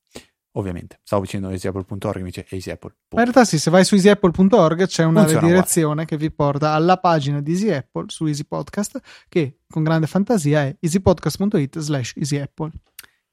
Ovviamente, 0.58 1.00
stavo 1.04 1.22
dicendo 1.22 1.50
easyapple.org 1.50 2.18
invece 2.18 2.48
Easy 2.50 2.72
Apple. 2.72 2.96
Ma 3.10 3.20
in 3.22 3.32
realtà 3.32 3.46
sì, 3.46 3.60
se 3.60 3.70
vai 3.70 3.86
su 3.86 3.94
easyapple.org 3.94 4.88
c'è 4.88 5.04
una 5.04 5.20
Funziona 5.20 5.46
redirezione 5.46 6.06
che 6.06 6.18
vi 6.18 6.32
porta 6.32 6.72
alla 6.72 6.98
pagina 6.98 7.42
di 7.42 7.52
Easy 7.52 7.70
Apple 7.72 8.06
su 8.08 8.26
Easy 8.26 8.44
Podcast 8.44 9.00
che 9.30 9.60
con 9.68 9.84
grande 9.84 10.08
fantasia 10.08 10.64
è 10.64 10.76
easypodcast.it 10.80 11.78
slash 11.78 12.14
easyapple. 12.16 12.72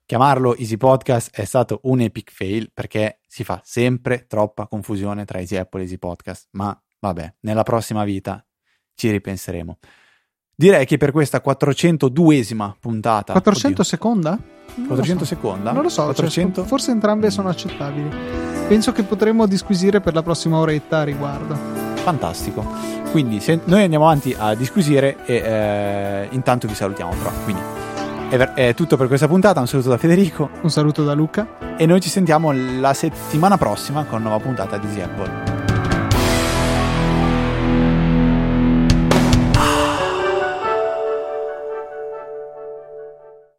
Chiamarlo 0.04 0.54
Easy 0.56 0.76
Podcast 0.76 1.34
è 1.34 1.46
stato 1.46 1.80
un 1.84 2.00
epic 2.00 2.30
fail 2.30 2.70
perché 2.74 3.20
si 3.26 3.42
fa 3.42 3.58
sempre 3.64 4.26
troppa 4.26 4.66
confusione 4.66 5.24
tra 5.24 5.38
Easy 5.38 5.56
Apple 5.56 5.80
e 5.80 5.84
Easy 5.84 5.96
Podcast, 5.96 6.48
ma 6.50 6.78
vabbè, 7.00 7.36
nella 7.40 7.62
prossima 7.62 8.04
vita 8.04 8.46
ci 8.94 9.10
ripenseremo. 9.10 9.78
Direi 10.56 10.86
che 10.86 10.98
per 10.98 11.10
questa 11.10 11.42
402esima 11.44 12.72
puntata. 12.78 13.32
400 13.32 13.80
oddio, 13.80 13.84
seconda? 13.84 14.38
400 14.86 15.24
so. 15.24 15.34
seconda? 15.34 15.72
Non 15.72 15.82
lo 15.82 15.88
so, 15.88 16.04
400? 16.04 16.60
Cioè, 16.60 16.68
forse 16.68 16.90
entrambe 16.92 17.30
sono 17.30 17.48
accettabili. 17.48 18.08
Penso 18.68 18.92
che 18.92 19.02
potremmo 19.02 19.46
disquisire 19.46 20.00
per 20.00 20.14
la 20.14 20.22
prossima 20.22 20.58
oretta 20.58 21.00
a 21.00 21.02
riguardo. 21.02 21.56
Fantastico. 21.96 22.64
Quindi 23.10 23.42
noi 23.64 23.82
andiamo 23.82 24.04
avanti 24.04 24.34
a 24.36 24.54
disquisire 24.54 25.24
e 25.24 25.34
eh, 25.34 26.28
intanto 26.30 26.68
vi 26.68 26.74
salutiamo 26.74 27.12
però. 27.14 27.30
Quindi 27.42 27.62
è, 28.28 28.36
è 28.36 28.74
tutto 28.74 28.96
per 28.96 29.08
questa 29.08 29.26
puntata. 29.26 29.58
Un 29.60 29.66
saluto 29.66 29.88
da 29.88 29.98
Federico. 29.98 30.50
Un 30.62 30.70
saluto 30.70 31.04
da 31.04 31.14
Luca. 31.14 31.76
E 31.76 31.84
noi 31.86 32.00
ci 32.00 32.08
sentiamo 32.08 32.52
la 32.52 32.94
settimana 32.94 33.58
prossima 33.58 34.04
con 34.04 34.22
nuova 34.22 34.38
puntata 34.38 34.78
di 34.78 34.86
Easy 34.86 35.00
Apple. 35.00 35.63